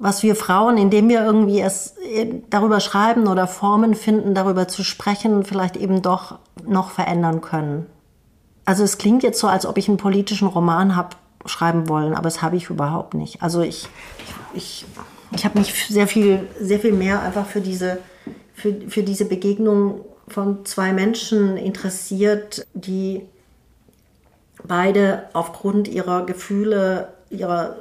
was 0.00 0.22
wir 0.22 0.34
Frauen, 0.34 0.78
indem 0.78 1.10
wir 1.10 1.22
irgendwie 1.22 1.60
es 1.60 1.94
äh, 1.98 2.26
darüber 2.48 2.80
schreiben 2.80 3.28
oder 3.28 3.46
Formen 3.46 3.94
finden, 3.94 4.34
darüber 4.34 4.66
zu 4.66 4.82
sprechen, 4.82 5.44
vielleicht 5.44 5.76
eben 5.76 6.00
doch 6.00 6.38
noch 6.66 6.90
verändern 6.90 7.42
können. 7.42 7.86
Also 8.64 8.82
es 8.82 8.96
klingt 8.96 9.22
jetzt 9.22 9.38
so, 9.38 9.46
als 9.46 9.66
ob 9.66 9.76
ich 9.76 9.88
einen 9.88 9.98
politischen 9.98 10.48
Roman 10.48 10.96
habe 10.96 11.16
schreiben 11.44 11.88
wollen, 11.88 12.14
aber 12.14 12.24
das 12.24 12.40
habe 12.40 12.56
ich 12.56 12.70
überhaupt 12.70 13.12
nicht. 13.12 13.42
Also 13.42 13.60
ich, 13.60 13.88
ich, 14.54 14.86
ich 15.32 15.44
habe 15.44 15.58
mich 15.58 15.86
sehr 15.88 16.06
viel, 16.06 16.48
sehr 16.58 16.80
viel 16.80 16.92
mehr 16.92 17.20
einfach 17.20 17.46
für 17.46 17.60
diese, 17.60 17.98
für, 18.54 18.74
für 18.88 19.02
diese 19.02 19.26
Begegnung 19.26 20.00
von 20.28 20.64
zwei 20.64 20.94
Menschen 20.94 21.58
interessiert, 21.58 22.66
die 22.72 23.22
beide 24.64 25.24
aufgrund 25.34 25.88
ihrer 25.88 26.24
Gefühle, 26.24 27.08
ihrer 27.28 27.76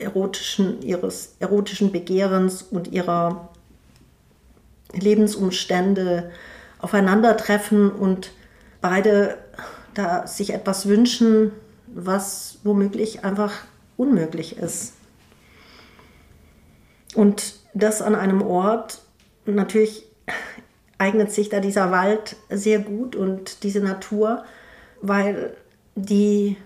erotischen, 0.00 0.82
ihres 0.82 1.34
erotischen 1.38 1.92
Begehrens 1.92 2.62
und 2.62 2.88
ihrer 2.88 3.50
Lebensumstände 4.92 6.30
aufeinandertreffen 6.80 7.90
und 7.90 8.32
beide 8.80 9.38
da 9.94 10.26
sich 10.26 10.52
etwas 10.52 10.86
wünschen, 10.86 11.52
was 11.86 12.58
womöglich 12.64 13.24
einfach 13.24 13.52
unmöglich 13.96 14.56
ist. 14.56 14.94
Und 17.14 17.56
das 17.74 18.02
an 18.02 18.14
einem 18.14 18.42
Ort, 18.42 19.02
natürlich 19.44 20.04
eignet 20.98 21.32
sich 21.32 21.48
da 21.48 21.60
dieser 21.60 21.90
Wald 21.90 22.36
sehr 22.50 22.78
gut 22.78 23.16
und 23.16 23.62
diese 23.62 23.80
Natur, 23.80 24.44
weil 25.00 25.56
die 25.96 26.56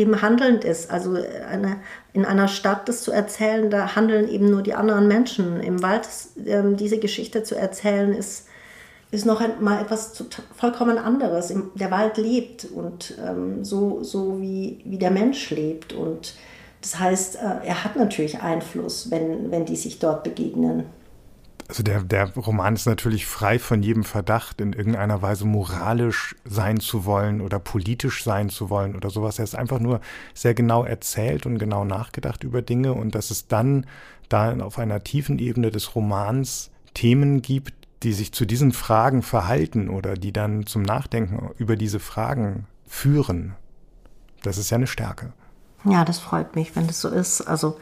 eben 0.00 0.22
handelnd 0.22 0.64
ist. 0.64 0.90
Also 0.90 1.16
eine, 1.48 1.76
in 2.12 2.24
einer 2.24 2.48
Stadt 2.48 2.88
das 2.88 3.02
zu 3.02 3.12
erzählen, 3.12 3.70
da 3.70 3.94
handeln 3.94 4.28
eben 4.28 4.50
nur 4.50 4.62
die 4.62 4.74
anderen 4.74 5.06
Menschen. 5.06 5.60
Im 5.60 5.82
Wald 5.82 6.08
ähm, 6.46 6.76
diese 6.76 6.98
Geschichte 6.98 7.42
zu 7.42 7.54
erzählen, 7.54 8.12
ist, 8.14 8.48
ist 9.10 9.26
noch 9.26 9.42
mal 9.60 9.82
etwas 9.82 10.24
vollkommen 10.56 10.98
anderes. 10.98 11.54
Der 11.74 11.90
Wald 11.90 12.16
lebt 12.16 12.64
und 12.64 13.14
ähm, 13.24 13.64
so, 13.64 14.02
so 14.02 14.40
wie, 14.40 14.80
wie 14.84 14.98
der 14.98 15.10
Mensch 15.10 15.50
lebt. 15.50 15.92
Und 15.92 16.34
das 16.80 16.98
heißt, 16.98 17.36
äh, 17.36 17.66
er 17.66 17.84
hat 17.84 17.96
natürlich 17.96 18.40
Einfluss, 18.40 19.10
wenn, 19.10 19.50
wenn 19.50 19.66
die 19.66 19.76
sich 19.76 19.98
dort 19.98 20.24
begegnen. 20.24 20.84
Also 21.70 21.84
der, 21.84 22.02
der 22.02 22.34
Roman 22.34 22.74
ist 22.74 22.86
natürlich 22.86 23.26
frei 23.26 23.60
von 23.60 23.80
jedem 23.80 24.02
Verdacht, 24.02 24.60
in 24.60 24.72
irgendeiner 24.72 25.22
Weise 25.22 25.44
moralisch 25.44 26.34
sein 26.44 26.80
zu 26.80 27.04
wollen 27.04 27.40
oder 27.40 27.60
politisch 27.60 28.24
sein 28.24 28.48
zu 28.48 28.70
wollen 28.70 28.96
oder 28.96 29.08
sowas. 29.08 29.38
Er 29.38 29.44
ist 29.44 29.54
einfach 29.54 29.78
nur 29.78 30.00
sehr 30.34 30.52
genau 30.52 30.82
erzählt 30.82 31.46
und 31.46 31.58
genau 31.58 31.84
nachgedacht 31.84 32.42
über 32.42 32.60
Dinge 32.60 32.92
und 32.92 33.14
dass 33.14 33.30
es 33.30 33.46
dann 33.46 33.86
da 34.28 34.52
auf 34.58 34.80
einer 34.80 35.04
tiefen 35.04 35.38
Ebene 35.38 35.70
des 35.70 35.94
Romans 35.94 36.72
Themen 36.92 37.40
gibt, 37.40 37.86
die 38.02 38.14
sich 38.14 38.32
zu 38.32 38.46
diesen 38.46 38.72
Fragen 38.72 39.22
verhalten 39.22 39.90
oder 39.90 40.14
die 40.14 40.32
dann 40.32 40.66
zum 40.66 40.82
Nachdenken 40.82 41.50
über 41.56 41.76
diese 41.76 42.00
Fragen 42.00 42.66
führen. 42.84 43.54
Das 44.42 44.58
ist 44.58 44.70
ja 44.70 44.76
eine 44.76 44.88
Stärke. 44.88 45.32
Ja, 45.84 46.04
das 46.04 46.18
freut 46.18 46.56
mich, 46.56 46.74
wenn 46.74 46.88
das 46.88 47.00
so 47.00 47.10
ist. 47.10 47.42
Also 47.42 47.78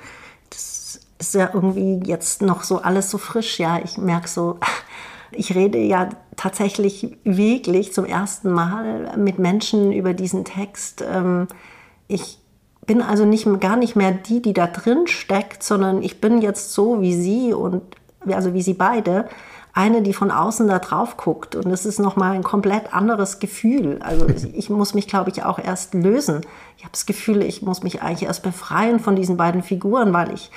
das 0.50 0.77
ist 1.18 1.34
ja 1.34 1.50
irgendwie 1.52 2.00
jetzt 2.04 2.42
noch 2.42 2.62
so 2.62 2.78
alles 2.78 3.10
so 3.10 3.18
frisch. 3.18 3.58
Ja, 3.58 3.80
ich 3.82 3.98
merke 3.98 4.28
so, 4.28 4.58
ich 5.32 5.54
rede 5.54 5.78
ja 5.78 6.08
tatsächlich 6.36 7.18
wirklich 7.24 7.92
zum 7.92 8.04
ersten 8.04 8.50
Mal 8.50 9.16
mit 9.16 9.38
Menschen 9.38 9.92
über 9.92 10.14
diesen 10.14 10.44
Text. 10.44 11.04
Ähm, 11.08 11.48
ich 12.06 12.38
bin 12.86 13.02
also 13.02 13.24
nicht, 13.24 13.46
gar 13.60 13.76
nicht 13.76 13.96
mehr 13.96 14.12
die, 14.12 14.40
die 14.40 14.54
da 14.54 14.66
drin 14.66 15.06
steckt, 15.06 15.62
sondern 15.62 16.02
ich 16.02 16.20
bin 16.20 16.40
jetzt 16.40 16.72
so 16.72 17.00
wie 17.00 17.14
sie 17.14 17.52
und 17.52 17.82
also 18.26 18.54
wie 18.54 18.62
sie 18.62 18.74
beide 18.74 19.28
eine, 19.74 20.02
die 20.02 20.12
von 20.12 20.30
außen 20.32 20.66
da 20.66 20.80
drauf 20.80 21.16
guckt. 21.16 21.54
Und 21.54 21.70
es 21.70 21.86
ist 21.86 22.00
nochmal 22.00 22.32
ein 22.34 22.42
komplett 22.42 22.92
anderes 22.92 23.38
Gefühl. 23.38 24.00
Also 24.00 24.26
ich 24.52 24.70
muss 24.70 24.94
mich, 24.94 25.06
glaube 25.06 25.30
ich, 25.30 25.44
auch 25.44 25.58
erst 25.58 25.94
lösen. 25.94 26.40
Ich 26.76 26.84
habe 26.84 26.92
das 26.92 27.06
Gefühl, 27.06 27.42
ich 27.42 27.62
muss 27.62 27.82
mich 27.82 28.02
eigentlich 28.02 28.24
erst 28.24 28.42
befreien 28.42 28.98
von 28.98 29.14
diesen 29.14 29.36
beiden 29.36 29.62
Figuren, 29.62 30.12
weil 30.12 30.32
ich 30.32 30.50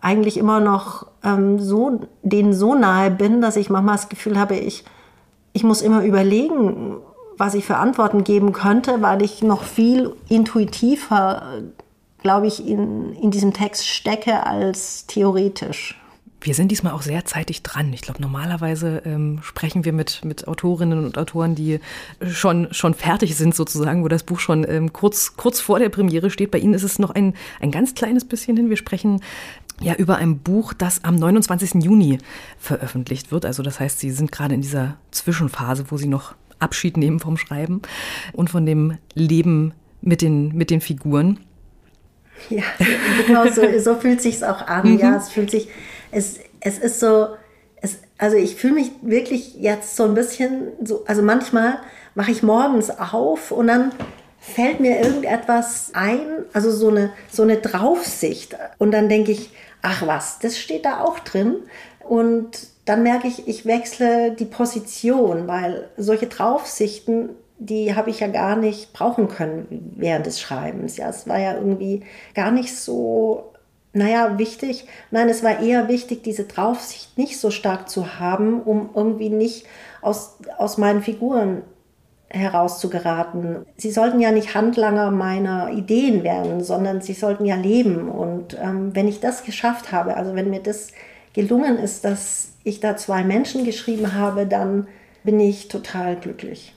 eigentlich 0.00 0.36
immer 0.36 0.60
noch 0.60 1.06
ähm, 1.24 1.58
so, 1.58 2.00
denen 2.22 2.52
so 2.52 2.74
nahe 2.74 3.10
bin, 3.10 3.40
dass 3.40 3.56
ich 3.56 3.70
manchmal 3.70 3.96
das 3.96 4.08
Gefühl 4.08 4.38
habe, 4.38 4.56
ich, 4.56 4.84
ich 5.52 5.64
muss 5.64 5.82
immer 5.82 6.04
überlegen, 6.04 6.96
was 7.36 7.54
ich 7.54 7.64
für 7.64 7.76
Antworten 7.76 8.24
geben 8.24 8.52
könnte, 8.52 9.00
weil 9.00 9.22
ich 9.22 9.42
noch 9.42 9.62
viel 9.62 10.12
intuitiver, 10.28 11.62
glaube 12.22 12.46
ich, 12.48 12.66
in, 12.66 13.12
in 13.14 13.30
diesem 13.30 13.52
Text 13.52 13.86
stecke 13.86 14.44
als 14.44 15.06
theoretisch. 15.06 15.96
Wir 16.40 16.54
sind 16.54 16.70
diesmal 16.70 16.92
auch 16.92 17.02
sehr 17.02 17.24
zeitig 17.24 17.64
dran. 17.64 17.92
Ich 17.92 18.00
glaube, 18.00 18.22
normalerweise 18.22 19.02
ähm, 19.04 19.40
sprechen 19.42 19.84
wir 19.84 19.92
mit, 19.92 20.24
mit 20.24 20.46
Autorinnen 20.46 21.04
und 21.04 21.18
Autoren, 21.18 21.56
die 21.56 21.80
schon, 22.24 22.68
schon 22.70 22.94
fertig 22.94 23.36
sind 23.36 23.56
sozusagen, 23.56 24.04
wo 24.04 24.08
das 24.08 24.22
Buch 24.22 24.38
schon 24.38 24.64
ähm, 24.68 24.92
kurz, 24.92 25.36
kurz 25.36 25.58
vor 25.58 25.80
der 25.80 25.88
Premiere 25.88 26.30
steht. 26.30 26.52
Bei 26.52 26.58
Ihnen 26.58 26.74
ist 26.74 26.84
es 26.84 27.00
noch 27.00 27.10
ein, 27.10 27.34
ein 27.60 27.72
ganz 27.72 27.94
kleines 27.94 28.24
bisschen 28.24 28.56
hin. 28.56 28.70
Wir 28.70 28.76
sprechen 28.76 29.20
ja 29.80 29.94
über 29.94 30.16
ein 30.16 30.38
Buch, 30.38 30.72
das 30.72 31.04
am 31.04 31.16
29. 31.16 31.82
Juni 31.82 32.18
veröffentlicht 32.58 33.32
wird. 33.32 33.46
Also 33.46 33.62
das 33.62 33.80
heißt, 33.80 34.00
Sie 34.00 34.10
sind 34.10 34.32
gerade 34.32 34.54
in 34.54 34.60
dieser 34.60 34.96
Zwischenphase, 35.10 35.86
wo 35.88 35.96
Sie 35.96 36.08
noch 36.08 36.34
Abschied 36.58 36.96
nehmen 36.96 37.20
vom 37.20 37.36
Schreiben 37.36 37.82
und 38.32 38.50
von 38.50 38.66
dem 38.66 38.98
Leben 39.14 39.74
mit 40.00 40.22
den, 40.22 40.54
mit 40.56 40.70
den 40.70 40.80
Figuren. 40.80 41.40
Ja, 42.50 42.62
genau 43.26 43.48
so, 43.50 43.62
so 43.78 43.94
fühlt 43.96 44.20
sich 44.20 44.44
auch 44.44 44.66
an. 44.66 44.92
Mhm. 44.92 44.98
Ja, 44.98 45.16
es 45.16 45.28
fühlt 45.28 45.50
sich, 45.50 45.68
es, 46.10 46.38
es 46.60 46.78
ist 46.78 47.00
so, 47.00 47.28
es, 47.80 47.98
also 48.16 48.36
ich 48.36 48.56
fühle 48.56 48.74
mich 48.74 48.90
wirklich 49.02 49.54
jetzt 49.56 49.96
so 49.96 50.04
ein 50.04 50.14
bisschen 50.14 50.68
so, 50.84 51.04
also 51.06 51.22
manchmal 51.22 51.78
mache 52.14 52.30
ich 52.30 52.42
morgens 52.42 52.90
auf 52.90 53.50
und 53.50 53.68
dann 53.68 53.92
fällt 54.40 54.80
mir 54.80 55.00
irgendetwas 55.00 55.90
ein, 55.94 56.20
also 56.52 56.70
so 56.70 56.88
eine, 56.88 57.10
so 57.30 57.42
eine 57.42 57.58
Draufsicht. 57.58 58.56
Und 58.78 58.92
dann 58.92 59.08
denke 59.08 59.32
ich, 59.32 59.50
ach 59.82 60.06
was, 60.06 60.38
das 60.38 60.58
steht 60.58 60.84
da 60.84 61.02
auch 61.02 61.18
drin. 61.20 61.56
Und 62.08 62.68
dann 62.84 63.02
merke 63.02 63.28
ich, 63.28 63.46
ich 63.46 63.66
wechsle 63.66 64.32
die 64.32 64.46
Position, 64.46 65.46
weil 65.46 65.88
solche 65.96 66.26
Draufsichten, 66.26 67.30
die 67.58 67.94
habe 67.94 68.10
ich 68.10 68.20
ja 68.20 68.28
gar 68.28 68.56
nicht 68.56 68.92
brauchen 68.92 69.28
können 69.28 69.92
während 69.96 70.26
des 70.26 70.40
Schreibens. 70.40 70.96
Ja, 70.96 71.10
es 71.10 71.28
war 71.28 71.38
ja 71.38 71.54
irgendwie 71.54 72.02
gar 72.34 72.50
nicht 72.50 72.74
so, 72.74 73.52
naja, 73.92 74.38
wichtig. 74.38 74.86
Nein, 75.10 75.28
es 75.28 75.42
war 75.42 75.60
eher 75.60 75.88
wichtig, 75.88 76.22
diese 76.22 76.44
Draufsicht 76.44 77.18
nicht 77.18 77.38
so 77.38 77.50
stark 77.50 77.88
zu 77.90 78.18
haben, 78.18 78.62
um 78.62 78.90
irgendwie 78.94 79.28
nicht 79.28 79.66
aus, 80.00 80.38
aus 80.56 80.78
meinen 80.78 81.02
Figuren 81.02 81.62
herauszugeraten. 82.30 83.64
Sie 83.76 83.90
sollten 83.90 84.20
ja 84.20 84.30
nicht 84.30 84.54
Handlanger 84.54 85.10
meiner 85.10 85.70
Ideen 85.72 86.22
werden, 86.22 86.62
sondern 86.62 87.00
sie 87.00 87.14
sollten 87.14 87.44
ja 87.44 87.56
leben. 87.56 88.08
Und 88.08 88.56
ähm, 88.62 88.94
wenn 88.94 89.08
ich 89.08 89.20
das 89.20 89.44
geschafft 89.44 89.92
habe, 89.92 90.16
also 90.16 90.34
wenn 90.34 90.50
mir 90.50 90.60
das 90.60 90.88
gelungen 91.32 91.78
ist, 91.78 92.04
dass 92.04 92.50
ich 92.64 92.80
da 92.80 92.96
zwei 92.96 93.24
Menschen 93.24 93.64
geschrieben 93.64 94.14
habe, 94.14 94.46
dann 94.46 94.86
bin 95.24 95.40
ich 95.40 95.68
total 95.68 96.16
glücklich. 96.16 96.74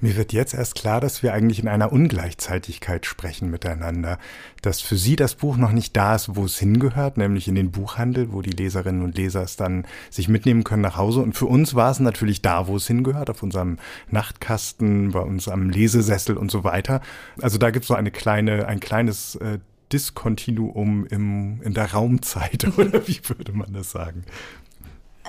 Mir 0.00 0.16
wird 0.16 0.32
jetzt 0.32 0.54
erst 0.54 0.76
klar, 0.76 1.00
dass 1.00 1.24
wir 1.24 1.32
eigentlich 1.32 1.58
in 1.58 1.66
einer 1.66 1.92
Ungleichzeitigkeit 1.92 3.04
sprechen 3.04 3.50
miteinander. 3.50 4.18
Dass 4.62 4.80
für 4.80 4.96
Sie 4.96 5.16
das 5.16 5.34
Buch 5.34 5.56
noch 5.56 5.72
nicht 5.72 5.96
da 5.96 6.14
ist, 6.14 6.36
wo 6.36 6.44
es 6.44 6.58
hingehört, 6.58 7.16
nämlich 7.16 7.48
in 7.48 7.56
den 7.56 7.72
Buchhandel, 7.72 8.32
wo 8.32 8.40
die 8.40 8.50
Leserinnen 8.50 9.02
und 9.02 9.16
Leser 9.16 9.42
es 9.42 9.56
dann 9.56 9.86
sich 10.08 10.28
mitnehmen 10.28 10.62
können 10.62 10.82
nach 10.82 10.96
Hause. 10.96 11.20
Und 11.20 11.36
für 11.36 11.46
uns 11.46 11.74
war 11.74 11.90
es 11.90 11.98
natürlich 11.98 12.42
da, 12.42 12.68
wo 12.68 12.76
es 12.76 12.86
hingehört, 12.86 13.28
auf 13.28 13.42
unserem 13.42 13.78
Nachtkasten, 14.10 15.10
bei 15.10 15.20
uns 15.20 15.48
am 15.48 15.68
Lesesessel 15.68 16.36
und 16.36 16.52
so 16.52 16.62
weiter. 16.62 17.00
Also 17.42 17.58
da 17.58 17.70
gibt 17.70 17.82
es 17.82 17.88
so 17.88 17.94
eine 17.94 18.12
kleine, 18.12 18.68
ein 18.68 18.78
kleines 18.78 19.34
äh, 19.36 19.58
Diskontinuum 19.92 21.06
im, 21.06 21.60
in 21.62 21.74
der 21.74 21.92
Raumzeit, 21.92 22.66
oder 22.78 23.08
wie 23.08 23.20
würde 23.24 23.52
man 23.52 23.72
das 23.72 23.90
sagen? 23.90 24.24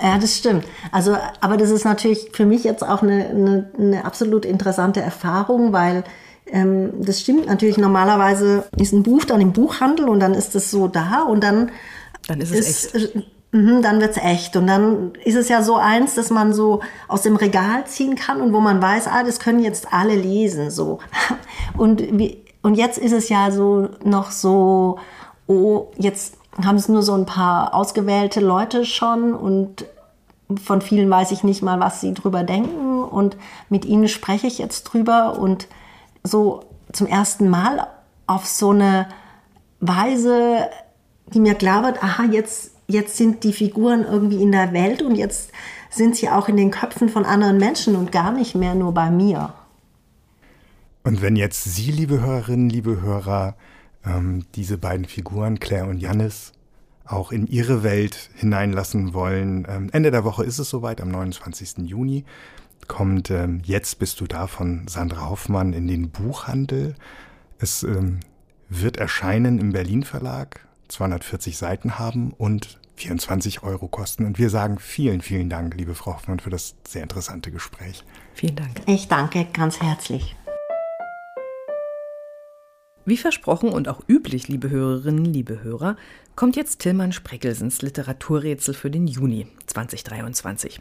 Ja, 0.02 0.18
das 0.18 0.36
stimmt. 0.36 0.64
Also, 0.92 1.16
aber 1.40 1.56
das 1.56 1.70
ist 1.70 1.84
natürlich 1.84 2.30
für 2.32 2.46
mich 2.46 2.64
jetzt 2.64 2.82
auch 2.82 3.02
eine, 3.02 3.26
eine, 3.26 3.70
eine 3.78 4.04
absolut 4.04 4.44
interessante 4.44 5.00
Erfahrung, 5.00 5.72
weil 5.72 6.04
ähm, 6.46 6.92
das 6.98 7.20
stimmt 7.20 7.46
natürlich. 7.46 7.76
Normalerweise 7.76 8.64
ist 8.76 8.92
ein 8.92 9.02
Buch 9.02 9.24
dann 9.24 9.40
im 9.40 9.52
Buchhandel 9.52 10.08
und 10.08 10.20
dann 10.20 10.34
ist 10.34 10.54
es 10.54 10.70
so 10.70 10.88
da 10.88 11.22
und 11.22 11.42
dann 11.42 11.70
dann 12.26 12.40
ist 12.40 12.52
es 12.52 12.84
ist, 12.84 12.94
echt. 12.94 13.16
mhm, 13.52 13.82
dann 13.82 14.00
wird's 14.00 14.16
echt. 14.16 14.56
Und 14.56 14.66
dann 14.66 15.12
ist 15.24 15.36
es 15.36 15.48
ja 15.48 15.62
so 15.62 15.76
eins, 15.76 16.14
dass 16.14 16.30
man 16.30 16.52
so 16.52 16.80
aus 17.08 17.22
dem 17.22 17.36
Regal 17.36 17.86
ziehen 17.86 18.14
kann 18.16 18.40
und 18.40 18.52
wo 18.52 18.60
man 18.60 18.80
weiß, 18.80 19.06
ah, 19.06 19.22
das 19.22 19.40
können 19.40 19.60
jetzt 19.60 19.92
alle 19.92 20.14
lesen, 20.14 20.70
so. 20.70 20.98
Und, 21.76 22.02
wie, 22.18 22.44
und 22.62 22.74
jetzt 22.74 22.98
ist 22.98 23.12
es 23.12 23.28
ja 23.28 23.50
so 23.50 23.88
noch 24.04 24.32
so, 24.32 24.98
oh, 25.46 25.86
jetzt 25.96 26.34
haben 26.66 26.76
es 26.76 26.88
nur 26.88 27.02
so 27.02 27.14
ein 27.14 27.26
paar 27.26 27.74
ausgewählte 27.74 28.40
Leute 28.40 28.84
schon 28.84 29.34
und 29.34 29.86
von 30.62 30.80
vielen 30.80 31.08
weiß 31.08 31.30
ich 31.32 31.44
nicht 31.44 31.62
mal, 31.62 31.78
was 31.80 32.00
sie 32.00 32.12
drüber 32.12 32.42
denken 32.42 33.02
und 33.04 33.36
mit 33.68 33.84
ihnen 33.84 34.08
spreche 34.08 34.46
ich 34.46 34.58
jetzt 34.58 34.84
drüber 34.84 35.38
und 35.38 35.68
so 36.24 36.64
zum 36.92 37.06
ersten 37.06 37.48
Mal 37.48 37.86
auf 38.26 38.46
so 38.46 38.70
eine 38.70 39.06
Weise, 39.80 40.68
die 41.32 41.40
mir 41.40 41.54
klar 41.54 41.82
wird, 41.84 42.02
aha, 42.02 42.24
jetzt, 42.24 42.72
jetzt 42.86 43.16
sind 43.16 43.44
die 43.44 43.52
Figuren 43.52 44.04
irgendwie 44.04 44.42
in 44.42 44.52
der 44.52 44.72
Welt 44.72 45.02
und 45.02 45.14
jetzt 45.14 45.52
sind 45.90 46.16
sie 46.16 46.28
auch 46.28 46.48
in 46.48 46.56
den 46.56 46.70
Köpfen 46.70 47.08
von 47.08 47.24
anderen 47.24 47.58
Menschen 47.58 47.96
und 47.96 48.12
gar 48.12 48.32
nicht 48.32 48.54
mehr 48.54 48.74
nur 48.74 48.92
bei 48.92 49.10
mir. 49.10 49.52
Und 51.02 51.22
wenn 51.22 51.36
jetzt 51.36 51.64
Sie, 51.64 51.90
liebe 51.90 52.20
Hörerinnen, 52.20 52.68
liebe 52.68 53.00
Hörer, 53.00 53.56
ähm, 54.04 54.44
diese 54.54 54.78
beiden 54.78 55.06
Figuren, 55.06 55.60
Claire 55.60 55.88
und 55.88 55.98
Jannis, 55.98 56.52
auch 57.04 57.32
in 57.32 57.46
ihre 57.46 57.82
Welt 57.82 58.30
hineinlassen 58.34 59.14
wollen. 59.14 59.66
Ähm, 59.68 59.90
Ende 59.92 60.10
der 60.10 60.24
Woche 60.24 60.44
ist 60.44 60.58
es 60.58 60.70
soweit, 60.70 61.00
am 61.00 61.10
29. 61.10 61.78
Juni 61.78 62.24
kommt 62.86 63.30
ähm, 63.30 63.62
Jetzt 63.64 63.98
bist 63.98 64.20
du 64.20 64.26
da 64.26 64.46
von 64.46 64.88
Sandra 64.88 65.28
Hoffmann 65.28 65.72
in 65.72 65.86
den 65.86 66.10
Buchhandel. 66.10 66.96
Es 67.58 67.82
ähm, 67.82 68.20
wird 68.68 68.96
erscheinen 68.96 69.58
im 69.58 69.72
Berlin 69.72 70.02
Verlag, 70.02 70.66
240 70.88 71.56
Seiten 71.56 71.98
haben 71.98 72.32
und 72.32 72.80
24 72.96 73.62
Euro 73.62 73.88
kosten. 73.88 74.24
Und 74.26 74.38
wir 74.38 74.50
sagen 74.50 74.78
vielen, 74.78 75.22
vielen 75.22 75.48
Dank, 75.48 75.74
liebe 75.76 75.94
Frau 75.94 76.14
Hoffmann, 76.14 76.40
für 76.40 76.50
das 76.50 76.74
sehr 76.86 77.02
interessante 77.02 77.50
Gespräch. 77.50 78.04
Vielen 78.34 78.56
Dank. 78.56 78.82
Ich 78.86 79.08
danke 79.08 79.46
ganz 79.52 79.80
herzlich. 79.80 80.36
Wie 83.06 83.16
versprochen 83.16 83.70
und 83.70 83.88
auch 83.88 84.02
üblich, 84.08 84.48
liebe 84.48 84.68
Hörerinnen, 84.68 85.24
liebe 85.24 85.62
Hörer, 85.62 85.96
kommt 86.36 86.54
jetzt 86.54 86.80
Tillmann 86.80 87.12
Spreckelsens 87.12 87.80
Literaturrätsel 87.80 88.74
für 88.74 88.90
den 88.90 89.06
Juni 89.06 89.46
2023. 89.66 90.80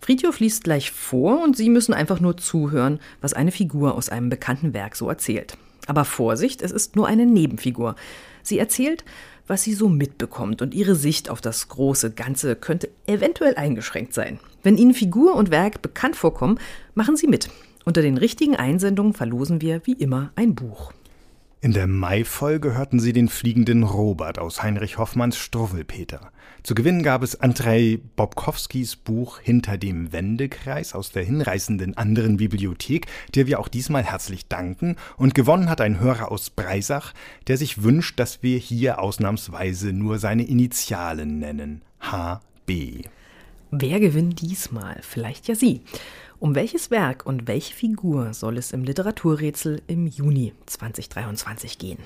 Friedhof 0.00 0.40
liest 0.40 0.64
gleich 0.64 0.90
vor 0.90 1.42
und 1.44 1.56
Sie 1.56 1.70
müssen 1.70 1.94
einfach 1.94 2.18
nur 2.18 2.36
zuhören, 2.36 2.98
was 3.20 3.34
eine 3.34 3.52
Figur 3.52 3.94
aus 3.94 4.08
einem 4.08 4.30
bekannten 4.30 4.74
Werk 4.74 4.96
so 4.96 5.08
erzählt. 5.08 5.56
Aber 5.86 6.04
Vorsicht, 6.04 6.60
es 6.60 6.72
ist 6.72 6.96
nur 6.96 7.06
eine 7.06 7.24
Nebenfigur. 7.24 7.94
Sie 8.42 8.58
erzählt, 8.58 9.04
was 9.46 9.62
sie 9.62 9.74
so 9.74 9.88
mitbekommt 9.88 10.60
und 10.60 10.74
ihre 10.74 10.96
Sicht 10.96 11.30
auf 11.30 11.40
das 11.40 11.68
große 11.68 12.10
Ganze 12.10 12.56
könnte 12.56 12.90
eventuell 13.06 13.54
eingeschränkt 13.54 14.12
sein. 14.12 14.40
Wenn 14.62 14.76
Ihnen 14.76 14.94
Figur 14.94 15.36
und 15.36 15.50
Werk 15.50 15.82
bekannt 15.82 16.16
vorkommen, 16.16 16.58
machen 16.94 17.16
Sie 17.16 17.28
mit. 17.28 17.48
Unter 17.84 18.02
den 18.02 18.18
richtigen 18.18 18.56
Einsendungen 18.56 19.12
verlosen 19.12 19.60
wir 19.60 19.82
wie 19.84 19.92
immer 19.92 20.32
ein 20.34 20.54
Buch. 20.54 20.92
In 21.64 21.72
der 21.72 21.86
Mai-Folge 21.86 22.76
hörten 22.76 23.00
Sie 23.00 23.14
den 23.14 23.30
fliegenden 23.30 23.84
Robert 23.84 24.38
aus 24.38 24.62
Heinrich 24.62 24.98
Hoffmanns 24.98 25.38
Struwwelpeter. 25.38 26.30
Zu 26.62 26.74
gewinnen 26.74 27.02
gab 27.02 27.22
es 27.22 27.40
Andrei 27.40 28.00
Bobkowskis 28.16 28.96
Buch 28.96 29.38
Hinter 29.38 29.78
dem 29.78 30.12
Wendekreis 30.12 30.94
aus 30.94 31.10
der 31.10 31.24
hinreißenden 31.24 31.96
anderen 31.96 32.36
Bibliothek, 32.36 33.06
der 33.34 33.46
wir 33.46 33.60
auch 33.60 33.68
diesmal 33.68 34.02
herzlich 34.02 34.46
danken. 34.46 34.96
Und 35.16 35.34
gewonnen 35.34 35.70
hat 35.70 35.80
ein 35.80 36.00
Hörer 36.00 36.30
aus 36.30 36.50
Breisach, 36.50 37.14
der 37.46 37.56
sich 37.56 37.82
wünscht, 37.82 38.20
dass 38.20 38.42
wir 38.42 38.58
hier 38.58 38.98
ausnahmsweise 38.98 39.94
nur 39.94 40.18
seine 40.18 40.42
Initialen 40.42 41.38
nennen. 41.38 41.80
HB. 42.00 43.06
Wer 43.70 44.00
gewinnt 44.00 44.42
diesmal? 44.42 44.98
Vielleicht 45.00 45.48
ja 45.48 45.54
Sie. 45.54 45.80
Um 46.44 46.54
welches 46.54 46.90
Werk 46.90 47.24
und 47.24 47.48
welche 47.48 47.72
Figur 47.72 48.34
soll 48.34 48.58
es 48.58 48.72
im 48.72 48.84
Literaturrätsel 48.84 49.80
im 49.86 50.06
Juni 50.06 50.52
2023 50.66 51.78
gehen? 51.78 51.96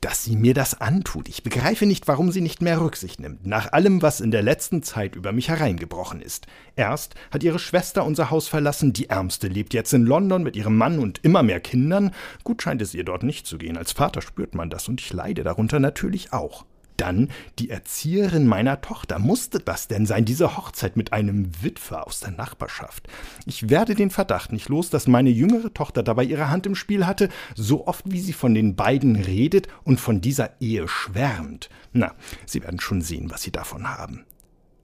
dass 0.00 0.24
sie 0.24 0.34
mir 0.34 0.54
das 0.54 0.80
antut. 0.80 1.28
Ich 1.28 1.42
begreife 1.42 1.84
nicht, 1.84 2.08
warum 2.08 2.32
sie 2.32 2.40
nicht 2.40 2.62
mehr 2.62 2.80
Rücksicht 2.80 3.20
nimmt, 3.20 3.44
nach 3.44 3.72
allem, 3.72 4.00
was 4.00 4.22
in 4.22 4.30
der 4.30 4.40
letzten 4.40 4.82
Zeit 4.82 5.14
über 5.14 5.32
mich 5.32 5.50
hereingebrochen 5.50 6.22
ist. 6.22 6.46
Erst 6.74 7.16
hat 7.30 7.42
ihre 7.42 7.58
Schwester 7.58 8.06
unser 8.06 8.30
Haus 8.30 8.48
verlassen, 8.48 8.94
die 8.94 9.10
Ärmste 9.10 9.48
lebt 9.48 9.74
jetzt 9.74 9.92
in 9.92 10.06
London 10.06 10.42
mit 10.42 10.56
ihrem 10.56 10.78
Mann 10.78 10.98
und 10.98 11.22
immer 11.22 11.42
mehr 11.42 11.60
Kindern. 11.60 12.12
Gut 12.44 12.62
scheint 12.62 12.80
es 12.80 12.94
ihr 12.94 13.04
dort 13.04 13.24
nicht 13.24 13.46
zu 13.46 13.58
gehen. 13.58 13.76
Als 13.76 13.92
Vater 13.92 14.22
spürt 14.22 14.54
man 14.54 14.70
das 14.70 14.88
und 14.88 15.02
ich 15.02 15.12
leide 15.12 15.44
darunter 15.44 15.80
natürlich 15.80 16.32
auch. 16.32 16.64
Dann 17.00 17.30
die 17.58 17.70
Erzieherin 17.70 18.46
meiner 18.46 18.82
Tochter. 18.82 19.18
Musste 19.18 19.58
das 19.58 19.88
denn 19.88 20.04
sein, 20.04 20.26
diese 20.26 20.58
Hochzeit 20.58 20.98
mit 20.98 21.14
einem 21.14 21.50
Witwer 21.62 22.06
aus 22.06 22.20
der 22.20 22.30
Nachbarschaft? 22.30 23.08
Ich 23.46 23.70
werde 23.70 23.94
den 23.94 24.10
Verdacht 24.10 24.52
nicht 24.52 24.68
los, 24.68 24.90
dass 24.90 25.06
meine 25.06 25.30
jüngere 25.30 25.72
Tochter 25.72 26.02
dabei 26.02 26.24
ihre 26.24 26.50
Hand 26.50 26.66
im 26.66 26.74
Spiel 26.74 27.06
hatte, 27.06 27.30
so 27.54 27.86
oft 27.86 28.04
wie 28.10 28.20
sie 28.20 28.34
von 28.34 28.54
den 28.54 28.76
beiden 28.76 29.16
redet 29.16 29.66
und 29.82 29.98
von 29.98 30.20
dieser 30.20 30.60
Ehe 30.60 30.88
schwärmt. 30.88 31.70
Na, 31.94 32.14
Sie 32.44 32.62
werden 32.62 32.80
schon 32.80 33.00
sehen, 33.00 33.30
was 33.30 33.40
Sie 33.40 33.52
davon 33.52 33.88
haben. 33.88 34.26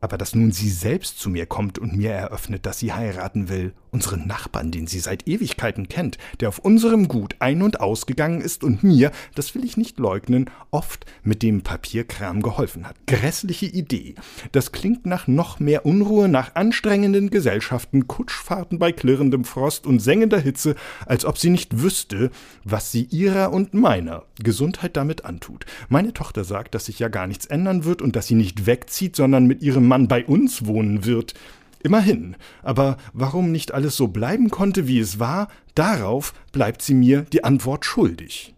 Aber 0.01 0.19
dass 0.19 0.35
nun 0.35 0.53
sie 0.53 0.71
selbst 0.71 1.19
zu 1.19 1.31
mir 1.31 1.47
kommt 1.47 1.79
und 1.79 1.97
mir 1.97 2.11
eröffnet, 2.11 2.67
dass 2.67 2.79
sie 2.79 2.93
heiraten 2.93 3.49
will, 3.49 3.73
unseren 3.97 4.27
Nachbarn, 4.27 4.71
den 4.71 4.87
sie 4.87 4.99
seit 4.99 5.27
Ewigkeiten 5.27 5.89
kennt, 5.89 6.19
der 6.41 6.51
auf 6.51 6.59
unserem 6.59 7.09
Gut 7.09 7.37
ein- 7.39 7.63
und 7.63 7.81
ausgegangen 7.81 8.43
ist 8.43 8.63
und 8.63 8.83
mir, 8.83 9.11
das 9.35 9.55
will 9.55 9.65
ich 9.65 9.79
nicht 9.79 9.99
leugnen, 9.99 10.51
oft 10.71 11.07
mit 11.23 11.43
dem 11.43 11.63
Papierkram 11.63 12.43
geholfen 12.43 12.87
hat. 12.87 12.97
Grässliche 13.07 13.65
Idee. 13.65 14.15
Das 14.53 14.73
klingt 14.73 15.07
nach 15.07 15.29
noch 15.29 15.61
mehr 15.61 15.87
Unruhe, 15.87 16.29
nach 16.29 16.55
anstrengenden 16.57 17.31
Gesellschaften, 17.31 18.07
Kutschfahrten 18.07 18.79
bei 18.79 18.93
klirrendem 18.93 19.45
Frost 19.45 19.87
und 19.87 20.01
sengender 20.01 20.41
Hitze, 20.41 20.75
als 21.07 21.25
ob 21.25 21.39
sie 21.39 21.49
nicht 21.49 21.81
wüsste, 21.81 22.31
was 22.65 22.93
sie 22.93 23.05
ihrer 23.05 23.51
und 23.51 23.73
meiner 23.73 24.25
Gesundheit 24.43 24.99
damit 24.99 25.25
antut. 25.25 25.65
Meine 25.89 26.13
Tochter 26.13 26.45
sagt, 26.45 26.75
dass 26.75 26.85
sich 26.85 26.99
ja 26.99 27.09
gar 27.09 27.27
nichts 27.27 27.47
ändern 27.47 27.85
wird 27.85 28.03
und 28.03 28.15
dass 28.15 28.27
sie 28.27 28.35
nicht 28.35 28.67
wegzieht, 28.67 29.17
sondern 29.17 29.47
mit 29.47 29.63
ihrem 29.63 29.86
Mann 29.87 30.09
bei 30.09 30.25
uns 30.25 30.67
wohnen 30.67 31.05
wird. 31.05 31.35
Immerhin, 31.83 32.37
aber 32.63 32.97
warum 33.13 33.53
nicht 33.53 33.73
alles 33.73 33.97
so 33.97 34.09
bleiben 34.09 34.51
konnte, 34.51 34.89
wie 34.89 34.99
es 34.99 35.19
war, 35.21 35.49
darauf 35.75 36.35
bleibt 36.53 36.83
sie 36.83 36.95
mir 36.95 37.23
die 37.23 37.45
Antwort 37.45 37.85
schuldig. 37.85 38.55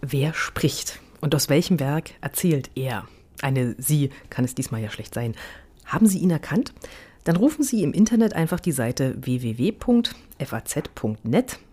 Wer 0.00 0.32
spricht 0.34 1.00
und 1.20 1.34
aus 1.34 1.48
welchem 1.48 1.80
Werk 1.80 2.12
erzählt 2.20 2.70
er? 2.74 3.08
Eine 3.42 3.74
Sie 3.78 4.10
kann 4.28 4.44
es 4.44 4.54
diesmal 4.54 4.82
ja 4.82 4.90
schlecht 4.90 5.14
sein. 5.14 5.34
Haben 5.84 6.06
Sie 6.06 6.18
ihn 6.18 6.30
erkannt? 6.30 6.72
Dann 7.24 7.36
rufen 7.36 7.64
Sie 7.64 7.82
im 7.82 7.92
Internet 7.92 8.34
einfach 8.34 8.60
die 8.60 8.72
Seite 8.72 9.16
www.faz.net 9.20 10.08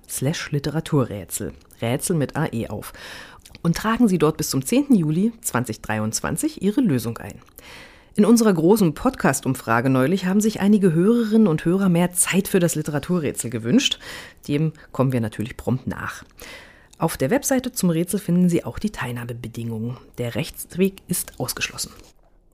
slash 0.09 0.51
Literaturrätsel, 0.51 1.53
Rätsel 1.81 2.15
mit 2.15 2.35
AE 2.35 2.69
auf 2.69 2.93
und 3.61 3.77
tragen 3.77 4.07
Sie 4.07 4.17
dort 4.17 4.37
bis 4.37 4.49
zum 4.49 4.65
10. 4.65 4.95
Juli 4.95 5.31
2023 5.41 6.61
Ihre 6.61 6.81
Lösung 6.81 7.17
ein. 7.17 7.39
In 8.17 8.25
unserer 8.25 8.51
großen 8.51 8.95
Podcast-Umfrage 8.95 9.91
neulich 9.91 10.25
haben 10.25 10.41
sich 10.41 10.59
einige 10.59 10.91
Hörerinnen 10.91 11.45
und 11.45 11.63
Hörer 11.65 11.87
mehr 11.87 12.13
Zeit 12.13 12.47
für 12.47 12.59
das 12.59 12.73
Literaturrätsel 12.73 13.51
gewünscht. 13.51 13.99
Dem 14.47 14.73
kommen 14.91 15.11
wir 15.11 15.21
natürlich 15.21 15.55
prompt 15.55 15.85
nach. 15.85 16.23
Auf 16.97 17.15
der 17.17 17.29
Webseite 17.29 17.73
zum 17.73 17.91
Rätsel 17.91 18.19
finden 18.19 18.49
Sie 18.49 18.65
auch 18.65 18.79
die 18.79 18.89
Teilnahmebedingungen. 18.89 19.97
Der 20.17 20.33
Rechtsweg 20.33 21.03
ist 21.07 21.39
ausgeschlossen. 21.39 21.91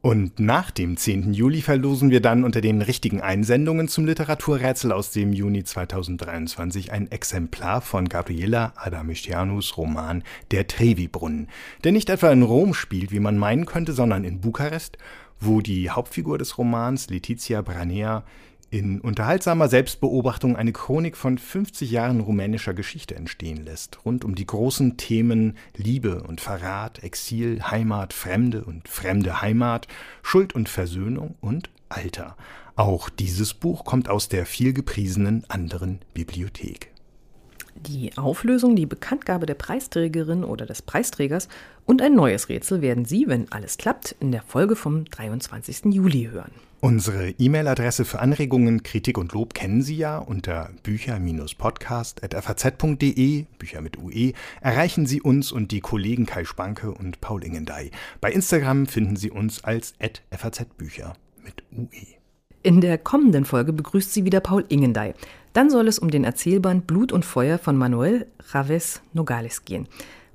Und 0.01 0.37
nach 0.37 0.69
dem 0.69 0.97
10. 0.97 1.33
Juli 1.33 1.61
verlosen 1.61 2.09
wir 2.09 2.19
dann 2.19 2.43
unter 2.43 2.59
den 2.59 2.81
richtigen 2.81 3.21
Einsendungen 3.21 3.87
zum 3.87 4.05
Literaturrätsel 4.05 4.91
aus 4.91 5.11
dem 5.11 5.31
Juni 5.31 5.63
2023 5.63 6.91
ein 6.91 7.09
Exemplar 7.09 7.79
von 7.79 8.09
Gabriela 8.09 8.73
Adamistianus 8.75 9.77
Roman 9.77 10.23
Der 10.51 10.67
Trevi-Brunnen, 10.67 11.47
der 11.85 11.93
nicht 11.93 12.09
etwa 12.09 12.33
in 12.33 12.43
Rom 12.43 12.73
spielt, 12.73 13.13
wie 13.13 13.21
man 13.21 13.37
meinen 13.37 13.65
könnte, 13.65 13.93
sondern 13.93 14.25
in 14.25 14.41
Bukarest 14.41 14.97
wo 15.45 15.61
die 15.61 15.89
Hauptfigur 15.89 16.37
des 16.37 16.57
Romans, 16.57 17.09
Letizia 17.09 17.61
Branea, 17.61 18.23
in 18.73 19.01
unterhaltsamer 19.01 19.69
Selbstbeobachtung 19.69 20.55
eine 20.55 20.71
Chronik 20.71 21.15
von 21.15 21.37
50 21.37 21.91
Jahren 21.91 22.21
rumänischer 22.21 22.73
Geschichte 22.73 23.13
entstehen 23.15 23.63
lässt, 23.63 24.03
rund 24.03 24.25
um 24.25 24.33
die 24.33 24.47
großen 24.47 24.97
Themen 24.97 25.57
Liebe 25.75 26.23
und 26.23 26.41
Verrat, 26.41 27.03
Exil, 27.03 27.61
Heimat, 27.61 28.13
Fremde 28.13 28.65
und 28.65 28.87
fremde 28.87 29.41
Heimat, 29.41 29.87
Schuld 30.23 30.55
und 30.55 30.69
Versöhnung 30.69 31.35
und 31.39 31.69
Alter. 31.89 32.35
Auch 32.75 33.09
dieses 33.09 33.53
Buch 33.53 33.85
kommt 33.85 34.09
aus 34.09 34.27
der 34.27 34.47
vielgepriesenen 34.47 35.45
anderen 35.49 35.99
Bibliothek. 36.15 36.92
Die 37.75 38.17
Auflösung, 38.17 38.75
die 38.75 38.85
Bekanntgabe 38.85 39.45
der 39.45 39.53
Preisträgerin 39.55 40.43
oder 40.43 40.65
des 40.65 40.81
Preisträgers 40.81 41.47
und 41.85 42.01
ein 42.01 42.15
neues 42.15 42.49
Rätsel 42.49 42.81
werden 42.81 43.05
Sie, 43.05 43.27
wenn 43.27 43.51
alles 43.51 43.77
klappt, 43.77 44.15
in 44.19 44.31
der 44.31 44.41
Folge 44.41 44.75
vom 44.75 45.05
23. 45.05 45.93
Juli 45.93 46.29
hören. 46.31 46.51
Unsere 46.79 47.29
E-Mail-Adresse 47.29 48.03
für 48.03 48.19
Anregungen, 48.19 48.81
Kritik 48.83 49.17
und 49.17 49.31
Lob 49.31 49.53
kennen 49.53 49.81
Sie 49.81 49.95
ja 49.95 50.17
unter 50.17 50.71
bücher-podcast.faz.de, 50.83 53.45
Bücher 53.57 53.81
mit 53.81 53.97
UE, 53.97 54.33
erreichen 54.59 55.05
Sie 55.05 55.21
uns 55.21 55.53
und 55.53 55.71
die 55.71 55.79
Kollegen 55.79 56.25
Kai 56.25 56.43
Spanke 56.43 56.91
und 56.91 57.21
Paul 57.21 57.43
Ingendey. 57.43 57.91
Bei 58.19 58.29
Instagram 58.31 58.87
finden 58.87 59.15
Sie 59.15 59.31
uns 59.31 59.63
als 59.63 59.93
fazbücher 60.31 61.13
mit 61.41 61.63
UE. 61.71 62.22
In 62.65 62.79
der 62.79 62.97
kommenden 62.97 63.43
Folge 63.43 63.73
begrüßt 63.73 64.13
Sie 64.13 64.23
wieder 64.23 64.39
Paul 64.39 64.63
Ingendey. 64.69 65.13
Dann 65.51 65.69
soll 65.69 65.89
es 65.89 65.99
um 65.99 66.09
den 66.09 66.23
Erzählband 66.23 66.87
Blut 66.87 67.11
und 67.11 67.25
Feuer 67.25 67.57
von 67.57 67.75
Manuel 67.75 68.25
Raves 68.51 69.01
Nogales 69.11 69.65
gehen. 69.65 69.89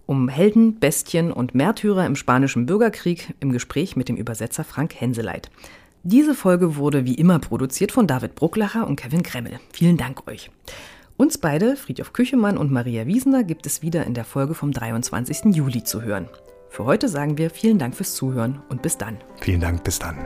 Um 0.05 0.29
Helden, 0.29 0.79
Bestien 0.79 1.33
und 1.33 1.55
Märtyrer 1.55 2.05
im 2.05 2.17
spanischen 2.17 2.67
Bürgerkrieg 2.67 3.35
im 3.41 3.51
Gespräch 3.51 3.97
mit 3.97 4.11
dem 4.11 4.17
Übersetzer 4.17 4.63
Frank 4.63 5.01
Henseleit. 5.01 5.51
Diese 6.03 6.35
Folge 6.35 6.77
wurde 6.77 7.07
wie 7.07 7.15
immer 7.15 7.39
produziert 7.39 7.93
von 7.93 8.07
David 8.07 8.35
Brucklacher 8.35 8.87
und 8.87 8.97
Kevin 8.97 9.23
Kremmel. 9.23 9.59
Vielen 9.73 9.97
Dank 9.97 10.29
euch. 10.29 10.51
Uns 11.17 11.39
beide, 11.39 11.77
Friedhof 11.77 12.13
Küchemann 12.13 12.59
und 12.59 12.71
Maria 12.71 13.07
Wiesner, 13.07 13.43
gibt 13.43 13.65
es 13.65 13.81
wieder 13.81 14.05
in 14.05 14.13
der 14.13 14.25
Folge 14.25 14.53
vom 14.55 14.73
23. 14.73 15.57
Juli 15.57 15.83
zu 15.83 16.03
hören. 16.03 16.29
Für 16.69 16.85
heute 16.85 17.09
sagen 17.09 17.39
wir 17.39 17.49
vielen 17.49 17.79
Dank 17.79 17.97
fürs 17.97 18.15
Zuhören 18.15 18.61
und 18.69 18.83
bis 18.83 18.99
dann. 18.99 19.17
Vielen 19.41 19.63
Dank, 19.63 19.83
bis 19.83 19.99
dann. 19.99 20.17